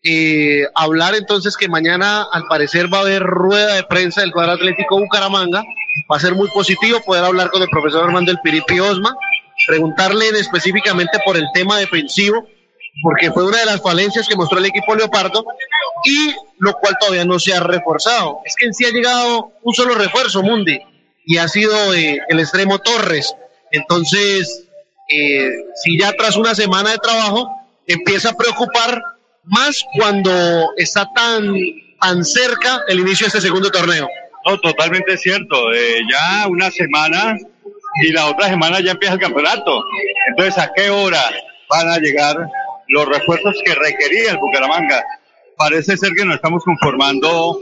eh, 0.08 0.68
hablar 0.74 1.14
entonces 1.14 1.56
que 1.56 1.68
mañana 1.68 2.26
al 2.32 2.44
parecer 2.46 2.92
va 2.92 2.98
a 2.98 3.00
haber 3.00 3.22
rueda 3.22 3.74
de 3.74 3.82
prensa 3.82 4.20
del 4.20 4.32
cuadro 4.32 4.52
atlético 4.52 5.00
Bucaramanga. 5.00 5.64
Va 6.10 6.16
a 6.16 6.20
ser 6.20 6.34
muy 6.34 6.48
positivo 6.50 7.00
poder 7.00 7.24
hablar 7.24 7.50
con 7.50 7.62
el 7.62 7.68
profesor 7.68 8.04
Armando 8.04 8.30
El 8.30 8.38
Piripi 8.40 8.78
Osma, 8.78 9.16
preguntarle 9.66 10.28
específicamente 10.28 11.18
por 11.24 11.36
el 11.36 11.46
tema 11.52 11.78
defensivo, 11.78 12.46
porque 13.02 13.32
fue 13.32 13.46
una 13.46 13.58
de 13.58 13.66
las 13.66 13.82
falencias 13.82 14.28
que 14.28 14.36
mostró 14.36 14.58
el 14.58 14.66
equipo 14.66 14.94
Leopardo 14.94 15.44
y 16.04 16.34
lo 16.58 16.74
cual 16.74 16.96
todavía 17.00 17.24
no 17.24 17.38
se 17.38 17.54
ha 17.54 17.60
reforzado. 17.60 18.40
Es 18.44 18.54
que 18.54 18.66
en 18.66 18.74
sí 18.74 18.84
ha 18.84 18.90
llegado 18.90 19.52
un 19.62 19.74
solo 19.74 19.94
refuerzo, 19.94 20.42
Mundi, 20.42 20.78
y 21.24 21.38
ha 21.38 21.48
sido 21.48 21.94
eh, 21.94 22.20
el 22.28 22.38
extremo 22.38 22.78
Torres. 22.78 23.34
Entonces, 23.72 24.66
eh, 25.08 25.50
si 25.82 25.98
ya 25.98 26.12
tras 26.12 26.36
una 26.36 26.54
semana 26.54 26.90
de 26.90 26.98
trabajo 26.98 27.50
empieza 27.86 28.30
a 28.30 28.36
preocupar 28.36 29.02
más 29.46 29.84
cuando 29.94 30.72
está 30.76 31.08
tan, 31.14 31.54
tan 32.00 32.24
cerca 32.24 32.82
el 32.88 33.00
inicio 33.00 33.24
de 33.24 33.28
este 33.28 33.40
segundo 33.40 33.70
torneo. 33.70 34.08
No, 34.44 34.58
totalmente 34.58 35.16
cierto. 35.16 35.72
Eh, 35.72 36.02
ya 36.10 36.46
una 36.48 36.70
semana 36.70 37.36
y 38.02 38.12
la 38.12 38.26
otra 38.26 38.48
semana 38.48 38.80
ya 38.80 38.92
empieza 38.92 39.14
el 39.14 39.20
campeonato. 39.20 39.82
Entonces, 40.28 40.58
¿a 40.58 40.72
qué 40.74 40.90
hora 40.90 41.22
van 41.68 41.88
a 41.88 41.98
llegar 41.98 42.36
los 42.88 43.08
refuerzos 43.08 43.56
que 43.64 43.74
requería 43.74 44.32
el 44.32 44.38
Bucaramanga? 44.38 45.02
Parece 45.56 45.96
ser 45.96 46.12
que 46.14 46.24
nos 46.24 46.36
estamos 46.36 46.62
conformando. 46.64 47.60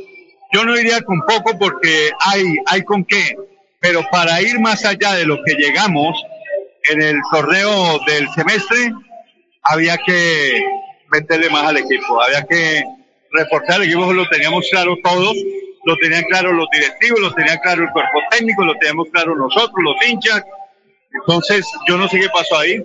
Yo 0.53 0.65
no 0.65 0.75
diría 0.75 1.01
con 1.03 1.21
poco 1.21 1.59
porque 1.59 2.11
hay, 2.21 2.45
hay 2.67 2.83
con 2.83 3.05
qué, 3.05 3.37
pero 3.81 4.03
para 4.11 4.41
ir 4.43 4.59
más 4.61 4.85
allá 4.85 5.15
de 5.15 5.27
lo 5.27 5.43
que 5.45 5.55
llegamos 5.55 6.23
en 6.85 7.01
el 7.01 7.17
torneo 7.31 7.99
del 8.07 8.29
semestre, 8.31 8.93
había 9.63 9.97
que 9.99 10.65
meterle 11.21 11.49
más 11.51 11.65
al 11.65 11.77
equipo, 11.77 12.21
había 12.23 12.45
que 12.45 12.83
reforzar 13.33 13.81
el 13.81 13.89
equipo, 13.89 14.13
lo 14.13 14.29
teníamos 14.29 14.67
claro 14.71 14.97
todos, 15.03 15.37
lo 15.85 15.97
tenían 15.99 16.25
claro 16.25 16.53
los 16.53 16.69
directivos, 16.73 17.21
lo 17.21 17.35
tenían 17.35 17.59
claro 17.59 17.83
el 17.85 17.91
cuerpo 17.91 18.19
técnico, 18.31 18.65
lo 18.65 18.75
teníamos 18.75 19.09
claro 19.13 19.37
nosotros, 19.37 19.77
los 19.83 19.97
hinchas. 20.07 20.43
Entonces, 21.13 21.67
yo 21.89 21.97
no 21.97 22.09
sé 22.09 22.21
qué 22.21 22.29
pasó 22.33 22.59
ahí, 22.59 22.85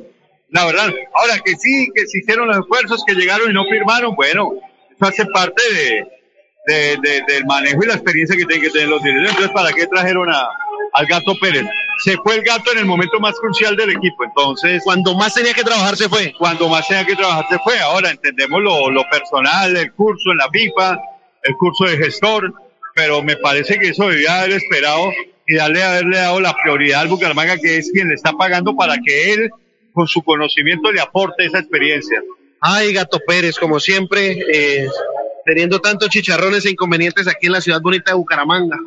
la 0.50 0.66
verdad. 0.66 0.94
Ahora 1.14 1.40
que 1.44 1.56
sí, 1.56 1.90
que 1.96 2.06
se 2.08 2.20
hicieron 2.20 2.48
los 2.48 2.60
esfuerzos, 2.60 3.04
que 3.06 3.16
llegaron 3.16 3.50
y 3.50 3.54
no 3.54 3.64
firmaron, 3.66 4.16
bueno, 4.16 4.52
eso 4.92 5.06
hace 5.06 5.26
parte 5.28 5.62
de, 5.74 6.08
de, 6.68 6.98
de, 7.02 7.34
del 7.34 7.46
manejo 7.46 7.84
y 7.84 7.88
la 7.88 7.96
experiencia 7.96 8.38
que 8.38 8.46
tienen 8.46 8.66
que 8.66 8.72
tener 8.72 8.90
los 8.90 9.02
directivos. 9.02 9.32
Entonces, 9.32 9.54
¿para 9.54 9.74
qué 9.74 9.88
trajeron 9.88 10.30
a, 10.30 10.50
al 10.94 11.06
gato 11.08 11.34
Pérez? 11.40 11.66
Se 12.04 12.16
fue 12.18 12.36
el 12.36 12.44
gato 12.44 12.72
en 12.72 12.80
el 12.80 12.86
momento 12.86 13.20
más 13.20 13.36
crucial 13.40 13.76
del 13.76 13.92
equipo, 13.92 14.24
entonces... 14.24 14.82
Cuando 14.84 15.16
más 15.16 15.34
tenía 15.34 15.54
que 15.54 15.64
trabajar 15.64 15.98
se 15.98 16.08
fue. 16.08 16.34
Cuando 16.38 16.70
más 16.70 16.88
tenía 16.88 17.06
que 17.06 17.16
trabajar 17.16 17.46
se 17.50 17.60
fue. 17.60 17.80
Ahora 17.80 18.10
entendemos 18.10 18.62
lo, 18.62 18.90
lo 18.90 19.04
personal, 19.10 19.76
el 19.76 19.92
curso 19.94 20.32
en 20.32 20.38
la 20.38 20.50
FIFA, 20.50 20.98
el 21.44 21.56
curso 21.56 21.86
de 21.86 21.98
gestor, 21.98 22.54
pero 22.96 23.22
me 23.22 23.36
parece 23.38 23.80
que 23.80 23.90
eso 23.90 24.08
debía 24.08 24.40
haber 24.40 24.52
esperado 24.52 25.12
y 25.48 25.56
darle 25.56 25.84
haberle 25.84 26.18
dado 26.18 26.40
la 26.40 26.56
prioridad 26.62 27.02
al 27.02 27.08
Bucaramanga, 27.08 27.58
que 27.58 27.78
es 27.78 27.92
quien 27.92 28.10
le 28.10 28.16
está 28.16 28.34
pagando 28.34 28.76
para 28.76 28.98
que 28.98 29.34
él, 29.34 29.50
con 29.94 30.08
su 30.08 30.22
conocimiento, 30.22 30.92
le 30.92 31.02
aporte 31.02 31.46
esa 31.46 31.60
experiencia. 31.60 32.22
Ay, 32.62 32.94
Gato 32.94 33.20
Pérez, 33.26 33.58
como 33.58 33.80
siempre, 33.80 34.38
eh, 34.54 34.88
teniendo 35.46 35.80
tantos 35.80 36.10
chicharrones 36.10 36.66
e 36.66 36.72
inconvenientes 36.72 37.28
aquí 37.28 37.48
en 37.48 37.54
la 37.54 37.62
ciudad 37.62 37.82
bonita 37.82 38.12
de 38.12 38.18
Bucaramanga. 38.18 38.78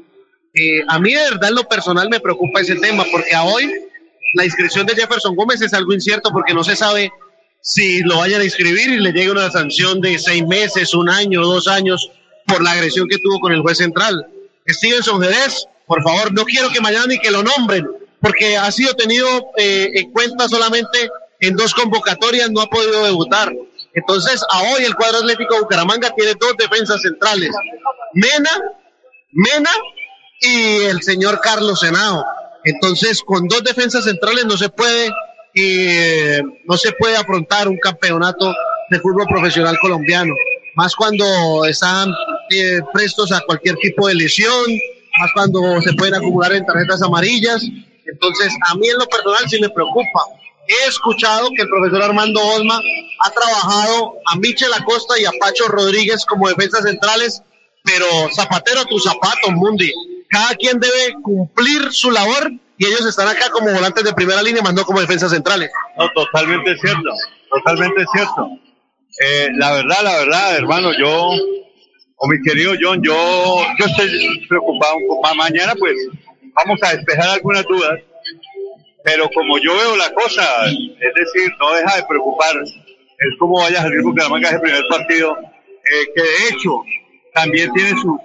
Eh, 0.54 0.82
a 0.88 0.98
mí 0.98 1.14
de 1.14 1.22
verdad 1.30 1.48
en 1.48 1.54
lo 1.54 1.64
personal 1.64 2.08
me 2.10 2.20
preocupa 2.20 2.60
ese 2.60 2.76
tema, 2.76 3.04
porque 3.10 3.30
hoy 3.42 3.70
la 4.34 4.44
inscripción 4.44 4.86
de 4.86 4.94
Jefferson 4.94 5.34
Gómez 5.34 5.60
es 5.62 5.72
algo 5.72 5.92
incierto 5.92 6.30
porque 6.30 6.54
no 6.54 6.62
se 6.62 6.76
sabe 6.76 7.10
si 7.62 8.00
lo 8.00 8.18
vayan 8.18 8.40
a 8.40 8.44
inscribir 8.44 8.90
y 8.90 8.98
le 8.98 9.12
llegue 9.12 9.30
una 9.30 9.50
sanción 9.50 10.00
de 10.00 10.18
seis 10.18 10.46
meses, 10.46 10.94
un 10.94 11.08
año, 11.08 11.42
dos 11.42 11.68
años 11.68 12.10
por 12.46 12.62
la 12.62 12.72
agresión 12.72 13.08
que 13.08 13.18
tuvo 13.18 13.40
con 13.40 13.52
el 13.52 13.62
juez 13.62 13.78
central. 13.78 14.26
Stevenson 14.68 15.22
Jerez, 15.22 15.66
por 15.86 16.02
favor, 16.02 16.32
no 16.32 16.44
quiero 16.44 16.70
que 16.70 16.80
mañana 16.80 17.06
ni 17.06 17.18
que 17.18 17.30
lo 17.30 17.42
nombren, 17.42 17.86
porque 18.20 18.56
ha 18.56 18.70
sido 18.72 18.94
tenido 18.94 19.26
eh, 19.56 19.90
en 19.94 20.10
cuenta 20.12 20.48
solamente 20.48 21.08
en 21.40 21.56
dos 21.56 21.72
convocatorias, 21.74 22.50
no 22.50 22.60
ha 22.60 22.66
podido 22.66 23.04
debutar. 23.04 23.52
Entonces, 23.94 24.42
a 24.50 24.62
hoy 24.62 24.84
el 24.84 24.94
cuadro 24.94 25.18
atlético 25.18 25.60
Bucaramanga 25.60 26.10
tiene 26.16 26.34
dos 26.38 26.56
defensas 26.58 27.00
centrales, 27.02 27.50
Mena, 28.14 28.50
Mena 29.32 29.70
y 30.42 30.84
el 30.84 31.02
señor 31.02 31.40
Carlos 31.40 31.80
Senado. 31.80 32.24
Entonces, 32.64 33.22
con 33.22 33.48
dos 33.48 33.64
defensas 33.64 34.04
centrales 34.04 34.44
no 34.44 34.56
se 34.56 34.68
puede, 34.68 35.10
eh, 35.54 36.42
no 36.64 36.76
se 36.76 36.92
puede 36.92 37.16
afrontar 37.16 37.68
un 37.68 37.78
campeonato 37.78 38.52
de 38.90 39.00
fútbol 39.00 39.26
profesional 39.26 39.76
colombiano 39.80 40.34
más 40.74 40.94
cuando 40.94 41.64
están 41.64 42.10
eh, 42.50 42.80
prestos 42.92 43.32
a 43.32 43.40
cualquier 43.46 43.76
tipo 43.76 44.08
de 44.08 44.14
lesión, 44.14 44.64
más 45.20 45.30
cuando 45.34 45.80
se 45.82 45.92
pueden 45.94 46.14
acumular 46.14 46.52
en 46.52 46.64
tarjetas 46.64 47.02
amarillas. 47.02 47.62
Entonces, 48.06 48.52
a 48.68 48.74
mí 48.76 48.88
en 48.88 48.98
lo 48.98 49.06
personal 49.06 49.48
sí 49.48 49.60
me 49.60 49.68
preocupa. 49.70 50.24
He 50.66 50.88
escuchado 50.88 51.48
que 51.56 51.62
el 51.62 51.68
profesor 51.68 52.02
Armando 52.02 52.40
Osma 52.40 52.80
ha 53.20 53.30
trabajado 53.30 54.14
a 54.26 54.36
Michel 54.36 54.72
Acosta 54.72 55.18
y 55.18 55.24
a 55.24 55.32
Pacho 55.40 55.66
Rodríguez 55.68 56.24
como 56.24 56.48
defensas 56.48 56.84
centrales, 56.84 57.42
pero 57.84 58.06
zapatero 58.34 58.80
a 58.80 58.84
tus 58.84 59.02
zapatos, 59.04 59.52
Mundi. 59.52 59.92
Cada 60.32 60.54
quien 60.54 60.80
debe 60.80 61.12
cumplir 61.22 61.92
su 61.92 62.10
labor 62.10 62.50
y 62.78 62.86
ellos 62.86 63.04
están 63.06 63.28
acá 63.28 63.50
como 63.50 63.70
volantes 63.70 64.02
de 64.02 64.14
primera 64.14 64.42
línea, 64.42 64.62
más 64.62 64.72
no 64.72 64.82
como 64.84 65.00
defensas 65.00 65.30
centrales. 65.30 65.70
No, 65.98 66.08
totalmente 66.12 66.74
cierto, 66.78 67.10
totalmente 67.50 68.02
cierto. 68.14 68.48
Eh, 69.20 69.48
la 69.58 69.72
verdad, 69.72 70.02
la 70.02 70.16
verdad, 70.16 70.56
hermano, 70.56 70.90
yo, 70.98 71.32
o 72.16 72.28
mi 72.28 72.40
querido 72.40 72.72
John, 72.80 73.02
yo, 73.02 73.14
yo 73.78 73.84
estoy 73.84 74.46
preocupado. 74.48 74.96
Mañana, 75.36 75.74
pues, 75.78 75.94
vamos 76.54 76.80
a 76.82 76.96
despejar 76.96 77.28
algunas 77.28 77.66
dudas, 77.66 78.00
pero 79.04 79.28
como 79.34 79.58
yo 79.58 79.76
veo 79.76 79.96
la 79.96 80.14
cosa, 80.14 80.42
es 80.66 81.14
decir, 81.14 81.52
no 81.60 81.74
deja 81.74 81.96
de 81.96 82.04
preocupar 82.04 82.56
es 83.22 83.38
cómo 83.38 83.58
vaya 83.58 83.80
a 83.80 83.82
salir 83.82 84.02
Bucaramanga 84.02 84.48
ese 84.48 84.58
primer 84.60 84.82
partido, 84.88 85.36
eh, 85.38 86.06
que 86.14 86.22
de 86.22 86.48
hecho 86.50 86.82
también 87.34 87.72
tiene 87.72 87.90
sus, 87.90 88.18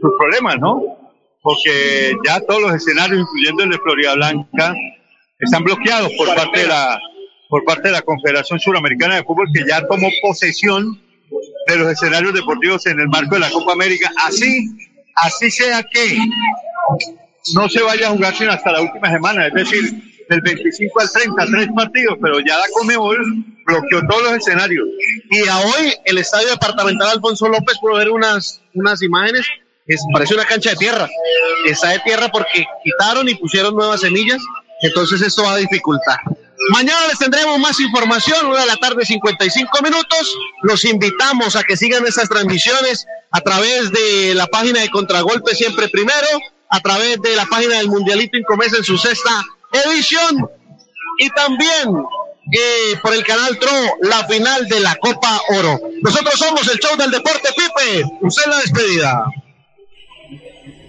sus 0.00 0.12
problemas, 0.18 0.58
¿no? 0.60 1.03
Porque 1.44 2.16
ya 2.26 2.40
todos 2.40 2.62
los 2.62 2.74
escenarios, 2.74 3.20
incluyendo 3.20 3.64
el 3.64 3.70
de 3.70 3.78
Florida 3.78 4.14
Blanca, 4.14 4.74
están 5.38 5.62
bloqueados 5.62 6.10
por 6.16 6.34
parte 6.34 6.60
de 6.60 6.68
la 6.68 6.98
por 7.50 7.62
parte 7.64 7.88
de 7.88 7.92
la 7.92 8.02
Confederación 8.02 8.58
Suramericana 8.58 9.16
de 9.16 9.24
Fútbol 9.24 9.46
que 9.52 9.62
ya 9.68 9.86
tomó 9.86 10.08
posesión 10.22 11.00
de 11.68 11.76
los 11.76 11.92
escenarios 11.92 12.32
deportivos 12.32 12.86
en 12.86 12.98
el 12.98 13.08
marco 13.08 13.34
de 13.34 13.42
la 13.42 13.50
Copa 13.50 13.74
América. 13.74 14.10
Así, 14.24 14.70
así 15.16 15.50
sea 15.50 15.82
que 15.82 16.18
no 17.54 17.68
se 17.68 17.82
vaya 17.82 18.08
a 18.08 18.10
jugar 18.10 18.34
sino 18.34 18.50
hasta 18.50 18.72
la 18.72 18.80
última 18.80 19.10
semana, 19.10 19.46
es 19.46 19.52
decir, 19.52 19.82
del 20.30 20.40
25 20.40 21.00
al 21.00 21.10
30, 21.12 21.46
tres 21.46 21.68
partidos, 21.76 22.18
pero 22.22 22.40
ya 22.40 22.56
la 22.56 22.64
Comebol 22.72 23.18
bloqueó 23.66 24.00
todos 24.08 24.22
los 24.22 24.32
escenarios. 24.32 24.88
Y 25.30 25.46
a 25.46 25.58
hoy 25.58 25.92
el 26.06 26.16
estadio 26.16 26.48
departamental 26.48 27.10
Alfonso 27.10 27.48
López 27.48 27.78
pudo 27.78 27.96
ver 27.96 28.10
unas, 28.10 28.62
unas 28.72 29.02
imágenes, 29.02 29.46
parece 30.12 30.34
una 30.34 30.44
cancha 30.44 30.70
de 30.70 30.76
tierra. 30.76 31.08
Está 31.66 31.90
de 31.90 32.00
tierra 32.00 32.28
porque 32.28 32.66
quitaron 32.82 33.28
y 33.28 33.34
pusieron 33.34 33.74
nuevas 33.74 34.00
semillas, 34.00 34.40
entonces 34.82 35.22
esto 35.22 35.42
va 35.44 35.54
a 35.54 35.56
dificultar. 35.56 36.18
Mañana 36.70 37.08
les 37.08 37.18
tendremos 37.18 37.58
más 37.58 37.78
información, 37.80 38.46
una 38.46 38.60
de 38.60 38.66
la 38.66 38.76
tarde, 38.76 39.04
55 39.04 39.82
minutos. 39.82 40.34
Los 40.62 40.84
invitamos 40.84 41.56
a 41.56 41.62
que 41.62 41.76
sigan 41.76 42.06
estas 42.06 42.28
transmisiones 42.28 43.06
a 43.32 43.40
través 43.40 43.90
de 43.90 44.34
la 44.34 44.46
página 44.46 44.80
de 44.80 44.88
Contragolpe 44.88 45.54
Siempre 45.54 45.88
Primero, 45.88 46.26
a 46.70 46.80
través 46.80 47.20
de 47.20 47.36
la 47.36 47.44
página 47.46 47.76
del 47.76 47.88
Mundialito 47.88 48.38
Incomesa 48.38 48.78
en 48.78 48.84
su 48.84 48.96
sexta 48.96 49.44
edición 49.72 50.48
y 51.18 51.28
también 51.30 51.88
eh, 52.52 52.96
por 53.02 53.12
el 53.14 53.24
canal 53.24 53.58
TRO 53.58 53.70
la 54.02 54.26
final 54.26 54.66
de 54.68 54.80
la 54.80 54.94
Copa 54.96 55.40
Oro. 55.58 55.80
Nosotros 56.02 56.34
somos 56.38 56.66
el 56.68 56.78
show 56.78 56.96
del 56.96 57.10
deporte, 57.10 57.48
Pipe. 57.54 58.04
Usted 58.22 58.46
la 58.46 58.58
despedida. 58.58 59.24